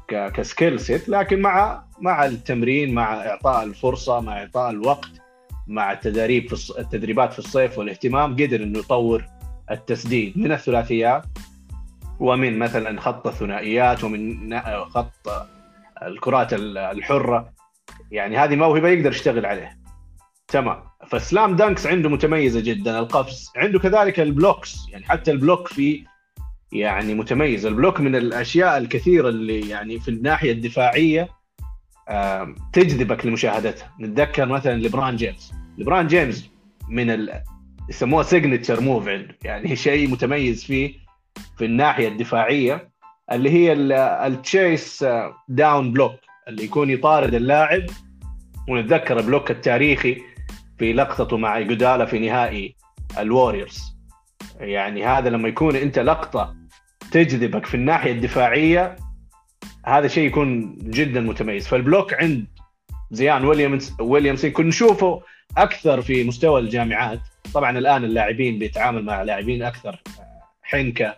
ك 0.08 0.20
skill 0.20 0.80
set 0.80 1.10
لكن 1.10 1.40
مع 1.42 1.84
مع 2.00 2.26
التمرين 2.26 2.94
مع 2.94 3.14
إعطاء 3.14 3.64
الفرصة 3.64 4.20
مع 4.20 4.40
إعطاء 4.40 4.70
الوقت 4.70 5.10
مع 5.68 5.92
التدريب 5.92 6.56
في 6.56 6.80
التدريبات 6.80 7.34
في 7.34 7.40
الصيف 7.40 7.78
والاهتمام 7.78 8.34
قدر 8.34 8.64
إنه 8.64 8.80
يطور 8.80 9.26
التسديد 9.72 10.38
من 10.38 10.52
الثلاثيات. 10.52 11.24
ومن 12.20 12.60
مثلا 12.60 13.02
خط 13.02 13.28
الثنائيات 13.28 14.04
ومن 14.04 14.60
خط 14.86 15.48
الكرات 16.04 16.54
الحرة. 16.54 17.54
يعني 18.12 18.38
هذه 18.38 18.56
موهبة 18.56 18.90
يقدر 18.90 19.10
يشتغل 19.10 19.46
عليها. 19.46 19.78
تمام. 20.48 20.91
ف 21.12 21.21
slam 21.21 21.56
dunks 21.56 21.88
عنده 21.88 22.10
متميزة 22.10 22.60
جدا. 22.60 23.00
القفز 23.00 23.52
عنده 23.56 23.80
كذلك 23.80 24.20
ال 24.20 24.27
blocks. 24.27 24.76
يعني 24.90 25.06
حتى 25.06 25.32
ال 25.32 25.38
block 25.38 25.68
في 25.68 26.04
يعني 26.72 27.14
متميز. 27.14 27.66
ال 27.66 27.71
block 27.71 28.00
من 28.00 28.16
الأشياء 28.16 28.78
الكثيرة 28.78 29.30
اللي 29.30 29.70
يعني 29.70 30.00
في 30.00 30.08
الناحية 30.08 30.52
الدفاعية 30.52 31.30
تجذبك 32.74 33.26
لمشاهدتها. 33.26 33.96
نتذكر 34.00 34.46
مثلا 34.46 34.82
لبران 34.82 35.16
جيمس. 35.16 35.54
لبران 35.78 36.08
جيمس 36.08 36.50
من 36.90 37.10
ال... 37.10 37.44
يسموها 37.90 38.24
signature 38.24 38.82
move 38.82 39.08
يعني 39.44 39.76
شيء 39.86 40.10
متميز 40.10 40.64
فيه 40.64 40.94
في 41.58 41.66
الناحية 41.66 42.08
الدفاعية 42.08 42.92
اللي 43.32 43.50
هي 43.50 43.74
ال 44.28 44.41
chase 44.41 45.06
down 45.48 45.92
block 45.92 46.16
اللي 46.48 46.64
يكون 46.64 46.90
يطارد 46.90 47.34
اللاعب. 47.34 47.86
ونتذكر 48.70 49.20
ال 49.20 49.25
block 49.25 49.52
التاريخي 49.52 50.31
في 50.82 50.94
لقطته 50.94 51.38
مع 51.38 51.62
إيجودالا 51.62 52.06
في 52.06 52.20
نهائي 52.20 52.76
الوريورز 53.20 53.98
يعني 54.60 55.06
هذا 55.06 55.30
لما 55.30 55.48
يكون 55.48 55.76
أنت 55.76 56.00
لقطة 56.00 56.56
تجذبك 57.12 57.66
في 57.66 57.76
الناحية 57.76 58.12
الدفاعية 58.12 58.96
هذا 59.86 60.08
شيء 60.08 60.28
يكون 60.28 60.78
جدا 60.78 61.22
متميز. 61.22 61.68
ف 61.68 61.74
ال 61.74 61.81
block 61.81 62.14
عند 62.14 62.46
زيان 63.12 63.46
ويليامز 63.46 63.96
ويليامز 64.00 64.46
كنا 64.46 64.68
نشوفه 64.68 65.22
أكثر 65.58 66.02
في 66.02 66.24
مستوى 66.24 66.62
الجامعات. 66.62 67.20
طبعا 67.54 67.78
الآن 67.78 68.04
اللاعبين 68.04 68.60
بيتعامل 68.60 69.06
مع 69.06 69.24
لاعبين 69.24 69.64
أكثر 69.64 70.02
حنكة. 70.62 71.18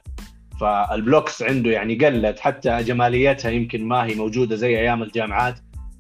ف 0.60 0.70
ال 0.70 0.81
blocks 0.81 1.44
عنده 1.44 1.72
يعني 1.72 1.96
قلت 1.96 2.40
حتى 2.40 2.84
جماليتها 2.84 3.52
يمكن 3.52 3.86
ما 3.86 4.06
هي 4.06 4.16
موجودة 4.16 4.56
زي 4.56 4.80
أيام 4.80 5.04
الجامعات 5.04 5.60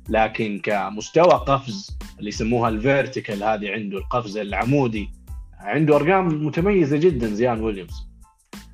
لكن 0.10 0.60
كمستوى 0.64 1.34
قفز 1.34 1.98
اللي 2.20 2.30
يسموها 2.30 2.70
ال 2.70 2.78
vertical 2.78 3.44
هذه 3.44 3.72
عنده 3.72 3.98
القفز 3.98 4.38
العمودي. 4.38 5.10
عنده 5.60 5.96
أرقام 5.96 6.46
متميزة 6.46 6.98
جدا 6.98 7.28
زيان 7.28 7.62
ويليامز. 7.62 8.08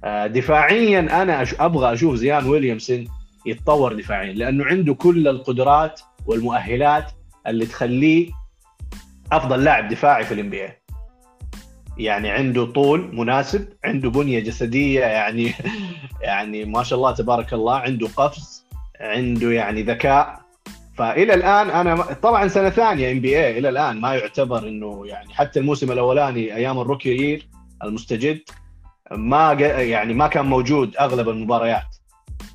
آه، 0.03 0.27
دفاعيا 0.27 0.99
أنا 0.99 1.45
أبغى 1.59 1.93
أشوف 1.93 2.15
زيان 2.15 2.45
ويليامسون 2.45 3.07
يتطور 3.45 3.93
دفاعيا 3.93 4.33
لأنه 4.33 4.65
عنده 4.65 4.93
كل 4.93 5.27
القدرات 5.27 6.01
والمؤهلات 6.25 7.11
اللي 7.47 7.65
تخليه 7.65 8.31
أفضل 9.31 9.63
لاعب 9.63 9.87
دفاعي 9.87 10.23
في 10.23 10.33
ال 10.33 10.49
NBA 10.49 10.69
يعني 11.97 12.29
عنده 12.29 12.65
طول 12.65 13.15
مناسب 13.15 13.67
عنده 13.85 14.09
بنية 14.09 14.39
جسدية 14.39 15.01
يعني 15.01 15.53
يعني 16.21 16.65
ما 16.65 16.83
شاء 16.83 16.99
الله 16.99 17.11
تبارك 17.11 17.53
الله 17.53 17.75
عنده 17.75 18.07
قفز 18.07 18.65
عنده 19.01 19.51
يعني 19.51 19.83
ذكاء. 19.83 20.48
فإلى 20.99 21.33
الآن 21.33 21.69
أنا 21.69 22.03
طبعا 22.13 22.47
سنة 22.47 22.69
ثانية 22.69 23.11
NBA 23.11 23.59
إلى 23.59 23.69
الآن 23.69 24.01
ما 24.01 24.15
يعتبر 24.15 24.67
إنه 24.67 25.07
يعني 25.07 25.33
حتى 25.33 25.59
الموسم 25.59 25.91
الأولاني 25.91 26.55
أيام 26.55 26.79
ال 26.79 26.84
rookie 26.84 27.09
year 27.09 27.47
المستجد 27.83 28.39
ما 29.11 29.53
يعني 29.53 30.13
ما 30.13 30.27
كان 30.27 30.45
موجود 30.45 30.95
أغلب 30.97 31.29
المباريات. 31.29 31.95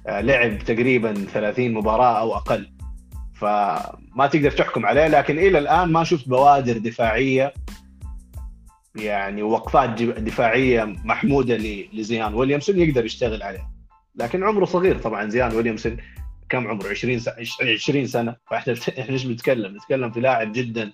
آه، 0.07 0.21
لعب 0.21 0.59
تقريبا 0.59 1.15
30 1.15 1.73
مباراة 1.75 2.21
أو 2.21 2.35
أقل. 2.35 2.71
فما 3.35 4.27
تقدر 4.33 4.51
تحكم 4.51 4.87
عليه 4.87 5.07
لكن 5.07 5.39
إلى 5.39 5.59
الآن 5.59 5.93
ما 5.93 6.05
شفت 6.05 6.29
بوادر 6.29 6.79
دفاعية 6.79 7.55
يعني 8.97 9.43
وقفات 9.43 10.03
دفاعية 10.03 10.85
محمودة 10.85 11.57
لزيان 11.93 12.35
ويليامسون 12.35 12.79
يقدر 12.79 13.05
يشتغل 13.05 13.43
عليها 13.43 13.71
لكن 14.17 14.45
عمره 14.45 14.65
صغير 14.65 14.99
طبعا 14.99 15.29
زيان 15.29 15.57
ويليامسون. 15.57 15.97
كم 16.49 16.69
عمره؟ 16.69 16.89
20 16.89 17.19
سنه 17.19 17.35
20 17.61 18.07
سنة. 18.07 18.37
فإحنا 18.51 18.75
إحنا 19.01 19.13
إيش 19.13 19.25
بنتكلم؟ 19.25 19.77
نتكلم 19.77 20.11
في 20.11 20.21
لاعب 20.21 20.53
جدا 20.53 20.93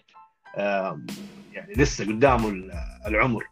يعني 1.52 1.72
لسه 1.76 2.04
قدامه 2.04 2.70
العمر. 3.06 3.44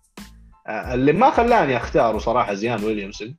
آه، 0.66 0.94
اللي 0.94 1.12
ما 1.12 1.30
خلاني 1.30 1.76
أختاره 1.76 2.18
صراحة 2.18 2.54
زيان 2.54 2.84
ويليامسون 2.84 3.36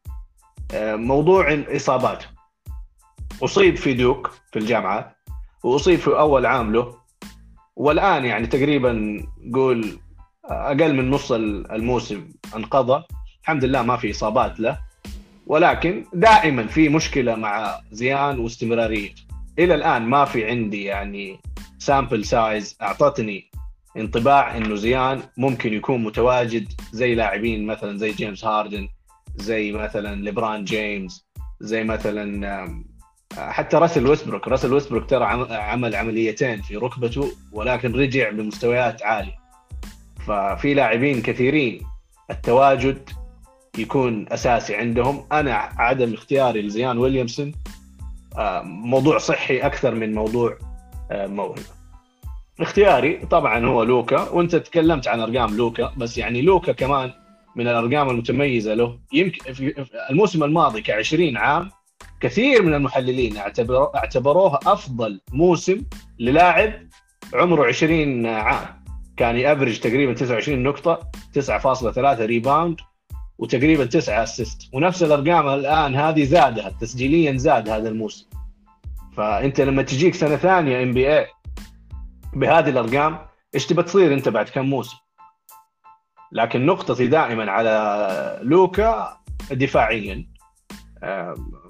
آه، 0.74 0.96
موضوع 0.96 1.64
إصاباته. 1.76 2.26
أصيب 3.44 3.76
في 3.76 3.94
دوك 3.94 4.32
في 4.52 4.60
الجامعة 4.60 5.16
وأصيب 5.64 6.00
في 6.00 6.10
أول 6.10 6.46
عام 6.46 6.74
له 6.74 6.98
والآن 7.76 8.26
يعني 8.26 8.48
تقريبا 8.48 9.24
قول 9.54 10.00
أقل 10.46 10.94
من 10.96 11.10
نص 11.10 11.32
الموسم 11.32 12.30
انقضى. 12.56 13.04
الحمد 13.42 13.66
لله 13.66 13.82
ما 13.82 13.98
في 13.98 14.12
إصابات 14.12 14.60
له. 14.60 14.89
ولكن 15.50 16.06
دائما 16.14 16.68
في 16.68 16.90
مشكلة 16.90 17.36
مع 17.36 17.80
زيان 17.92 18.40
واستمراريته 18.40 19.22
إلى 19.60 19.76
الآن 19.76 20.02
ما 20.02 20.26
في 20.26 20.46
عندي 20.46 20.84
يعني 20.84 21.40
sample 21.80 22.26
size 22.26 22.78
أعطتني 22.82 23.52
انطباع 23.98 24.58
إنه 24.58 24.76
زيان 24.76 25.22
ممكن 25.38 25.74
يكون 25.74 26.04
متواجد 26.04 26.68
زي 26.92 27.16
لاعبين 27.16 27.68
مثلا 27.68 27.98
زي 27.98 28.12
جيمس 28.12 28.46
هاردن 28.46 28.88
زي 29.36 29.72
مثلا 29.72 30.16
ليبران 30.16 30.64
جيمس 30.64 31.26
زي 31.60 31.84
مثلا 31.84 32.84
حتى 33.38 33.78
راسل 33.78 34.08
ويسبروك 34.08 34.48
راسل 34.48 34.74
ويسبروك 34.74 35.10
ترى 35.10 35.26
عمل 35.52 35.96
عمليتين 35.96 36.62
في 36.62 36.76
ركبته 36.76 37.32
ولكن 37.52 37.92
رجع 37.92 38.30
بمستويات 38.30 39.04
عالية. 39.04 39.40
ففي 40.28 40.74
لاعبين 40.74 41.22
كثيرين 41.22 41.82
التواجد 42.32 43.10
يكون 43.80 44.26
أساسي 44.32 44.76
عندهم. 44.76 45.26
أنا 45.32 45.54
عدم 45.78 46.14
اختياري 46.14 46.62
لزيان 46.62 46.98
ويليامسون 46.98 47.52
آه، 48.38 48.62
موضوع 48.62 49.18
صحي 49.18 49.58
أكثر 49.58 49.96
من 49.96 50.14
موضوع 50.14 50.58
آه، 51.12 51.28
موهبة. 51.28 51.62
اختياري 52.60 53.18
طبعا 53.18 53.66
هو 53.66 53.84
لوكا 53.84 54.30
وأنت 54.30 54.56
تكلمت 54.56 55.08
عن 55.08 55.20
أرقام 55.20 55.58
لوكا 55.58 55.94
بس 55.98 56.18
يعني 56.18 56.42
لوكا 56.42 56.72
كمان 56.72 57.12
من 57.56 57.68
الأرقام 57.68 58.10
المتميزة 58.10 58.74
له. 58.74 59.00
يمكن 59.14 59.54
في 59.54 59.86
الموسم 60.10 60.44
الماضي 60.44 60.84
ك20 60.84 61.38
عام 61.38 61.70
كثير 62.20 62.64
من 62.64 62.74
المحللين 62.74 63.38
اعتبروه 63.38 64.60
أفضل 64.66 65.22
موسم 65.34 65.82
للاعب 66.20 66.74
عمره 67.34 67.68
20 67.68 68.26
عام. 68.26 68.80
كان 69.18 69.38
يأفرج 69.38 69.80
تقريبا 69.80 70.14
29 70.14 70.64
نقطة 70.64 71.12
9.3 71.34 71.98
ريباوند 71.98 72.78
وتقريبا 73.40 73.86
9 73.86 74.24
assist 74.24 74.70
ونفس 74.74 75.04
الأرقام 75.04 75.48
الآن 75.48 75.96
هذه 75.96 76.24
زادها 76.24 76.70
تسجيليا 76.70 77.38
زاد 77.38 77.70
هذا 77.70 77.90
الموسم. 77.90 78.26
فأنت 79.18 79.62
لما 79.62 79.82
تجيك 79.82 80.16
سنة 80.16 80.36
ثانية 80.36 80.84
NBA 80.84 81.28
بهذه 82.34 82.70
الأرقام 82.70 83.20
إيش 83.56 83.66
تبى 83.66 83.84
تصير 83.84 84.14
أنت 84.14 84.30
بعد 84.30 84.50
كم 84.50 84.66
موسم؟ 84.66 84.98
لكن 86.32 86.66
نقطتي 86.66 87.08
دائما 87.08 87.52
على 87.52 88.40
لوكا 88.44 89.18
دفاعيا. 89.52 90.26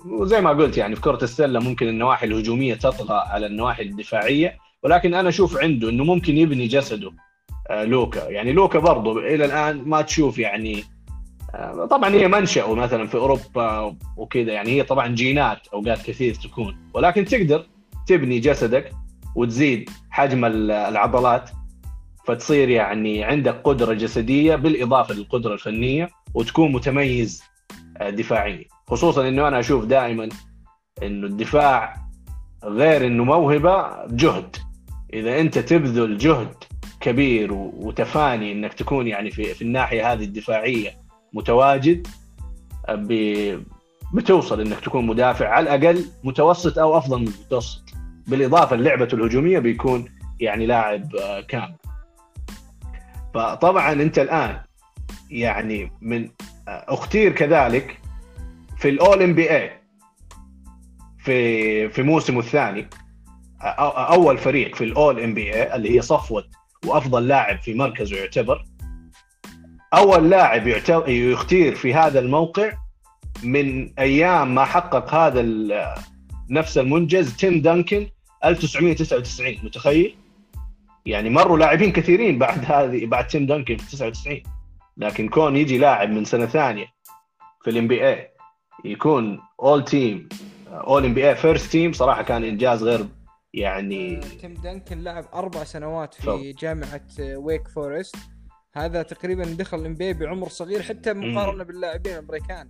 وزي 0.06 0.42
ما 0.42 0.50
قلت 0.50 0.78
يعني 0.78 0.96
في 0.96 1.02
كرة 1.02 1.24
السلة 1.24 1.60
ممكن 1.60 1.88
النواحي 1.88 2.26
الهجومية 2.26 2.74
تطغى 2.74 3.24
على 3.28 3.46
النواحي 3.46 3.84
الدفاعية. 3.84 4.58
ولكن 4.84 5.14
أنا 5.14 5.30
أشوف 5.30 5.58
عنده 5.58 5.90
إنه 5.90 6.04
ممكن 6.04 6.38
يبني 6.38 6.68
جسده 6.68 7.12
آه، 7.70 7.84
لوكا. 7.84 8.30
يعني 8.30 8.54
لوكا 8.54 8.80
برضه 8.80 9.20
إلى 9.20 9.46
الآن 9.46 9.84
ما 9.86 10.02
تشوف 10.02 10.40
يعني 10.40 10.84
طبعا 11.90 12.10
هي 12.10 12.28
منشأة 12.28 12.76
مثلا 12.76 13.08
في 13.08 13.18
أوروبا 13.18 13.96
وكذا 14.18 14.52
يعني 14.52 14.70
هي 14.70 14.84
طبعا 14.84 15.08
جينات 15.08 15.68
أوقات 15.74 16.02
كثير 16.02 16.34
تكون. 16.34 16.78
ولكن 16.94 17.26
تقدر 17.26 17.66
تبني 18.08 18.40
جسدك 18.40 18.92
وتزيد 19.36 19.90
حجم 20.10 20.46
العضلات 20.72 21.50
فتصير 22.26 22.70
يعني 22.70 23.24
عندك 23.24 23.62
قدرة 23.64 23.94
جسدية 23.94 24.56
بالإضافة 24.56 25.14
للقدرة 25.14 25.54
الفنية 25.54 26.10
وتكون 26.34 26.72
متميز 26.72 27.44
آه، 27.98 28.10
دفاعيا. 28.10 28.66
خصوصا 28.88 29.28
إنه 29.28 29.48
أنا 29.48 29.60
أشوف 29.60 29.86
دائما 29.86 30.30
إنه 31.04 31.28
الدفاع 31.28 31.96
غير 32.64 33.08
إنه 33.08 33.24
موهبة 33.24 34.06
جهد. 34.06 34.56
إذا 35.14 35.40
أنت 35.40 35.60
تبذل 35.60 36.18
جهد 36.18 36.54
كبير 37.00 37.54
وتفاني 37.54 38.52
إنك 38.52 38.74
تكون 38.74 39.08
يعني 39.08 39.32
في 39.32 39.44
في 39.44 39.62
الناحية 39.62 40.14
هذه 40.14 40.24
الدفاعية 40.24 40.99
متواجد 41.34 42.08
بتوصل 44.14 44.62
إنك 44.62 44.80
تكون 44.80 45.08
مدافع 45.08 45.48
على 45.48 45.76
الأقل 45.76 46.06
متوسط 46.24 46.80
أو 46.80 46.98
أفضل 46.98 47.20
من 47.20 47.28
المتوسط. 47.28 47.84
بالإضافة 48.28 48.76
للعبة 48.76 49.08
الهجومية 49.14 49.60
بيكون 49.60 50.06
يعني 50.40 50.66
لاعب 50.66 51.16
آه، 51.16 51.42
كامل. 51.42 51.76
فطبعا 53.34 53.94
أنت 53.94 54.20
الآن 54.20 54.62
يعني 55.30 55.92
من 56.02 56.30
آه، 56.68 56.86
أختير 56.88 57.32
كذلك 57.32 58.00
في 58.78 58.90
الأول 58.90 59.22
إم 59.22 59.34
بي 59.34 59.52
اي 59.52 59.72
في 61.20 61.90
في 61.90 62.04
موسمه 62.04 62.40
الثاني 62.40 62.90
أول 63.88 64.38
فريق 64.38 64.76
في 64.76 64.84
ال 64.84 64.93
All 64.93 65.20
NBA 65.20 65.76
اللي 65.76 65.96
هي 65.96 66.02
صفوة 66.02 66.44
وأفضل 66.86 67.28
لاعب 67.28 67.62
في 67.62 67.74
مركزه 67.74 68.18
يعتبر 68.18 68.66
أول 69.94 70.30
لاعب 70.30 70.68
يختير 71.08 71.76
في 71.76 71.94
هذا 71.94 72.20
الموقع 72.20 72.72
من 73.44 74.00
أيام 74.00 74.56
ما 74.56 74.66
حقق 74.66 75.14
هذا 75.14 75.46
نفس 76.50 76.78
المنجز 76.78 77.36
تيم 77.36 77.62
دانكن 77.62 78.08
1999 78.46 79.58
متخيل؟ 79.64 80.16
يعني 81.06 81.30
مروا 81.30 81.58
لاعبين 81.58 81.92
كثيرين 81.92 82.40
بعد 82.40 82.66
هذه 82.66 83.06
بعد 83.06 83.28
تيم 83.28 83.46
دانكن 83.46 83.78
في 83.78 83.92
99 83.92 84.44
لكن 84.98 85.30
كون 85.30 85.56
يجي 85.56 85.78
لاعب 85.78 86.10
من 86.10 86.26
سنة 86.26 86.46
ثانية 86.46 86.86
في 87.64 87.70
ال 87.70 87.88
NBA 87.88 88.32
يكون 88.86 89.40
All 89.60 89.86
Team 89.86 90.30
All 90.68 91.06
NBA 91.06 91.30
First 91.30 91.72
Team 91.72 91.94
صراحة 91.94 92.24
كان 92.24 92.44
إنجاز 92.44 92.84
غير 92.84 93.06
يعني 93.54 94.20
تيم 94.42 94.54
دنكن 94.54 95.04
لعب 95.04 95.26
أربع 95.34 95.64
سنوات 95.64 96.14
في. 96.14 96.54
جامعة 96.54 97.02
ويك 97.20 97.68
فورست 97.68 98.16
هذا 98.74 99.02
تقريبا 99.04 99.44
دخل 99.44 99.86
NBA 99.86 100.14
بعمر 100.14 100.50
صغير 100.50 100.82
حتى 100.82 101.14
مقارنة 101.14 101.64
باللاعبين 101.64 102.14
الأمريكان. 102.14 102.70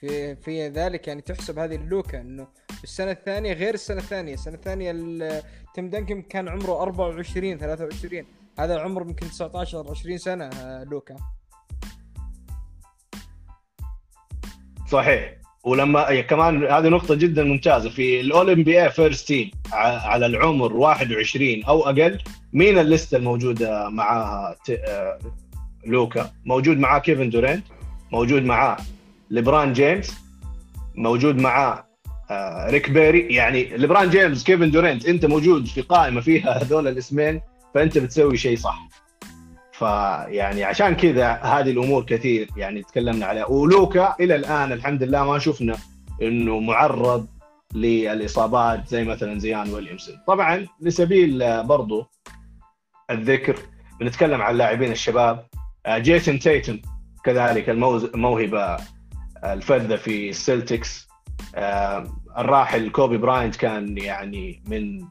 في 0.00 0.36
في 0.36 0.68
ذلك 0.68 1.08
يعني 1.08 1.20
تحسب 1.20 1.58
هذه 1.58 1.74
اللوكا 1.74 2.20
إنه 2.20 2.48
السنة 2.84 3.10
الثانية 3.10 3.52
غير 3.52 3.74
السنة 3.74 3.98
الثانية. 4.00 4.34
السنة 4.34 4.54
الثانية 4.54 4.90
ال- 4.90 5.42
تيم 5.74 5.90
دنكن 5.90 6.22
كان 6.22 6.48
عمره 6.48 6.82
24 6.82 7.58
23 7.58 8.26
هذا 8.58 8.80
عمر 8.80 9.02
يمكن 9.02 9.26
19 9.28 9.90
20 9.90 10.18
سنة 10.18 10.44
آه، 10.44 10.84
لوكا. 10.84 11.16
صحيح. 14.90 15.41
ولما 15.64 16.10
هي 16.10 16.22
كمان 16.22 16.64
هذه 16.64 16.88
نقطة 16.88 17.14
جدا 17.14 17.44
ممتازة. 17.44 17.90
في 17.90 18.20
ال 18.20 18.62
All 18.62 18.82
NBA 18.82 18.90
First 18.90 19.28
Team 19.28 19.50
على 19.72 20.26
العمر 20.26 20.72
21 20.72 21.64
أو 21.64 21.82
أقل 21.88 22.18
مين 22.52 22.78
الليستة 22.78 23.16
الموجودة 23.16 23.88
معاها 23.88 24.56
لوكا؟ 25.86 26.30
موجود 26.44 26.78
معاه 26.78 26.98
كيفن 26.98 27.30
دورينت 27.30 27.64
موجود 28.12 28.42
معاه 28.42 28.76
ليبران 29.30 29.72
جيمس 29.72 30.14
موجود 30.94 31.36
معاه 31.36 31.84
ريك 32.70 32.90
بيري. 32.90 33.34
يعني 33.34 33.64
ليبران 33.76 34.10
جيمس 34.10 34.44
كيفن 34.44 34.70
دورينت 34.70 35.06
أنت 35.06 35.26
موجود 35.26 35.66
في 35.66 35.80
قائمة 35.80 36.20
فيها 36.20 36.62
هذول 36.62 36.88
الاسمين 36.88 37.40
فأنت 37.74 37.98
بتسوي 37.98 38.36
شيء 38.36 38.56
صح. 38.56 38.88
فيعني 39.82 40.64
عشان 40.64 40.94
كذا 40.94 41.32
هذه 41.32 41.70
الأمور 41.70 42.04
كثير 42.04 42.48
يعني 42.56 42.82
تكلمنا 42.82 43.26
عليها. 43.26 43.46
ولوكا 43.46 44.16
إلى 44.20 44.36
الآن 44.36 44.72
الحمد 44.72 45.02
لله 45.02 45.24
ما 45.24 45.38
شفنا 45.38 45.76
إنه 46.22 46.60
معرض 46.60 47.26
للإصابات 47.74 48.88
زي 48.88 49.04
مثلا 49.04 49.38
زيان 49.38 49.74
ويليامسون. 49.74 50.14
طبعا 50.26 50.66
لسبيل 50.80 51.64
برضو 51.64 52.06
الذكر 53.10 53.56
بنتكلم 54.00 54.42
عن 54.42 54.52
اللاعبين 54.52 54.92
الشباب. 54.92 55.46
آه، 55.86 55.98
جيسون 55.98 56.38
تيتم 56.38 56.78
كذلك 57.24 57.70
الموهبه 57.70 58.76
الفذة 59.44 59.96
في 59.96 60.28
السلتكس. 60.28 61.08
آه، 61.54 62.06
الراحل 62.38 62.90
كوبي 62.90 63.16
براينت 63.16 63.56
كان 63.56 63.98
يعني 63.98 64.62
من 64.66 65.04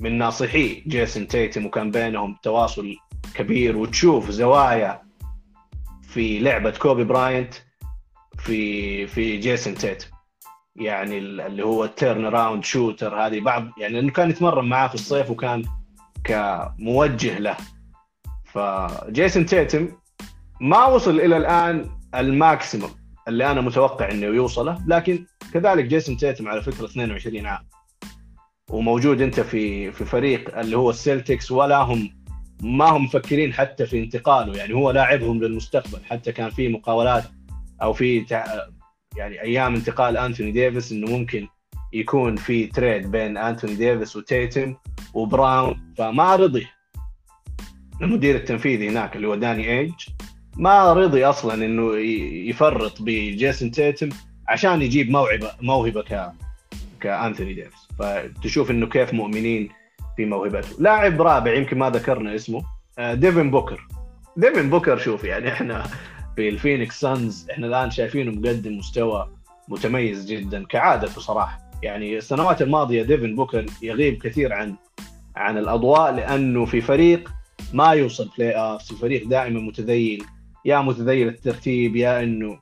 من 0.00 0.18
ناصحي 0.18 0.82
جيسون 0.86 1.28
تيتم 1.28 1.66
وكان 1.66 1.90
بينهم 1.90 2.36
تواصل 2.42 2.96
كبير 3.34 3.76
وتشوف 3.76 4.30
زوايا 4.30 5.02
في 6.02 6.38
لعبة 6.38 6.70
كوبي 6.70 7.04
براينت 7.04 7.54
في 8.38 9.06
في 9.06 9.36
جيسون 9.36 9.74
تيتم 9.74 10.06
يعني 10.76 11.18
ال- 11.18 11.40
اللي 11.40 11.64
هو 11.64 11.84
ال 11.84 12.24
turnaround 12.24 12.64
shooter 12.64 13.14
هذه. 13.26 13.40
بعض 13.40 13.68
يعني 13.78 13.98
إنه 13.98 14.12
كان 14.12 14.30
يتمرن 14.30 14.64
معاه 14.68 14.88
في 14.88 14.94
الصيف 14.94 15.30
وكان 15.30 15.64
كموجه 16.24 17.38
له. 17.38 17.56
فجيسون 18.44 19.46
تيتم 19.46 19.88
ما 20.60 20.84
وصل 20.84 21.20
إلى 21.20 21.36
الآن 21.36 21.90
ال 22.14 22.24
maximum 22.24 22.90
اللي 23.28 23.50
أنا 23.50 23.60
متوقع 23.60 24.10
إنه 24.10 24.26
يوصله. 24.26 24.78
لكن 24.86 25.26
كذلك 25.54 25.84
جيسون 25.84 26.16
تيتم 26.16 26.48
على 26.48 26.62
فكرة 26.62 26.84
22 26.84 27.46
عام. 27.46 27.66
وموجود 28.70 29.20
أنت 29.20 29.40
في 29.40 29.92
في 29.92 30.04
فريق 30.04 30.58
اللي 30.58 30.76
هو 30.76 30.90
السلتكس 30.90 31.50
ولا 31.50 31.76
هم 31.78 32.23
ما 32.62 32.84
هم 32.84 33.04
مفكرين 33.04 33.52
حتى 33.52 33.86
في 33.86 33.98
انتقاله 33.98 34.56
يعني 34.56 34.74
هو 34.74 34.90
لاعبهم 34.90 35.44
للمستقبل 35.44 35.98
حتى 36.04 36.32
كان 36.32 36.50
في 36.50 36.68
مقاولات 36.68 37.24
أو 37.82 37.92
في 37.92 38.20
تع... 38.20 38.44
يعني 39.16 39.42
أيام 39.42 39.74
انتقال 39.74 40.16
أنتوني 40.16 40.52
ديفيس 40.52 40.92
إنه 40.92 41.10
ممكن 41.10 41.48
يكون 41.92 42.36
في 42.36 42.66
trade 42.66 43.10
بين 43.10 43.36
أنتوني 43.36 43.74
ديفيس 43.74 44.16
وتيتم 44.16 44.74
وبراون 45.14 45.94
فما 45.98 46.36
رضي. 46.36 46.66
المدير 48.02 48.36
التنفيذي 48.36 48.88
هناك 48.88 49.16
اللي 49.16 49.28
هو 49.28 49.34
داني 49.34 49.78
إيج 49.78 49.92
ما 50.56 50.92
رضي 50.92 51.24
أصلا 51.24 51.54
إنه 51.54 51.96
يفرط 52.48 53.02
بجيسون 53.02 53.70
تيتم 53.70 54.08
عشان 54.48 54.82
يجيب 54.82 55.10
موهبه 55.10 55.50
موهبة 55.60 56.02
ك 56.02 56.32
كأنتوني 57.00 57.54
ديفيس. 57.54 57.88
فتشوف 57.98 58.70
إنه 58.70 58.86
كيف 58.86 59.14
مؤمنين 59.14 59.68
في 60.16 60.24
موهبته 60.24 60.68
لاعب 60.78 61.22
رابع 61.22 61.54
يمكن 61.54 61.78
ما 61.78 61.90
ذكرنا 61.90 62.34
اسمه 62.34 62.62
آه، 62.98 63.14
ديفن 63.14 63.50
بوكر. 63.50 63.86
ديفن 64.36 64.70
بوكر 64.70 64.98
شوف 64.98 65.24
يعني 65.24 65.52
إحنا 65.52 65.84
في 66.36 66.48
الفينيكس 66.48 67.00
سانز 67.00 67.50
إحنا 67.50 67.66
الآن 67.66 67.90
شايفينه 67.90 68.32
مقدم 68.32 68.78
مستوى 68.78 69.28
متميز 69.68 70.26
جدا 70.26 70.64
كعادته 70.66 71.20
صراحة. 71.20 71.70
يعني 71.82 72.18
السنوات 72.18 72.62
الماضية 72.62 73.02
ديفن 73.02 73.34
بوكر 73.34 73.66
يغيب 73.82 74.22
كثير 74.22 74.52
عن 74.52 74.76
عن 75.36 75.58
الأضواء 75.58 76.14
لأنه 76.14 76.64
في 76.64 76.80
فريق 76.80 77.32
ما 77.72 77.90
يوصل 77.90 78.30
playoff 78.38 79.00
فريق 79.00 79.28
دائما 79.28 79.60
متذيل. 79.60 80.24
يا 80.64 80.78
متذيل 80.78 81.28
الترتيب 81.28 81.96
يا 81.96 82.22
إنه 82.22 82.58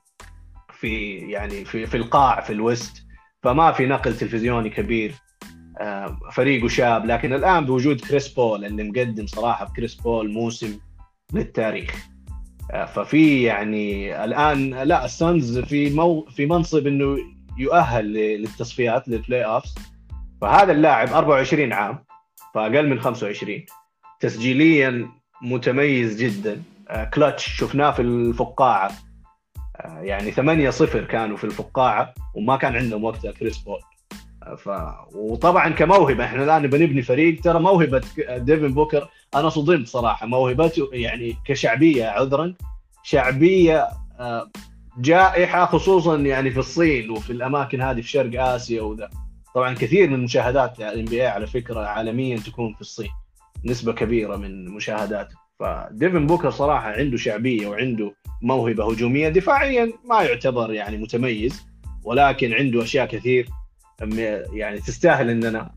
في 0.79 1.15
يعني 1.15 1.65
في 1.65 1.85
في 1.85 1.97
القاع 1.97 2.41
في 2.41 2.53
ال 2.53 2.63
West 2.63 3.05
فما 3.43 3.71
في 3.71 3.85
نقل 3.85 4.17
تلفزيوني 4.17 4.69
كبير. 4.69 5.13
فريقه 6.33 6.67
شاب 6.67 7.05
لكن 7.05 7.33
الآن 7.33 7.65
بوجود 7.65 8.01
كريس 8.01 8.27
بول 8.27 8.65
اللي 8.65 8.83
مقدم 8.83 9.27
صراحة 9.27 9.65
بكريس 9.65 9.95
بول 9.95 10.31
موسم 10.31 10.79
للتاريخ. 11.33 12.13
آه، 12.71 12.85
ففي 12.85 13.43
يعني 13.43 14.23
الآن 14.23 14.69
لا 14.69 15.05
السانز 15.05 15.59
في 15.59 15.89
مو 15.89 16.25
في 16.25 16.45
منصب 16.45 16.87
إنه 16.87 17.17
يؤهل 17.57 18.13
للتصفيات 18.13 19.07
لل 19.07 19.45
playoffs 19.45 19.75
فهذا 20.41 20.71
اللاعب 20.71 21.07
24 21.07 21.73
عام 21.73 22.05
فأقل 22.53 22.89
من 22.89 22.99
25 22.99 23.65
تسجيليا 24.19 25.09
متميز 25.41 26.23
جدا. 26.23 26.63
آه، 26.89 27.03
كلتش 27.03 27.47
شفناه 27.47 27.91
في 27.91 28.01
الفقاعة. 28.01 28.91
آه، 29.75 29.99
يعني 29.99 30.31
8 30.31 30.69
0 30.69 31.03
كانوا 31.03 31.37
في 31.37 31.43
الفقاعة 31.43 32.13
وما 32.35 32.57
كان 32.57 32.75
عندهم 32.75 33.03
وقتها 33.03 33.31
كريس 33.31 33.57
بول. 33.57 33.79
آه، 33.79 33.92
ف 34.57 34.69
وطبعا 35.15 35.69
كموهبة. 35.69 36.25
إحنا 36.25 36.43
الآن 36.43 36.67
بنبني 36.67 37.01
فريق. 37.01 37.41
ترى 37.41 37.59
موهبة 37.59 38.01
ديفن 38.37 38.73
بوكر 38.73 39.07
أنا 39.35 39.49
صدمت 39.49 39.87
صراحة. 39.87 40.27
موهبته 40.27 40.89
يعني 40.91 41.37
كشعبية 41.45 42.05
عذرا. 42.05 42.53
شعبية 43.03 43.87
آه، 44.19 44.49
جائحة 44.97 45.65
خصوصا 45.65 46.17
يعني 46.17 46.51
في 46.51 46.59
الصين 46.59 47.09
وفي 47.09 47.29
الأماكن 47.29 47.81
هذه 47.81 48.01
في 48.01 48.09
شرق 48.09 48.43
آسيا 48.43 48.81
وذا. 48.81 49.09
طبعا 49.55 49.73
كثير 49.73 50.09
من 50.09 50.23
مشاهدات 50.23 50.79
ال 50.79 51.05
NBA 51.05 51.21
على 51.21 51.47
فكرة 51.47 51.79
عالميا 51.79 52.37
تكون 52.37 52.73
في 52.73 52.81
الصين. 52.81 53.09
نسبة 53.65 53.93
كبيرة 53.93 54.35
من 54.35 54.65
مشاهداته. 54.65 55.35
فديفن 55.59 56.27
بوكر 56.27 56.51
صراحة 56.51 56.89
عنده 56.89 57.17
شعبية 57.17 57.67
وعنده 57.67 58.13
موهبة 58.41 58.91
هجومية. 58.91 59.29
دفاعيا 59.29 59.93
ما 60.09 60.21
يعتبر 60.21 60.73
يعني 60.73 60.97
متميز 60.97 61.65
ولكن 62.03 62.53
عنده 62.53 62.83
أشياء 62.83 63.05
كثير 63.05 63.49
يعني 64.53 64.79
تستاهل 64.79 65.29
إننا 65.29 65.71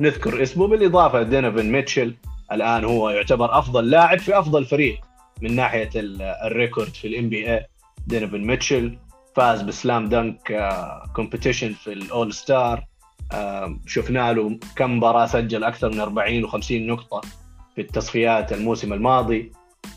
نذكر 0.00 0.42
اسمه 0.42 0.66
بالإضافة 0.66 1.20
لدونوفان 1.20 1.72
ميتشل 1.72 2.14
الآن 2.52 2.84
هو 2.84 3.10
يعتبر 3.10 3.58
أفضل 3.58 3.90
لاعب 3.90 4.18
في 4.18 4.38
أفضل 4.38 4.64
فريق 4.64 5.00
من 5.42 5.56
ناحية 5.56 5.90
ال- 5.96 6.22
ال 6.22 6.31
record 6.31 6.88
في 6.94 7.08
ال 7.08 7.28
NBA 7.28 7.66
دونوفان 8.06 8.40
ميتشل 8.44 8.98
فاز 9.36 9.62
ب 9.62 9.71
slam 9.71 10.08
dunk 10.08 10.68
competition 11.16 11.72
في 11.72 11.92
ال 11.92 12.02
All 12.02 12.32
Star. 12.32 12.84
آه، 13.32 13.78
شفنا 13.86 14.32
له 14.32 14.58
كم 14.76 14.96
مباراة 14.96 15.26
سجل 15.26 15.64
أكثر 15.64 15.88
من 15.90 16.00
40 16.00 16.46
و50 16.48 16.72
نقطة 16.72 17.20
في 17.74 17.80
التصفيات 17.80 18.52
الموسم 18.52 18.92
الماضي. 18.92 19.52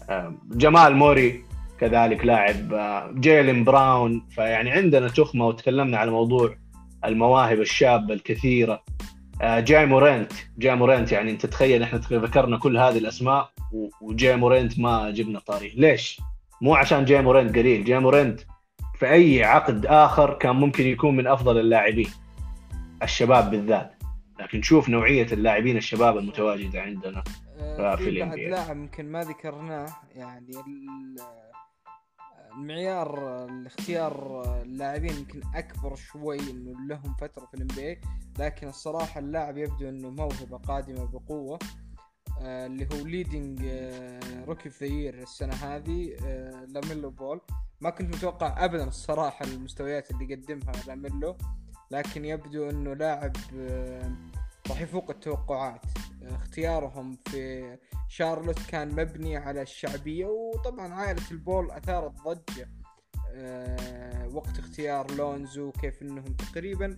آه، 0.10 0.34
جمال 0.52 0.96
موري 0.96 1.44
كذلك 1.80 2.26
لاعب 2.26 2.74
آه، 2.74 3.12
جيلين 3.16 3.64
براون. 3.64 4.28
فيعني 4.36 4.72
عندنا 4.72 5.08
تخمة 5.08 5.48
وتكلمنا 5.48 5.98
على 5.98 6.12
موضوع 6.12 6.56
المواهب 7.06 7.62
الشابة 7.62 8.14
الكثيرة. 8.14 8.84
آه، 9.42 9.60
جا 9.60 9.86
مورانت. 9.86 10.32
جا 10.58 10.76
مورانت 10.76 11.12
يعني 11.12 11.32
انت 11.32 11.46
تخيل 11.46 11.84
إحنا 11.84 12.00
ذكرنا 12.00 12.58
كل 12.58 12.78
هذه 12.78 12.98
الأسماء 12.98 13.52
وجا 14.02 14.36
مورانت 14.36 14.80
ما 14.80 15.12
جبنا 15.12 15.40
طاريه. 15.40 15.76
ليش؟ 15.76 16.22
مو 16.62 16.76
عشان 16.76 17.06
جا 17.06 17.22
مورانت 17.22 17.56
قليل. 17.58 17.84
جا 17.84 18.00
مورانت 18.00 18.40
في 19.00 19.12
أي 19.12 19.44
عقد 19.44 19.86
آخر 19.86 20.34
كان 20.34 20.56
ممكن 20.56 20.88
يكون 20.88 21.16
من 21.16 21.28
أفضل 21.28 21.58
اللاعبين. 21.58 22.10
الشباب 23.04 23.52
بالذات. 23.52 24.02
لكن 24.40 24.62
شوف 24.62 24.90
نوعية 24.90 25.28
اللاعبين 25.32 25.78
الشباب 25.78 26.18
المتواجدة 26.18 26.82
عندنا 26.82 27.24
آه، 27.60 27.96
في 27.96 28.04
في 28.04 28.10
ال 28.10 28.20
بعد 28.20 28.38
NBA. 28.38 28.40
لاعب 28.40 28.78
يمكن 28.78 29.12
ما 29.12 29.24
ذكرناه 29.24 29.88
يعني 30.16 30.52
المعيار 32.52 33.46
الاختيار 33.46 34.44
اللاعبين 34.62 35.18
يمكن 35.18 35.42
أكبر 35.56 35.96
شوي 35.96 36.40
إنه 36.40 36.88
لهم 36.88 37.14
فترة 37.14 37.46
في 37.46 37.54
ال 37.54 37.65
NBA 37.65 37.98
لكن 38.40 38.68
الصراحة 38.68 39.20
اللاعب 39.20 39.58
يبدو 39.58 39.90
إنه 39.90 40.10
موهبة 40.10 40.58
قادمة 40.58 41.06
بقوة 41.06 41.60
آه، 42.42 42.66
اللي 42.66 42.88
هو 42.94 43.06
leading 43.06 43.62
rookie 44.48 44.70
في 44.70 45.10
ذا 45.10 45.24
السنة 45.24 45.54
هذه 45.54 46.16
آه، 46.26 46.66
لاميلو 46.66 47.10
بول. 47.10 47.42
ما 47.82 47.90
كنت 47.90 48.16
متوقع 48.16 48.66
ابدا 48.66 48.88
الصراحة 48.88 49.46
المستويات 49.46 50.12
اللي 50.12 50.36
قدمها 50.36 50.72
لاميلو 50.88 51.38
لكن 51.92 52.26
يبدو 52.26 52.70
إنه 52.70 52.94
لاعب 52.94 53.36
آه، 53.60 54.12
راح 54.70 54.82
يفوق 54.82 55.10
التوقعات. 55.10 55.82
اختيارهم 56.22 57.18
في 57.26 57.78
شارلوت 58.08 58.60
كان 58.70 58.96
مبني 58.96 59.38
على 59.38 59.62
الشعبية 59.62 60.26
وطبعا 60.26 60.94
عائلة 60.94 61.32
البول 61.32 61.72
أثارت 61.72 62.12
ضجة 62.28 62.70
وقت 64.34 64.60
اختيار 64.60 65.12
لونزو 65.12 65.72
كيف 65.72 66.02
إنهم 66.02 66.34
تقريبا 66.34 66.98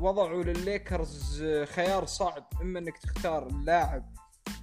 وضعوا 0.00 0.42
للليكرز 0.42 1.44
خيار 1.64 2.06
صعب. 2.06 2.46
إما 2.62 2.78
إنك 2.78 2.98
تختار 2.98 3.46
اللاعب 3.46 4.16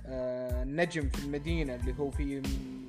آه، 0.06 0.64
نجم 0.64 1.10
في 1.10 1.26
المدينة 1.26 1.76
اللي 1.76 1.95
هو 1.99 2.12
في 2.12 2.41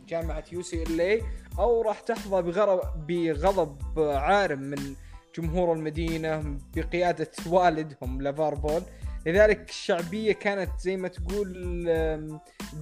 جامعة 0.08 0.44
UCLA 0.52 1.22
أو 1.58 1.82
راح 1.82 2.00
تحظى 2.00 2.42
بغضب 2.42 3.06
بغضب 3.06 4.00
عارم 4.00 4.60
من 4.60 4.96
جمهور 5.38 5.72
المدينة 5.72 6.58
بقيادة 6.76 7.30
والدهم 7.46 8.22
لافار 8.22 8.54
بول. 8.54 8.82
لذلك 9.26 9.68
الشعبية 9.68 10.32
كانت 10.32 10.70
زي 10.80 10.96
ما 10.96 11.08
تقول 11.08 11.54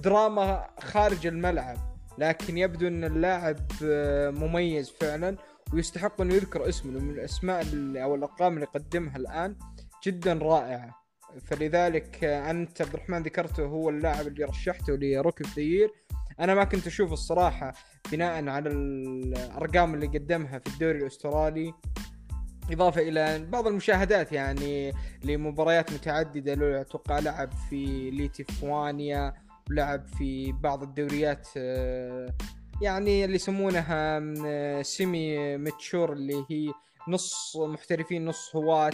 دراما 0.03 0.69
خارج 0.79 1.27
الملعب. 1.27 1.77
لكن 2.17 2.57
يبدو 2.57 2.87
أن 2.87 3.03
اللاعب 3.03 3.59
آه، 3.83 4.29
مميز 4.29 4.89
فعلا 4.89 5.37
ويستحق 5.73 6.21
انه 6.21 6.33
يذكر 6.33 6.69
اسمه 6.69 6.99
من 6.99 7.09
الأسماء 7.09 7.65
أو 8.03 8.15
الأرقام 8.15 8.53
اللي 8.53 8.65
قدمها 8.65 9.17
الآن 9.17 9.55
جدا 10.05 10.33
رائعة. 10.33 11.03
فلذلك 11.41 12.23
أنت 12.23 12.81
عبد 12.81 12.93
الرحمن 12.93 13.23
ذكرته 13.23 13.65
هو 13.65 13.89
اللاعب 13.89 14.27
اللي 14.27 14.43
رشحته 14.43 14.93
ل 14.95 15.02
rookie 15.02 15.43
of 15.43 15.61
the 15.61 15.89
أنا 16.39 16.55
ما 16.55 16.63
كنت 16.63 16.87
أشوف 16.87 17.13
الصراحة 17.13 17.73
بناء 18.11 18.47
على 18.47 18.69
الأرقام 18.69 19.93
اللي 19.93 20.07
قدمها 20.07 20.59
في 20.59 20.67
الدوري 20.67 20.97
الأسترالي. 20.97 21.73
إضافة 22.71 23.01
إلى 23.01 23.45
بعض 23.49 23.67
المشاهدات 23.67 24.31
يعني 24.31 24.93
لمباريات 25.23 25.93
متعددة 25.93 26.53
له 26.53 26.81
أتوقع 26.81 27.19
لعب 27.19 27.49
في 27.69 28.09
ليتيفوانيا 28.11 29.33
ولعب 29.69 30.07
في 30.07 30.51
بعض 30.51 30.83
الدوريات 30.83 31.47
آه، 31.57 32.33
يعني 32.81 33.25
اللي 33.25 33.35
يسمونها 33.35 34.21
سيمي 34.83 35.57
متشور 35.57 36.13
اللي 36.13 36.45
هي 36.49 36.71
نص 37.07 37.57
محترفين 37.57 38.25
نص 38.25 38.55
هواة. 38.55 38.91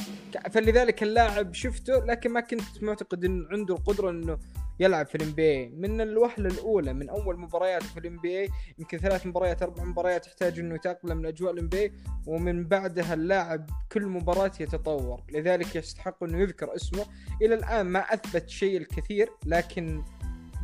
فلذلك 0.52 1.04
اللاعب 1.04 1.54
شفته 1.54 2.06
لكن 2.06 2.32
ما 2.32 2.40
كنت 2.40 2.84
معتقد 2.84 3.26
انه 3.26 3.48
عنده 3.52 3.76
القدرة 3.76 4.10
إنه 4.10 4.38
يلعب 4.80 5.06
في 5.06 5.16
ال 5.16 5.32
NBA 5.32 5.70
من 5.70 6.02
الوهلة 6.02 6.50
الأولى 6.50 6.94
من 6.94 7.10
أول 7.10 7.40
مباريات 7.40 7.84
في 7.84 8.00
ال 8.00 8.18
NBA 8.18 8.50
يمكن 8.78 8.98
ثلاث 8.98 9.26
مباريات 9.26 9.62
أربع 9.62 9.84
مباريات 9.84 10.28
يحتاج 10.28 10.60
إنه 10.60 10.76
يتأقلم 10.76 11.18
من 11.18 11.26
اجواء 11.26 11.54
ال 11.54 11.68
NBA 11.68 11.94
ومن 12.28 12.68
بعدها 12.68 13.14
اللاعب 13.14 13.70
كل 13.92 14.06
مباراة 14.06 14.52
يتطور. 14.60 15.24
لذلك 15.32 15.76
يستحق 15.76 16.24
إنه 16.24 16.38
يذكر 16.40 16.76
اسمه. 16.76 17.06
إلى 17.42 17.56
الآن 17.56 17.86
ما 17.86 18.00
أثبت 18.00 18.50
شيء 18.50 18.78
الكثير 18.78 19.30
لكن 19.46 20.04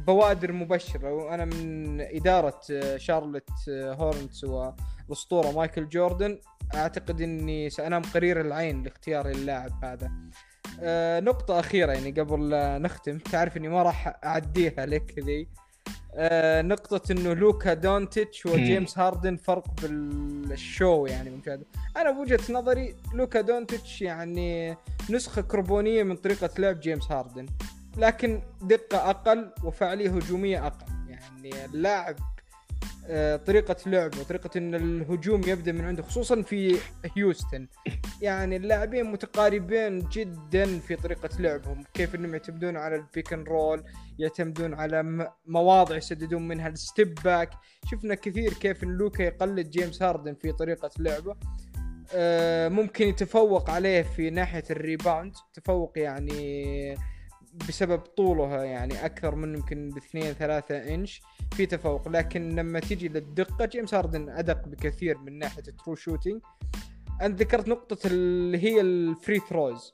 بوادر 0.07 0.51
مبشرة. 0.51 1.13
وأنا 1.13 1.45
من 1.45 2.01
إدارة 2.01 2.61
آه، 2.71 2.97
شارلوت 2.97 3.49
آه، 3.69 3.93
هورنتس 3.93 4.43
والأسطورة 4.43 5.51
مايكل 5.51 5.89
جوردن 5.89 6.39
أعتقد 6.75 7.21
إني 7.21 7.69
سأنام 7.69 8.01
قرير 8.01 8.41
العين 8.41 8.83
لاختياري 8.83 9.31
اللاعب 9.31 9.83
هذا. 9.83 10.11
آه 10.81 11.19
نقطة 11.19 11.59
أخيرة 11.59 11.91
يعني 11.91 12.11
قبل 12.11 12.49
نختم. 12.81 13.17
تعرف 13.17 13.57
إني 13.57 13.67
ما 13.67 13.83
راح 13.83 14.19
أعديها 14.23 14.85
لك 14.85 15.19
ذي. 15.19 15.47
آه 16.13 16.61
نقطة 16.61 17.11
إنه 17.11 17.33
لوكا 17.33 17.73
دونتيتش 17.73 18.45
وجيمس 18.45 18.99
هاردن 18.99 19.37
فرق 19.37 19.67
بالشو 19.81 21.05
يعني 21.05 21.29
من 21.29 21.41
أنا 21.97 22.11
بوجهة 22.11 22.53
نظري 22.53 22.95
لوكا 23.13 23.41
دونتيتش 23.41 24.01
يعني 24.01 24.77
نسخة 25.09 25.41
كربونية 25.41 26.03
من 26.03 26.15
طريقة 26.15 26.49
لعب 26.57 26.79
جيمس 26.79 27.11
هاردن. 27.11 27.45
لكن 27.97 28.41
دقة 28.61 29.09
أقل 29.09 29.51
وفعالية 29.63 30.09
هجومية 30.09 30.67
أقل. 30.67 30.85
يعني 31.09 31.65
اللاعب 31.65 32.15
طريقة 33.45 33.75
لعبه 33.85 34.19
وطريقة 34.19 34.49
إن 34.57 34.75
الهجوم 34.75 35.41
يبدأ 35.47 35.71
من 35.71 35.81
عنده 35.85 36.03
خصوصا 36.03 36.41
في 36.41 36.77
هيوستن. 37.17 37.67
يعني 38.21 38.55
اللاعبين 38.55 39.11
متقاربين 39.11 39.99
جدا 39.99 40.79
في 40.79 40.95
طريقة 40.95 41.29
لعبهم 41.39 41.83
كيف 41.93 42.15
إنهم 42.15 42.33
يعتمدون 42.33 42.77
على 42.77 42.95
ال 42.95 43.03
pick 43.03 43.33
and 43.33 43.47
roll 43.47 43.83
يعتمدون 44.19 44.73
على 44.73 45.29
مواضع 45.47 45.95
يسددون 45.95 46.47
منها 46.47 46.67
ال 46.67 46.77
step 46.77 47.15
back 47.23 47.49
شفنا 47.91 48.15
كثير 48.15 48.53
كيف 48.53 48.83
إن 48.83 48.89
لوكا 48.89 49.23
يقلد 49.23 49.69
جيمس 49.69 50.03
هاردن 50.03 50.33
في 50.33 50.51
طريقة 50.51 50.89
لعبه. 50.99 51.35
آه، 52.13 52.67
ممكن 52.67 53.07
يتفوق 53.07 53.69
عليه 53.69 54.01
في 54.01 54.29
ناحية 54.29 54.63
ال 54.69 54.77
rebound. 54.77 55.33
تفوق 55.53 55.93
يعني 55.95 56.95
بسبب 57.69 57.99
طوله 57.99 58.63
يعني 58.63 59.05
أكثر 59.05 59.35
من 59.35 59.55
يمكن 59.55 59.89
باثنين 59.89 60.33
ثلاثة 60.33 60.93
إنش 60.93 61.21
في 61.55 61.65
تفوق. 61.65 62.07
لكن 62.07 62.55
لما 62.55 62.79
تيجي 62.79 63.07
للدقة 63.07 63.65
جيمس 63.65 63.93
هاردن 63.93 64.29
أدق 64.29 64.67
بكثير 64.67 65.17
من 65.17 65.39
ناحية 65.39 65.63
ال 65.67 65.73
true 65.73 65.95
shooting 65.95 66.41
انت 67.21 67.39
ذكرت 67.41 67.67
نقطة 67.67 68.07
اللي 68.07 68.63
هي 68.63 68.81
ال 68.81 68.93
free 68.93 69.39
throws 69.39 69.93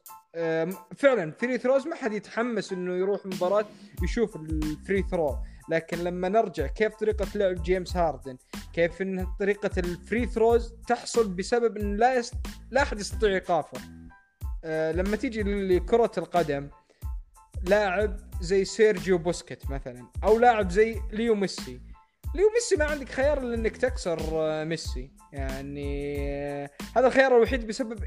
فعلا 0.97 1.32
free 1.32 1.57
throws 1.57 1.88
ما 1.88 1.95
حد 1.95 2.14
يتحمس 2.14 2.74
إنه 2.74 2.93
يروح 2.93 3.26
مباراة 3.26 3.66
يشوف 4.03 4.36
ال 4.36 4.49
free 4.49 5.03
throw 5.11 5.38
لكن 5.70 5.97
لما 5.97 6.30
نرجع 6.30 6.68
كيف 6.68 6.95
طريقة 6.95 7.28
لعب 7.36 7.64
جيمس 7.64 7.97
هاردن 7.97 8.38
كيف 8.74 9.01
إن 9.01 9.28
طريقة 9.39 9.70
ال 9.77 9.87
free 9.87 10.25
throws 10.25 10.73
تحصل 10.88 11.34
بسبب 11.34 11.78
إن 11.78 11.97
لا 11.97 12.16
يست... 12.16 12.34
لا 12.72 12.82
أحد 12.82 12.99
يستطيع 12.99 13.30
إيقافه. 13.30 13.82
أه 14.64 14.91
لما 14.91 15.16
تيجي 15.16 15.43
لكرة 15.43 16.12
القدم 16.18 16.70
لاعب 17.64 18.18
زي 18.41 18.66
سيرجيو 18.66 19.18
بوسكيتس 19.17 19.71
مثلا 19.72 20.07
أو 20.24 20.39
لاعب 20.39 20.70
زي 20.70 21.01
ليو 21.12 21.36
ميسي. 21.36 21.82
ليو 22.36 22.49
ميسي 22.53 22.76
ما 22.76 22.86
عندك 22.86 23.09
خيار 23.09 23.38
إلا 23.38 23.55
إنك 23.55 23.78
تكسر 23.78 24.20
آه، 24.34 24.64
ميسي. 24.64 25.12
يعني 25.34 26.16
آه، 26.20 26.70
هذا 26.95 27.07
الخيار 27.07 27.38
الوحيد 27.38 27.68
بسبب 27.68 28.05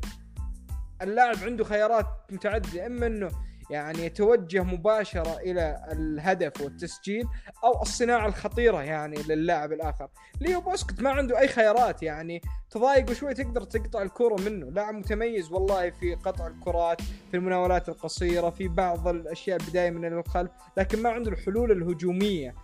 اللاعب 1.02 1.36
عنده 1.42 1.64
خيارات 1.64 2.06
متعددة 2.30 2.86
إما 2.86 3.06
إنه 3.06 3.30
يعني 3.70 4.06
يتوجه 4.06 4.62
مباشرة 4.62 5.38
إلى 5.38 5.86
الهدف 5.92 6.60
والتسجيل 6.60 7.24
أو 7.64 7.82
الصناعة 7.82 8.26
الخطيرة 8.26 8.82
يعني 8.82 9.16
للاعب 9.28 9.72
الآخر. 9.72 10.08
ليو 10.40 10.60
بوسكت 10.60 11.00
ما 11.00 11.10
عنده 11.10 11.38
أي 11.38 11.48
خيارات 11.48 12.02
يعني 12.02 12.42
تضايق 12.70 13.12
شوي 13.12 13.34
تقدر 13.34 13.62
تقطع 13.62 14.02
الكرة 14.02 14.36
منه. 14.40 14.70
لاعب 14.70 14.94
متميز 14.94 15.52
والله 15.52 15.90
في 15.90 16.14
قطع 16.14 16.46
الكرات 16.46 17.02
في 17.02 17.36
المناولات 17.36 17.88
القصيرة 17.88 18.50
في 18.50 18.68
بعض 18.68 19.08
الأشياء 19.08 19.60
البداية 19.60 19.90
من 19.90 20.04
الخلف 20.04 20.50
لكن 20.76 21.02
ما 21.02 21.10
عنده 21.10 21.30
الحلول 21.30 21.72
الهجومية. 21.72 22.54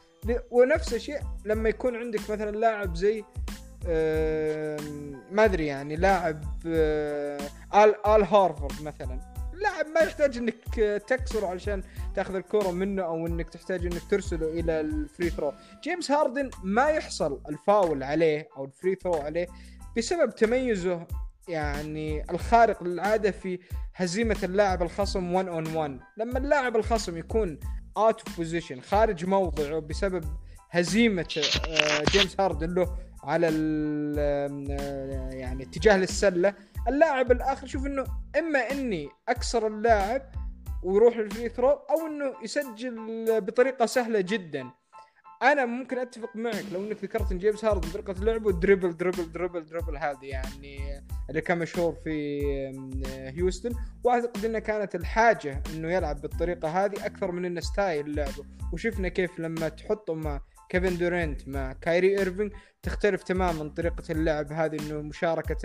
ونفس 0.51 0.95
الشيء 0.95 1.21
لما 1.45 1.69
يكون 1.69 1.97
عندك 1.97 2.31
مثلا 2.31 2.51
لاعب 2.57 2.95
زي 2.95 3.25
ما 5.31 5.45
أدري 5.45 5.67
يعني 5.67 5.97
لاعب 5.97 6.45
ال 6.67 8.07
آل 8.07 8.25
هورفورد 8.25 8.83
مثلا. 8.83 9.40
لاعب 9.61 9.87
ما 9.87 10.01
يحتاج 10.01 10.37
إنك 10.37 10.75
تكسره 11.09 11.47
علشان 11.47 11.83
تأخذ 12.15 12.35
الكرة 12.35 12.71
منه 12.71 13.03
أو 13.03 13.27
إنك 13.27 13.49
تحتاج 13.49 13.87
إنك 13.87 14.03
ترسله 14.11 14.47
إلى 14.47 14.81
ال 14.81 14.91
free 14.91 15.31
throw 15.31 15.53
جيمس 15.85 16.11
هاردن 16.11 16.51
ما 16.65 16.89
يحصل 16.89 17.41
الفاول 17.49 18.03
عليه 18.03 18.49
أو 18.57 18.65
ال 18.65 18.71
free 18.71 18.95
throw 18.95 19.15
عليه 19.15 19.47
بسبب 19.97 20.35
تميزه 20.35 21.07
يعني 21.49 22.31
الخارق 22.31 22.83
للعادة 22.83 23.31
في 23.31 23.59
هزيمة 23.95 24.37
اللاعب 24.43 24.83
الخصم 24.83 25.33
1 25.33 25.49
on 25.49 25.77
1 25.77 26.01
لما 26.17 26.39
اللاعب 26.39 26.77
الخصم 26.77 27.17
يكون 27.17 27.59
out 27.97 28.23
of 28.29 28.37
position 28.37 28.81
خارج 28.81 29.25
موضعه 29.25 29.79
بسبب 29.79 30.25
هزيمة 30.71 31.43
آه، 31.69 32.05
جيمس 32.11 32.41
هاردن 32.41 32.75
له 32.75 32.97
على 33.25 33.49
آه، 34.19 35.29
يعني 35.33 35.63
اتجاه 35.63 35.97
للسلة 35.97 36.55
اللاعب 36.89 37.33
الآخر 37.33 37.67
شوف 37.67 37.87
إنه 37.87 38.05
إما 38.39 38.71
إني 38.71 39.09
أكسر 39.29 39.67
اللاعب 39.67 40.23
ويروح 40.83 41.17
لل 41.17 41.28
free 41.28 41.49
throw 41.49 41.71
أو 41.71 42.07
إنه 42.07 42.35
يسجل 42.43 43.41
بطريقة 43.41 43.87
سهلة 43.87 44.21
جدا. 44.21 44.71
أنا 45.43 45.67
ممكن 45.67 45.99
أتفق 45.99 46.37
معك 46.37 46.65
لو 46.73 46.81
إنك 46.81 47.05
ذكرت 47.05 47.33
إن 47.33 47.39
جيمس 47.39 47.65
هاردن 47.65 47.93
طريقة 47.93 48.25
لعبه 48.25 48.53
dribble 48.53 48.97
dribble 48.97 49.33
dribble 49.33 49.67
dribble 49.67 49.97
هذه 49.97 50.25
يعني 50.25 51.03
اللي 51.31 51.41
كان 51.41 51.59
مشهور 51.59 51.95
في 52.05 52.41
هيوستن. 53.07 53.73
وأعتقد 54.05 54.45
إنها 54.45 54.61
كانت 54.61 54.95
الحاجة 54.95 55.63
إنه 55.75 55.93
يلعب 55.93 56.21
بالطريقة 56.21 56.69
هذه 56.69 57.07
أكثر 57.07 57.33
من 57.33 57.45
إنه 57.45 57.61
style 57.61 58.15
لعبه. 58.15 58.45
وشفنا 58.73 59.09
كيف 59.09 59.41
لما 59.41 59.69
تحطه 59.69 60.15
مع 60.15 60.41
كيفن 60.71 60.99
دورينت 60.99 61.49
مع 61.49 61.73
كايري 61.73 62.19
ايرفينج 62.19 62.53
تختلف 62.83 63.23
تماما 63.23 63.69
طريقة 63.69 64.05
اللعب 64.11 64.53
هذه 64.53 64.77
إنه 64.81 65.03
مشاركة 65.03 65.59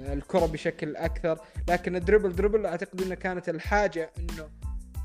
الكرة 0.00 0.46
بشكل 0.46 0.96
أكثر 0.96 1.38
لكن 1.68 1.96
ال 1.96 2.01
dribble 2.01 2.32
dribble 2.32 2.66
أعتقد 2.66 3.02
إنه 3.02 3.14
كانت 3.14 3.48
الحاجة 3.48 4.12
إنه 4.18 4.48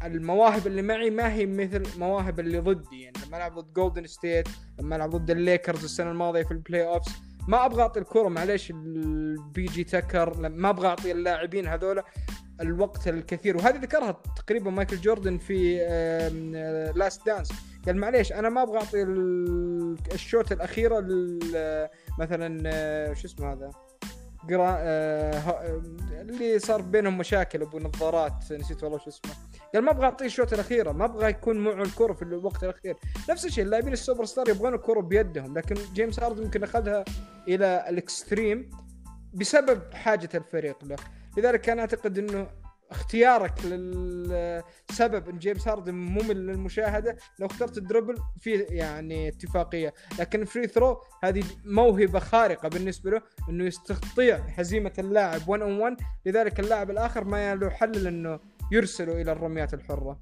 المواهب 0.04 0.68
اللي 0.68 0.82
معي 0.82 1.10
ما 1.10 1.34
هي 1.34 1.46
مثل 1.46 2.00
مواهب 2.00 2.40
اللي 2.40 2.60
ضدي 2.60 3.02
يعني 3.02 3.18
لما 3.28 3.38
ألعب 3.38 3.60
ضد 3.60 3.74
جولدن 3.74 4.08
ستيت 4.08 4.48
لما 4.80 4.96
ألعب 4.96 5.10
ضد 5.10 5.32
الليكرز 5.32 5.84
السنة 5.84 6.12
الماضية 6.12 6.44
في 6.44 6.52
ال 6.52 6.86
playoffs 6.86 7.12
ما 7.48 7.66
أبغى 7.66 7.82
أعطي 7.82 8.00
الكرة 8.00 8.28
معليش 8.28 8.72
البي 8.72 9.66
جي 9.66 9.84
تكر 9.84 10.50
ما 10.50 10.70
أبغى 10.70 10.88
أعطي 10.88 11.12
اللاعبين 11.12 11.68
هذول 11.68 12.04
الوقت 12.62 13.08
الكثير. 13.08 13.58
وهذه 13.58 13.78
ذكرها 13.78 14.22
تقريبا 14.36 14.72
مايكل 14.72 14.98
جوردن 14.98 15.38
في 15.38 15.78
Last 16.96 17.26
Dance 17.26 17.52
قال 17.86 17.98
معليش 17.98 18.34
أنا 18.34 18.50
ما 18.50 18.64
أبغى 18.64 18.78
أعطي 18.78 19.04
ال 20.14 20.21
shot 20.21 20.52
الأخيرة 20.52 21.06
مثلا 22.20 22.64
آه، 22.66 23.14
شو 23.14 23.28
اسمه 23.28 23.54
هذا؟ 23.54 23.72
قرا 24.50 24.76
آه 24.78 25.82
اللي 26.12 26.60
صار 26.60 26.82
بينهم 26.82 27.18
مشاكل 27.18 27.62
أبو 27.62 27.80
نظارات 27.80 28.52
نسيت 28.52 28.84
والله 28.84 28.98
شو 28.98 29.10
اسمه. 29.10 29.32
قال 29.74 29.84
ما 29.84 29.92
أبغى 29.92 30.06
أعطيه 30.06 30.26
ال 30.26 30.31
shot 30.31 30.54
الأخيرة 30.54 30.92
ما 30.92 31.06
أبغى 31.06 31.30
يكون 31.30 31.58
معه 31.58 31.84
الكرة 31.84 32.14
في 32.14 32.22
الوقت 32.22 32.64
الأخير. 32.64 32.96
نفس 33.30 33.46
الشيء 33.46 33.64
اللاعبين 33.64 33.94
السوبر 33.94 34.26
ستار 34.26 34.50
يبغون 34.50 34.74
الكرة 34.74 35.02
بيدهم 35.02 35.58
لكن 35.58 35.76
جيمس 35.94 36.20
هاردن 36.20 36.44
يمكن 36.44 36.64
أخذها 36.64 37.06
إلى 37.48 37.86
ال 37.90 38.00
extreme 38.00 38.70
بسبب 39.34 39.94
حاجة 39.94 40.30
الفريق 40.36 40.84
له. 40.84 40.96
لذلك 41.38 41.70
أنا 41.70 41.82
أعتقد 41.82 42.18
إنه 42.18 42.48
اختيارك 42.94 43.66
للسبب 43.66 45.30
إن 45.30 45.40
جيمس 45.40 45.68
هاردن 45.68 45.96
ممل 45.96 46.48
للمشاهدة 46.48 47.18
لو 47.40 47.48
اخترت 47.48 47.78
ال 47.78 47.82
dribble 47.83 48.16
في 48.40 48.54
يعني 48.54 49.28
اتفاقية 49.28 49.94
لكن 50.20 50.46
free 50.46 50.68
throw 50.68 51.02
هذه 51.24 51.44
موهبة 51.66 52.20
خارقة 52.20 52.70
بالنسبة 52.70 53.12
له 53.12 53.22
إنه 53.50 53.66
يستطيع 53.66 54.36
هزيمة 54.36 54.94
اللاعب 55.00 55.42
1 55.48 55.62
on 55.62 55.80
1 55.80 55.98
لذلك 56.26 56.60
اللاعب 56.60 56.92
الآخر 56.92 57.24
ما 57.24 57.56
له 57.56 57.70
حل 57.70 58.08
إنه 58.08 58.40
يرسله 58.72 59.22
إلى 59.22 59.32
الرميات 59.32 59.74
الحرة. 59.74 60.20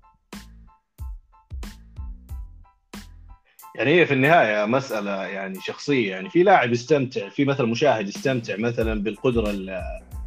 يعني 3.76 4.02
هي 4.02 4.06
في 4.06 4.14
النهاية 4.14 4.66
مسألة 4.66 5.24
يعني 5.24 5.60
شخصية 5.62 6.12
يعني 6.12 6.30
في 6.30 6.44
لاعب 6.44 6.72
يستمتع 6.72 7.30
في 7.30 7.46
مثلا 7.46 7.66
مشاهد 7.66 8.08
يستمتع 8.08 8.56
مثلا 8.58 9.04
بالقدرة 9.04 9.54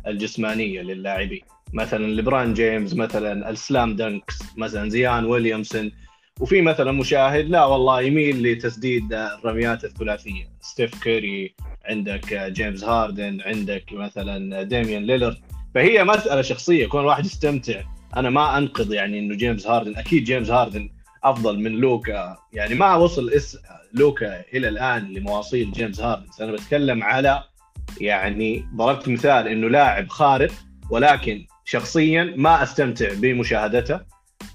الجسمانية 0.07 0.83
للاعبين. 0.83 1.43
مثلا 1.75 2.07
ليبرون 2.07 2.55
جيمس 2.55 2.95
مثلا 2.95 3.51
ال 3.51 3.60
slam 3.60 3.97
dunks 3.97 4.39
مثلا 4.57 4.89
زايون 4.91 5.25
ويليامسون. 5.25 5.93
وفي 6.41 6.61
مثلا 6.63 6.93
مشاهد 6.93 7.51
لا 7.51 7.65
والله 7.65 8.01
يميل 8.01 8.43
لتسديد 8.43 9.13
الرميات 9.13 9.85
الثلاثية. 9.85 10.45
ستيف 10.61 11.03
كيري 11.03 11.55
عندك 11.85 12.35
جيمس 12.35 12.85
هاردن 12.85 13.41
عندك 13.41 13.93
مثلا 13.93 14.63
ديميان 14.63 15.03
ليلر 15.03 15.37
فهي 15.75 16.05
مسألة 16.05 16.43
شخصية 16.43 16.87
كون 16.87 17.01
الواحد 17.01 17.25
يستمتع. 17.25 17.81
أنا 18.17 18.31
ما 18.31 18.59
أنقص 18.59 18.93
يعني 18.93 19.19
إنه 19.19 19.37
جيمس 19.37 19.67
هاردن 19.67 19.97
أكيد 19.97 20.25
جيمس 20.25 20.51
هاردن 20.51 20.91
أفضل 21.25 21.59
من 21.59 21.73
لوكا. 21.73 22.37
يعني 22.53 22.75
ما 22.75 22.95
وصل 22.95 23.31
إس 23.31 23.59
لوكا 23.95 24.41
إلى 24.55 24.69
الآن 24.69 25.13
لمواصيل 25.13 25.73
جيمس 25.73 26.01
هاردن. 26.01 26.27
أنا 26.41 26.53
بتكلم 26.53 27.03
على 27.03 27.43
يعني 28.01 28.65
ضربت 28.77 29.09
مثال 29.09 29.49
إنه 29.49 29.69
لاعب 29.69 30.09
خارق 30.09 30.51
ولكن 30.91 31.47
شخصيا 31.65 32.35
ما 32.37 32.63
أستمتع 32.63 33.09
بمشاهدته 33.15 34.01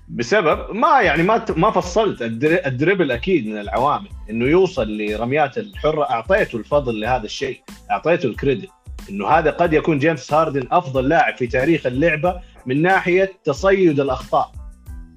بسبب 0.10 0.76
ما 0.76 1.02
يعني 1.02 1.24
ما 1.24 1.46
ما 1.58 1.72
فصلت. 1.72 2.22
ال 2.42 2.50
dribble 2.51 3.12
أكيد 3.12 3.48
من 3.48 3.58
العوامل. 3.58 4.10
إنه 4.30 4.46
يوصل 4.46 4.98
لرميات 4.98 5.58
الحرة. 5.58 6.04
أعطيته 6.04 6.58
الفضل 6.58 7.00
لهذا 7.02 7.24
الشيء. 7.24 7.62
أعطيته 7.92 8.28
الكريدت. 8.28 8.70
إنه 9.10 9.28
هذا 9.28 9.52
قد 9.52 9.74
يكون 9.74 10.00
جيمس 10.00 10.34
هاردن 10.34 10.68
أفضل 10.72 11.10
لاعب 11.10 11.38
في 11.38 11.48
تاريخ 11.48 11.86
اللعبة 11.86 12.42
من 12.66 12.82
ناحية 12.82 13.32
تصيد 13.44 14.00
الأخطاء. 14.00 14.52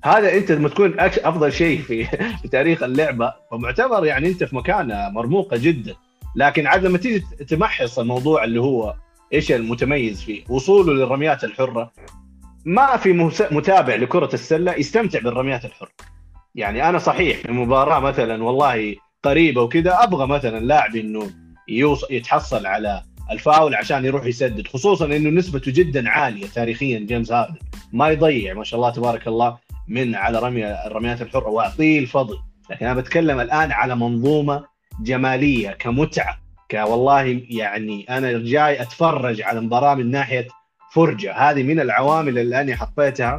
هذا 0.04 0.34
أنت 0.34 0.52
لما 0.52 0.68
تكون 0.68 1.00
أفضل 1.00 1.52
شيء 1.52 1.82
في 1.82 2.04
في 2.42 2.48
تاريخ 2.48 2.82
اللعبة. 2.82 3.34
فمعتبر 3.50 4.04
يعني 4.04 4.28
أنت 4.28 4.44
في 4.44 4.56
مكانة 4.56 5.08
مرموقة 5.08 5.56
جدا. 5.56 5.94
لكن 6.36 6.66
عاد 6.66 6.84
لما 6.84 6.98
تيجي 6.98 7.20
تمحص 7.48 7.98
الموضوع 7.98 8.44
اللي 8.44 8.60
هو 8.60 8.94
إيش 9.32 9.52
المتميز 9.52 10.22
فيه؟ 10.22 10.44
وصوله 10.48 10.92
للرميات 10.92 11.44
الحرة. 11.44 11.92
ما 12.64 12.96
في 12.96 13.12
متابع 13.50 13.94
لكرة 13.94 14.30
السلة 14.34 14.74
يستمتع 14.74 15.18
بالرميات 15.18 15.64
الحرة. 15.64 15.90
يعني 16.54 16.88
أنا 16.88 16.98
صحيح 16.98 17.38
في 17.38 17.52
مباراة 17.52 18.00
مثلا 18.00 18.44
والله 18.44 18.96
قريبة 19.22 19.62
وكذا 19.62 20.02
أبغى 20.02 20.26
مثلا 20.26 20.60
لاعب 20.60 20.96
إنه 20.96 21.30
يتحصل 22.10 22.66
على 22.66 23.02
الفاول 23.30 23.74
عشان 23.74 24.04
يروح 24.04 24.24
يسدد 24.24 24.66
خصوصا 24.66 25.06
إنه 25.06 25.30
نسبته 25.30 25.72
جدا 25.72 26.08
عالية 26.08 26.46
تاريخيا 26.46 26.98
جيمس 26.98 27.32
هاردن. 27.32 27.58
ما 27.92 28.08
يضيع 28.08 28.54
ما 28.54 28.64
شاء 28.64 28.80
الله 28.80 28.90
تبارك 28.90 29.28
الله 29.28 29.58
من 29.88 30.14
على 30.14 30.38
رمي 30.38 30.66
الرميات 30.66 31.22
الحرة. 31.22 31.48
واعطيه 31.48 31.98
الفضل 31.98 32.38
لكن 32.70 32.86
أنا 32.86 33.00
بتكلم 33.00 33.40
الآن 33.40 33.72
على 33.72 33.96
منظومة 33.96 34.64
جمالية 35.00 35.70
كمتعة. 35.70 36.41
والله 36.74 37.42
يعني 37.50 38.06
أنا 38.10 38.38
جاي 38.38 38.82
أتفرج 38.82 39.42
على 39.42 39.60
مباراة 39.60 39.94
من 39.94 40.10
ناحية 40.10 40.48
فرجة. 40.92 41.34
هذه 41.34 41.62
من 41.62 41.80
العوامل 41.80 42.38
اللي 42.38 42.60
أنا 42.60 42.76
حطيتها 42.76 43.36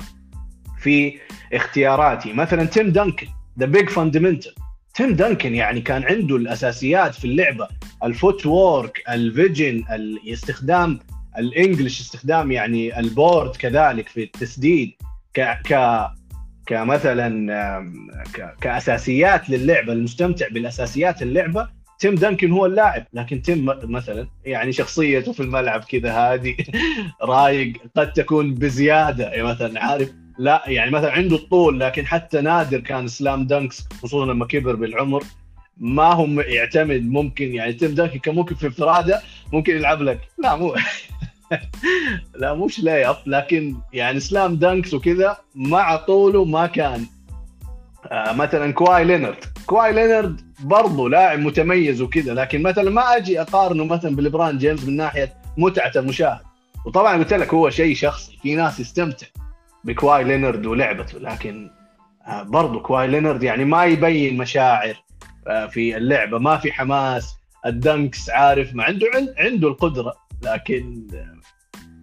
في 0.79 1.17
اختياراتي. 1.53 2.33
مثلا 2.33 2.65
تيم 2.65 2.89
دانكن 2.89 3.27
The 3.59 3.65
Big 3.65 3.89
Fundamental 3.89 4.53
تيم 4.95 5.13
دانكن 5.13 5.55
يعني 5.55 5.81
كان 5.81 6.03
عنده 6.03 6.35
الأساسيات 6.35 7.15
في 7.15 7.25
اللعبة. 7.25 7.67
ال 8.03 8.45
footwork 8.45 9.03
ال 9.09 9.20
vision 9.20 9.83
الاستخدام 9.91 10.99
ال 11.37 11.46
angles 11.46 12.01
استخدام 12.01 12.51
يعني 12.51 12.99
ال 12.99 13.09
board 13.09 13.55
كذلك 13.55 14.07
في 14.07 14.23
التسديد. 14.23 14.91
ك 15.33 15.41
ك 15.41 16.05
كمثلا 16.65 17.83
كأساسيات 18.61 19.49
للعبة 19.49 19.93
المستمتع 19.93 20.47
بالأساسيات 20.47 21.21
اللعبة. 21.21 21.82
تيم 21.99 22.15
دانكن 22.15 22.51
هو 22.51 22.65
اللاعب 22.65 23.05
لكن 23.13 23.41
تيم 23.41 23.65
مثلا 23.83 24.27
يعني 24.45 24.71
شخصيته 24.71 25.31
في 25.31 25.39
الملعب 25.39 25.83
كذا 25.83 26.11
هادي 26.11 26.57
رايق 27.21 27.73
قد 27.95 28.13
تكون 28.13 28.53
بزيادة 28.53 29.23
يعني 29.23 29.43
مثلا 29.43 29.83
عارف 29.83 30.09
لا 30.37 30.63
يعني 30.67 30.91
مثلا 30.91 31.11
عنده 31.11 31.35
الطول 31.35 31.79
لكن 31.79 32.05
حتى 32.05 32.41
نادر 32.41 32.79
كان 32.79 33.07
slam 33.07 33.47
dunks 33.47 33.87
خصوصا 34.01 34.25
لما 34.25 34.45
كبر 34.45 34.75
بالعمر 34.75 35.23
ما 35.77 36.03
هم 36.13 36.39
يعتمد 36.39 37.01
ممكن 37.01 37.53
يعني 37.53 37.73
تيم 37.73 37.95
دانكن 37.95 38.19
كان 38.19 38.35
ممكن 38.35 38.55
في 38.55 38.65
انفراده 38.65 39.21
ممكن 39.53 39.75
يلعب 39.75 40.01
لك. 40.01 40.19
لا 40.37 40.55
مو 40.55 40.75
لا 42.41 42.53
مش 42.53 42.79
lay 42.79 43.05
up 43.05 43.17
لكن 43.25 43.75
يعني 43.93 44.19
slam 44.19 44.55
dunks 44.55 44.93
وكذا 44.93 45.37
مع 45.55 45.95
طوله 45.95 46.45
ما 46.45 46.67
كان 46.67 47.05
مثلا 48.11 48.73
كواي 48.73 49.03
لينرد. 49.03 49.45
كواي 49.65 49.93
لينرد 49.93 50.41
برضه 50.59 51.09
لاعب 51.09 51.39
متميز 51.39 52.01
وكذا 52.01 52.33
لكن 52.33 52.61
مثلا 52.61 52.89
ما 52.91 53.17
أجي 53.17 53.41
أقارنه 53.41 53.85
مثلا 53.85 54.15
بليبران 54.15 54.57
جيمس 54.57 54.83
من 54.83 54.97
ناحية 54.97 55.33
متعة 55.57 55.91
المشاهد. 55.95 56.41
وطبعا 56.85 57.17
قلت 57.17 57.33
لك 57.33 57.53
هو 57.53 57.69
شيء 57.69 57.95
شخصي 57.95 58.37
في 58.41 58.55
ناس 58.55 58.79
يستمتع 58.79 59.27
بكواي 59.83 60.23
لينرد 60.23 60.65
ولعبته 60.65 61.19
لكن 61.19 61.69
آه 62.27 62.43
برضه 62.43 62.79
كواي 62.79 63.07
لينرد 63.07 63.43
يعني 63.43 63.65
ما 63.65 63.85
يبين 63.85 64.37
مشاعر 64.37 65.03
آه 65.47 65.65
في 65.65 65.97
اللعبة 65.97 66.39
ما 66.39 66.57
في 66.57 66.71
حماس 66.71 67.35
ال 67.65 67.76
dunks 67.76 68.29
عارف 68.29 68.75
ما 68.75 68.83
عنده 68.83 69.07
عنده 69.37 69.67
القدرة 69.67 70.13
لكن 70.43 71.07
آه، 71.13 71.37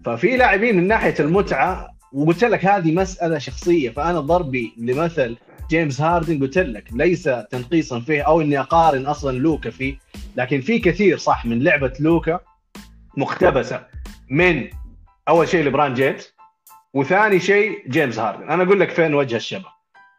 ففي 0.04 0.36
لاعبين 0.36 0.76
من 0.76 0.88
ناحية 0.88 1.14
المتعة 1.20 1.88
وقلت 2.12 2.44
لك 2.44 2.64
هذه 2.64 2.92
مسألة 2.94 3.38
شخصية 3.38 3.90
فأنا 3.90 4.20
ضربي 4.20 4.72
لمثل 4.78 5.36
جيمس 5.70 6.00
هاردن 6.00 6.40
قلت 6.40 6.58
لك 6.58 6.88
ليس 6.92 7.22
تنقيصا 7.22 8.00
فيه 8.00 8.22
أو 8.22 8.40
إني 8.40 8.60
أقارن 8.60 9.06
أصلا 9.06 9.38
لوكا 9.38 9.70
فيه 9.70 9.98
لكن 10.36 10.60
في 10.60 10.78
كثير 10.78 11.18
صح 11.18 11.46
من 11.46 11.62
لعبة 11.62 11.92
لوكا 12.00 12.40
مقتبسة 13.16 13.86
من 14.30 14.68
أول 15.28 15.48
شيء 15.48 15.64
لبران 15.64 15.94
جيمس 15.94 16.34
وثاني 16.94 17.40
شيء 17.40 17.88
جيمس 17.88 18.18
هاردن. 18.18 18.50
أنا 18.50 18.62
أقول 18.62 18.80
لك 18.80 18.90
فين 18.90 19.14
وجه 19.14 19.36
الشبه. 19.36 19.68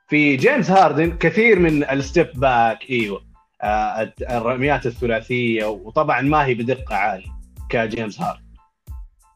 في 0.09 0.35
جيمس 0.35 0.71
هاردن 0.71 1.17
كثير 1.17 1.59
من 1.59 1.83
ال 1.83 1.92
step 1.92 2.27
back 2.35 2.89
إيوه 2.89 3.25
آه 3.61 4.13
الرميات 4.21 4.85
الثلاثية 4.85 5.65
وطبعا 5.65 6.21
ما 6.21 6.45
هي 6.45 6.53
بدقة 6.53 6.95
عالية 6.95 7.31
كجيمس 7.69 8.21
هاردن. 8.21 8.43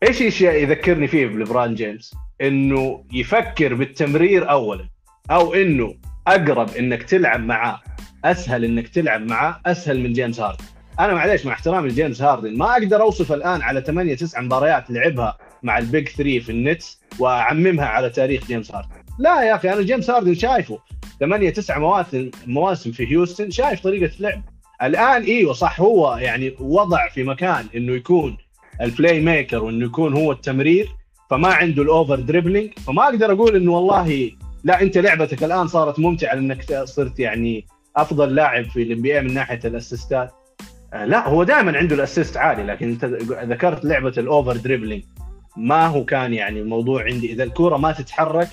إيش 0.04 0.22
الشيء 0.22 0.52
يذكرني 0.52 1.08
فيه 1.08 1.28
بلبران 1.28 1.76
جيمس؟ 1.76 2.16
إنه 2.42 3.06
يفكر 3.14 3.74
بالتمرير 3.74 4.52
اولا 4.52 4.90
أو 5.32 5.54
إنه 5.54 5.96
أقرب 6.28 6.70
إنك 6.70 7.04
تلعب 7.04 7.40
معاه 7.40 7.82
أسهل 8.26 8.66
إنك 8.66 8.88
تلعب 8.88 9.22
معاه 9.22 9.62
أسهل 9.66 10.00
من 10.04 10.14
جيمس 10.14 10.40
هاردن 10.40 10.64
أنا 11.00 11.14
معليش 11.14 11.46
مع 11.46 11.54
احترامي 11.54 11.90
لجيمس 11.90 12.22
هاردن 12.22 12.58
ما 12.58 12.72
أقدر 12.72 13.02
أوصف 13.02 13.32
الآن 13.32 13.62
على 13.62 13.82
8 13.82 14.16
9 14.16 14.42
مباريات 14.42 14.92
لعبها 14.92 15.38
مع 15.64 15.78
ال 15.78 15.85
Big 15.85 16.08
3 16.08 16.40
في 16.40 16.50
النتس 16.50 17.02
وأعممها 17.20 17.86
على 17.86 18.10
تاريخ 18.10 18.48
جيمس 18.48 18.72
هاردن 18.72 18.90
لا 19.20 19.44
يا 19.44 19.56
أخي 19.56 19.74
أنا 19.74 19.82
جيمس 19.82 20.10
هاردن 20.10 20.34
شايفه. 20.34 20.80
ثمانية 21.20 21.50
تسعة 21.50 21.80
مواسم 21.80 22.32
مواسم 22.48 22.92
في 22.92 23.12
هيوستن 23.12 23.50
شايف 23.52 23.82
طريقة 23.82 24.12
لعب 24.20 24.42
الآن 24.84 25.24
إيوه 25.24 25.54
صح 25.54 25.82
هو 25.82 26.18
يعني 26.18 26.56
وضع 26.60 27.10
في 27.10 27.24
مكان 27.24 27.66
إنه 27.76 27.94
يكون 27.94 28.38
ال 28.82 29.20
playmaker 29.20 29.64
وإنه 29.64 29.86
يكون 29.86 30.14
هو 30.14 30.32
التمرير 30.32 30.90
فما 31.30 31.48
عنده 31.48 31.84
ال 31.84 31.90
over 31.90 32.16
dribbling 32.16 32.72
فما 32.88 33.04
أقدر 33.04 33.32
أقول 33.32 33.56
إنه 33.56 33.72
والله 33.72 34.32
لا 34.66 34.82
أنت 34.82 34.98
لعبتك 34.98 35.44
الآن 35.44 35.68
صارت 35.68 36.00
ممتعة 36.00 36.36
لأنك 36.36 36.84
صرت 36.84 37.20
يعني 37.20 37.66
أفضل 37.96 38.36
لاعب 38.36 38.66
في 38.66 38.84
ال 38.84 39.02
NBA 39.02 39.22
من 39.22 39.34
ناحية 39.34 39.60
الأسيستات. 39.66 40.32
آه، 40.94 41.06
لا 41.06 41.28
هو 41.28 41.44
دائما 41.44 41.78
عنده 41.78 41.96
ال 41.96 42.02
assist 42.02 42.38
عالي 42.38 42.64
لكن 42.64 42.90
أنت 42.90 43.06
ذكرت 43.52 43.86
لعبة 43.86 44.14
ال 44.18 44.26
over 44.26 44.58
dribbling. 44.58 45.04
ما 45.58 45.88
هو 45.88 46.06
كان 46.06 46.34
يعني 46.34 46.60
الموضوع 46.60 47.04
عندي. 47.04 47.32
إذا 47.32 47.44
الكوره 47.44 47.78
ما 47.78 47.92
تتحرك 47.92 48.48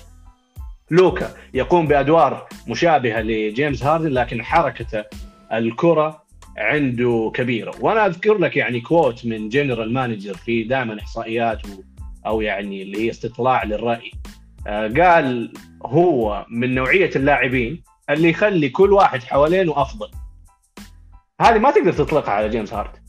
لوكا 0.91 1.33
يقوم 1.53 1.87
بأدوار 1.87 2.47
مشابهة 2.67 3.21
لجيمس 3.21 3.83
هاردن 3.83 4.09
لكن 4.09 4.43
حركته 4.43 5.03
الكرة 5.53 6.23
عنده 6.57 7.31
كبيرة. 7.33 7.73
وأنا 7.79 8.05
أذكر 8.05 8.37
لك 8.37 8.57
يعني 8.57 8.81
quote 8.81 9.25
من 9.25 9.49
general 9.49 9.93
manager 9.93 10.33
في 10.33 10.63
دائما 10.63 10.99
إحصائيات 10.99 11.61
أو 12.25 12.41
يعني 12.41 12.81
اللي 12.81 13.05
هي 13.05 13.09
استطلاع 13.09 13.63
للرأي. 13.63 14.11
قال 14.67 15.53
هو 15.85 16.45
من 16.49 16.75
نوعية 16.75 17.09
اللاعبين 17.15 17.83
اللي 18.09 18.29
يخلي 18.29 18.69
كل 18.69 18.93
واحد 18.93 19.23
حوالينه 19.23 19.81
أفضل. 19.81 20.07
هذه 21.41 21.59
ما 21.59 21.71
تقدر 21.71 21.93
تطلقها 21.93 22.31
على 22.31 22.49
جيمس 22.49 22.73
هاردن. 22.73 23.01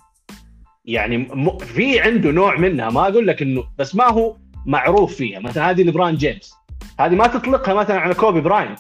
يعني 0.85 1.29
في 1.59 2.01
عنده 2.01 2.31
نوع 2.31 2.57
منها 2.57 2.91
ما 2.91 3.09
أقول 3.09 3.27
لك 3.27 3.43
إنه 3.43 3.65
بس 3.79 3.95
ما 3.95 4.05
هو 4.05 4.37
معروف 4.67 5.15
فيها. 5.15 5.41
مثلا 5.41 5.71
هذه 5.71 5.83
لبران 5.83 6.17
جيمس. 6.17 6.55
هذه 7.01 7.15
ما 7.15 7.27
تطلقها 7.27 7.75
مثلا 7.75 8.01
على 8.01 8.15
كوبي 8.15 8.41
براينت. 8.41 8.79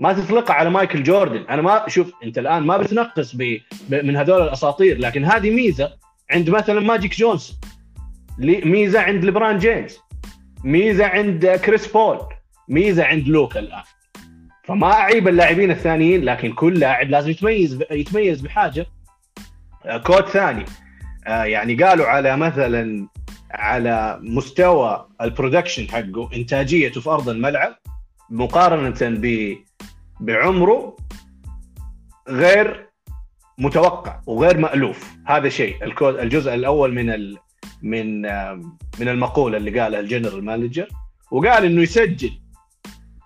ما 0.00 0.12
تطلقها 0.12 0.54
على 0.54 0.70
مايكل 0.70 1.02
جوردن. 1.02 1.44
أنا 1.50 1.62
ما 1.62 1.84
شوف 1.88 2.12
أنت 2.24 2.38
الآن 2.38 2.62
ما 2.62 2.76
بتنقص 2.76 3.36
ب... 3.36 3.58
من 3.90 4.16
هذول 4.16 4.42
الأساطير 4.42 4.98
لكن 4.98 5.24
هذه 5.24 5.50
ميزة 5.50 5.92
عند 6.30 6.50
مثلا 6.50 6.80
ماجيك 6.80 7.14
جونسون. 7.14 7.60
ميزة 8.38 9.00
عند 9.00 9.24
لبران 9.24 9.58
جيمس. 9.58 10.00
ميزة 10.64 11.06
عند 11.06 11.46
كريس 11.46 11.92
بول 11.92 12.18
ميزة 12.68 13.04
عند 13.04 13.28
لوكا 13.28 13.60
الآن. 13.60 13.82
فما 14.64 14.92
أعيب 14.92 15.28
اللاعبين 15.28 15.70
الثانيين 15.70 16.24
لكن 16.24 16.52
كل 16.52 16.78
لاعب 16.78 17.10
لازم 17.10 17.30
يتميز 17.30 17.82
يتميز 17.90 18.40
بحاجة. 18.40 18.86
آه، 19.86 19.98
quote 19.98 20.26
ثاني. 20.26 20.64
آه، 21.26 21.44
يعني 21.44 21.74
قالوا 21.74 22.06
على 22.06 22.36
مثلا 22.36 23.08
على 23.50 24.18
مستوى 24.22 25.08
ال 25.20 25.26
production 25.26 25.88
حقه 25.88 26.30
انتاجيته 26.34 27.00
في 27.00 27.10
أرض 27.10 27.28
الملعب 27.28 27.74
مقارنة 28.30 28.98
ب 29.00 29.56
بعمره 30.20 30.96
غير 32.28 32.86
متوقع 33.58 34.20
وغير 34.26 34.58
مألوف. 34.58 35.12
هذا 35.26 35.48
شيء 35.48 35.76
الجزء 36.02 36.54
الأول 36.54 36.94
من 36.94 37.10
من 37.82 38.22
من 39.00 39.08
المقولة 39.08 39.56
اللي 39.56 39.80
قالها 39.80 40.00
ال 40.00 40.05
general 40.05 40.44
manager 40.44 40.88
وقال 41.30 41.64
إنه 41.64 41.82
يسجل 41.82 42.30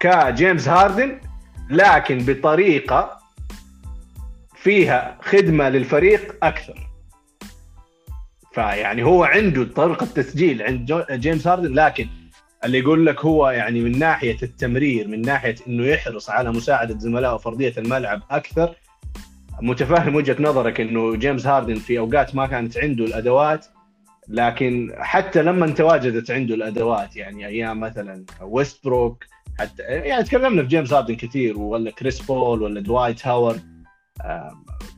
كجيمس 0.01 0.69
هاردن 0.69 1.21
لكن 1.71 2.19
بطريقة 2.19 3.19
فيها 4.55 5.19
خدمة 5.23 5.69
للفريق 5.69 6.37
أكثر. 6.43 6.91
فيعني 8.53 9.03
هو 9.03 9.25
عنده 9.25 9.65
طريقة 9.65 10.07
تسجيل 10.07 10.63
عند 10.63 11.05
جيمس 11.11 11.47
هاردن 11.47 11.75
لكن 11.75 12.09
اللي 12.65 12.79
يقول 12.79 13.07
لك 13.07 13.25
هو 13.25 13.51
يعني 13.51 13.81
من 13.81 13.99
ناحية 13.99 14.37
التمرير 14.43 15.09
من 15.09 15.21
ناحية 15.23 15.55
إنه 15.69 15.87
يحرص 15.87 16.31
على 16.31 16.51
مساعدة 16.51 16.99
زملائه 16.99 17.37
في 17.37 17.49
ارضيه 17.49 17.75
الملعب 17.79 18.23
أكثر 18.31 18.75
متفهم 19.63 20.15
وجهة 20.15 20.37
نظرك 20.41 20.81
إنه 20.81 21.17
جيمس 21.17 21.47
هاردن 21.47 21.75
في 21.75 21.99
أوقات 21.99 22.35
ما 22.35 22.47
كانت 22.47 22.79
عنده 22.79 23.05
الأدوات 23.05 23.67
لكن 24.29 24.95
حتى 24.99 25.43
لما 25.43 25.67
تواجدت 25.67 26.31
عنده 26.31 26.55
الأدوات 26.55 27.17
يعني 27.17 27.47
أيام 27.47 27.81
مثلا 27.81 28.25
ويست 28.43 28.85
بروك 28.85 29.25
حتى 29.59 29.83
يعني 29.83 30.25
تكلمنا 30.25 30.63
في 30.63 30.69
جيمس 30.69 30.93
هاردن 30.93 31.15
كثير 31.15 31.59
ولا 31.59 31.91
كريس 31.91 32.23
بول 32.23 32.63
ولا 32.63 32.81
دوايت 32.81 33.27
هاورد 33.27 33.63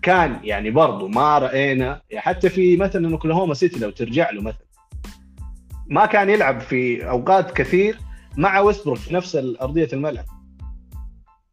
كان 0.03 0.41
يعني 0.43 0.71
برضه 0.71 1.09
ما 1.09 1.39
رأينا 1.39 2.01
حتى 2.17 2.49
في 2.49 2.77
مثلا 2.77 3.13
اوكلاهوما 3.13 3.55
سيتي 3.55 3.81
لو 3.81 3.91
ترجع 3.91 4.31
له 4.31 4.43
مثلا. 4.43 4.69
ما 5.87 6.07
كان 6.07 6.31
يلعب 6.31 6.61
في 6.61 7.09
أوقات 7.09 7.51
كثير 7.51 7.99
مع 8.37 8.61
ويستبروك 8.61 8.99
في 8.99 9.15
نفس 9.15 9.37
ارضيه 9.37 9.89
الملعب. 9.93 10.25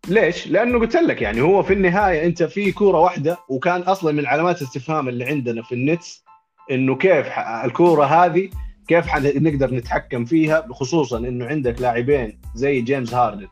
ليش؟ 0.08 0.48
لأنه 0.48 0.80
قلت 0.80 0.96
لك 0.96 1.22
يعني 1.22 1.42
هو 1.42 1.64
في 1.64 1.74
النهاية 1.74 2.26
أنت 2.26 2.44
في 2.44 2.72
كورة 2.72 3.00
واحدة 3.00 3.38
وكان 3.50 3.82
أصلا 3.82 4.12
من 4.12 4.26
علامات 4.26 4.62
الاستفهام 4.62 5.10
اللي 5.10 5.26
عندنا 5.26 5.62
في 5.62 5.76
النتس 5.76 6.25
إنه 6.72 6.96
كيف 6.96 7.28
الكورة 7.66 8.06
هذه 8.06 8.50
كيف 8.88 9.16
نقدر 9.16 9.74
نتحكم 9.74 10.26
فيها 10.26 10.68
خصوصا 10.72 11.18
إنه 11.18 11.46
عندك 11.46 11.82
لاعبين 11.82 12.40
زي 12.56 12.82
جيمس 12.82 13.14
هاردن 13.14 13.48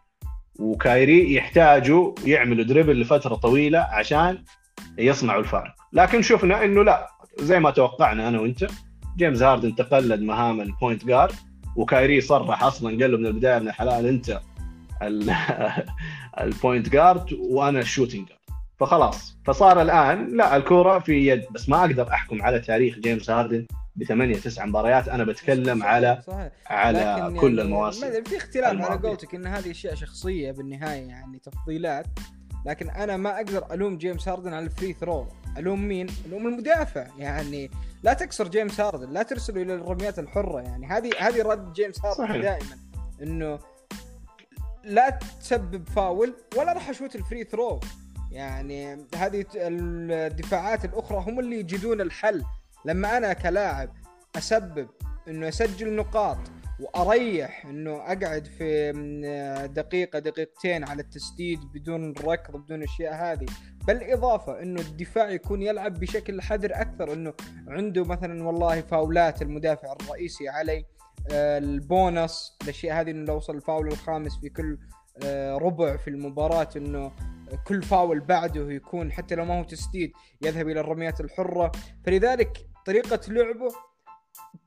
وكايري 0.59 1.33
يحتاجوا 1.35 2.13
يعملوا 2.25 2.65
dribble 2.65 3.01
لفترة 3.01 3.35
طويلة 3.35 3.79
عشان 3.79 4.43
يصنعوا 4.97 5.39
الفارق 5.39 5.75
لكن 5.93 6.21
شفنا 6.21 6.63
إنه 6.63 6.83
لا. 6.83 7.07
زي 7.39 7.59
ما 7.59 7.71
توقعنا 7.71 8.27
أنا 8.27 8.39
وأنت 8.39 8.67
جيمس 9.17 9.41
هاردن 9.41 9.75
تقلد 9.75 10.21
مهام 10.21 10.61
ال 10.61 10.69
point 10.69 11.05
guard 11.05 11.35
وكايري 11.75 12.21
صرح 12.21 12.63
أصلا 12.63 12.89
قال 12.89 13.11
له 13.11 13.17
من 13.17 13.25
البداية 13.25 13.59
من 13.59 13.67
الحلال 13.67 14.05
أنت 14.05 14.39
ال 16.41 16.49
point 16.49 16.89
guard 16.89 17.33
وأنا 17.51 17.79
ال 17.79 17.85
shooting 17.85 18.27
guard 18.27 18.42
فخلاص. 18.85 19.37
فصار 19.45 19.81
الآن 19.81 20.37
لا 20.37 20.55
الكورة 20.55 20.99
في 20.99 21.27
يد 21.27 21.45
بس 21.51 21.69
ما 21.69 21.79
أقدر 21.79 22.07
أحكم 22.07 22.41
على 22.41 22.59
تاريخ 22.59 22.99
جيمس 22.99 23.29
هاردن 23.29 23.65
بثمانية 23.95 24.35
تسع 24.35 24.65
مباريات. 24.65 25.07
أنا 25.07 25.23
بتكلم 25.23 25.83
على 25.83 26.21
صحيح. 26.27 26.51
على 26.67 27.33
كل 27.39 27.59
يعني 27.59 27.61
المواسم. 27.61 28.23
في 28.23 28.37
اختلاف 28.37 28.81
على 28.81 29.07
قولتك 29.07 29.35
إن 29.35 29.47
هذه 29.47 29.71
أشياء 29.71 29.95
شخصية 29.95 30.51
بالنهاية 30.51 31.07
يعني 31.07 31.39
تفضيلات. 31.39 32.05
لكن 32.65 32.89
أنا 32.89 33.17
ما 33.17 33.35
أقدر 33.35 33.73
ألوم 33.73 33.97
جيمس 33.97 34.27
هاردن 34.27 34.53
على 34.53 34.65
ال 34.65 34.71
free 34.71 34.93
throw 34.93 35.27
ألوم 35.57 35.87
مين؟ 35.87 36.07
ألوم 36.25 36.47
المدافع. 36.47 37.07
يعني 37.17 37.71
لا 38.03 38.13
تكسر 38.13 38.47
جيمس 38.47 38.79
هاردن 38.79 39.09
لا 39.09 39.23
ترسله 39.23 39.61
إلى 39.61 39.73
الرميات 39.73 40.19
الحرة. 40.19 40.61
يعني 40.61 40.87
هذه 40.87 41.09
هذه 41.19 41.43
رد 41.43 41.73
جيمس 41.73 42.05
هاردن 42.05 42.41
دائما 42.41 42.77
إنه 43.21 43.59
لا 44.83 45.19
تسبب 45.39 45.89
فاول 45.89 46.33
ولا 46.57 46.73
راح 46.73 46.89
اشوت 46.89 47.15
ال 47.15 47.21
free 47.21 47.43
throw 47.43 47.79
يعني 48.33 49.07
هذه 49.15 49.45
الدفاعات 49.55 50.85
الأخرى 50.85 51.17
هم 51.17 51.39
اللي 51.39 51.59
يجدون 51.59 52.01
الحل. 52.01 52.43
لما 52.85 53.17
أنا 53.17 53.33
كلاعب 53.33 53.89
أسبب 54.35 54.87
إنه 55.27 55.47
أسجل 55.47 55.95
نقاط 55.95 56.37
وأريح 56.79 57.65
إنه 57.65 57.95
أقعد 57.95 58.45
في 58.45 58.91
دقيقة 59.75 60.19
دقيقتين 60.19 60.83
على 60.83 61.01
التسديد 61.01 61.59
بدون 61.73 62.13
ركض 62.23 62.57
بدون 62.57 62.77
الاشياء 62.77 63.13
هذه. 63.13 63.45
بالاضافه 63.87 64.61
إنه 64.61 64.81
الدفاع 64.81 65.29
يكون 65.29 65.61
يلعب 65.61 65.99
بشكل 65.99 66.41
حذر 66.41 66.71
أكثر 66.73 67.13
إنه 67.13 67.33
عنده 67.67 68.03
مثلا 68.03 68.43
والله 68.43 68.81
فاولات 68.81 69.41
المدافع 69.41 69.93
الرئيسي 70.01 70.49
علي 70.49 70.85
آه، 71.31 71.57
البونص 71.57 72.57
الأشياء 72.63 73.01
هذه 73.01 73.11
إنه 73.11 73.25
لو 73.25 73.35
وصل 73.35 73.55
الفاول 73.55 73.87
الخامس 73.87 74.39
في 74.41 74.49
كل 74.49 74.77
ربع 75.61 75.97
في 75.97 76.09
المباراة 76.09 76.69
إنه 76.75 77.11
كل 77.67 77.83
فاول 77.83 78.19
بعده 78.19 78.71
يكون 78.71 79.11
حتى 79.11 79.35
لو 79.35 79.45
ما 79.45 79.59
هو 79.59 79.63
تسديد 79.63 80.11
يذهب 80.41 80.69
إلى 80.69 80.79
الرميات 80.79 81.21
الحرة. 81.21 81.71
فلذلك 82.05 82.57
طريقة 82.85 83.19
لعبه 83.27 83.69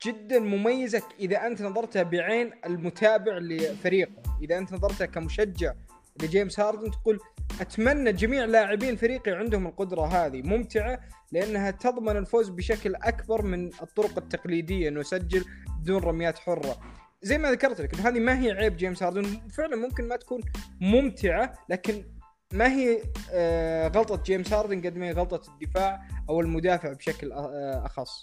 جدا 0.06 0.38
مميزة 0.38 1.02
إذا 1.20 1.46
أنت 1.46 1.62
نظرتها 1.62 2.02
بعين 2.02 2.52
المتابع 2.66 3.38
لفريقه. 3.38 4.22
إذا 4.42 4.58
أنت 4.58 4.72
نظرتها 4.72 5.06
كمشجع 5.06 5.72
لجيمس 6.22 6.60
هاردن 6.60 6.90
تقول 6.90 7.20
أتمنى 7.60 8.12
جميع 8.12 8.44
لاعبين 8.44 8.96
فريقي 8.96 9.32
عندهم 9.32 9.66
القدرة 9.66 10.06
هذه. 10.06 10.42
ممتعة 10.42 11.00
لأنها 11.32 11.70
تضمن 11.70 12.16
الفوز 12.16 12.48
بشكل 12.48 12.94
أكبر 12.94 13.42
من 13.42 13.66
الطرق 13.82 14.18
التقليدية 14.18 14.88
إنه 14.88 15.00
يسجل 15.00 15.44
بدون 15.80 16.02
رميات 16.02 16.38
حرة. 16.38 16.76
زي 17.26 17.38
ما 17.38 17.50
ذكرت 17.50 17.80
لك 17.80 17.94
هذه 17.94 18.18
ما 18.18 18.40
هي 18.40 18.50
عيب 18.50 18.76
جيمس 18.76 19.02
هاردن. 19.02 19.48
فعلا 19.56 19.76
ممكن 19.76 20.08
ما 20.08 20.16
تكون 20.16 20.40
ممتعة 20.80 21.52
لكن 21.68 22.04
ما 22.52 22.72
هي 22.72 23.02
آه، 23.32 23.88
غلطة 23.88 24.22
جيمس 24.22 24.52
هاردن 24.52 24.86
قد 24.86 24.96
ما 24.96 25.06
هي 25.06 25.12
غلطة 25.12 25.40
الدفاع 25.52 26.02
أو 26.28 26.40
المدافع 26.40 26.92
بشكل 26.92 27.32
آه، 27.32 27.82
أخص. 27.86 28.22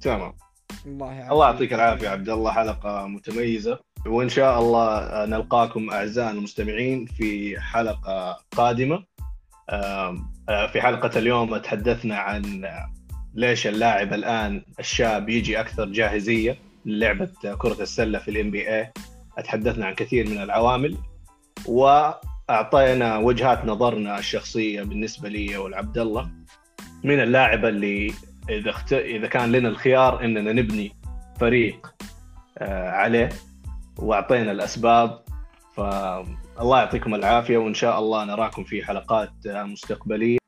تمام. 0.00 0.32
الله 0.86 1.12
يعافيك. 1.12 1.32
الله 1.32 1.46
يعطيك 1.50 1.72
العافية 1.72 2.08
عبد 2.08 2.28
الله. 2.28 2.52
حلقة 2.52 3.06
متميزة. 3.06 3.78
وإن 4.06 4.28
شاء 4.28 4.60
الله 4.60 5.24
نلقاكم 5.24 5.90
اعزائنا 5.90 6.30
المستمعين 6.30 7.06
في 7.06 7.60
حلقة 7.60 8.38
قادمة. 8.56 9.04
آه، 9.70 10.16
في 10.72 10.80
حلقة 10.80 11.18
اليوم 11.18 11.56
تحدثنا 11.56 12.16
عن 12.16 12.64
ليش 13.34 13.66
اللاعب 13.66 14.12
الآن 14.12 14.62
الشاب 14.80 15.28
يجي 15.28 15.60
أكثر 15.60 15.86
جاهزية. 15.86 16.67
للعبه 16.86 17.30
كرة 17.58 17.82
السلة 17.82 18.18
في 18.18 18.30
الام 18.30 18.50
بي 18.50 18.68
اي 18.68 18.92
تحدثنا 19.44 19.86
عن 19.86 19.94
كثير 19.94 20.30
من 20.30 20.42
العوامل 20.42 20.96
و 21.66 22.10
اعطينا 22.50 23.16
وجهات 23.16 23.64
نظرنا 23.64 24.18
الشخصية 24.18 24.82
بالنسبة 24.82 25.28
لي 25.28 25.56
والعبد 25.56 25.98
الله 25.98 26.30
من 27.04 27.20
اللاعب 27.20 27.64
اللي 27.64 28.12
إذا 28.48 28.70
اخت... 28.70 28.92
إذا 28.92 29.26
كان 29.26 29.52
لنا 29.52 29.68
الخيار 29.68 30.24
إننا 30.24 30.52
نبني 30.52 30.92
فريق 31.40 31.94
آه، 32.58 32.90
عليه 32.90 33.28
وأعطينا 33.98 34.52
الأسباب 34.52 35.20
فالله 35.74 36.78
يعطيكم 36.78 37.14
العافية 37.14 37.58
وإن 37.58 37.74
شاء 37.74 37.98
الله 37.98 38.24
نراكم 38.24 38.64
في 38.64 38.84
حلقات 38.84 39.32
مستقبلية. 39.46 40.38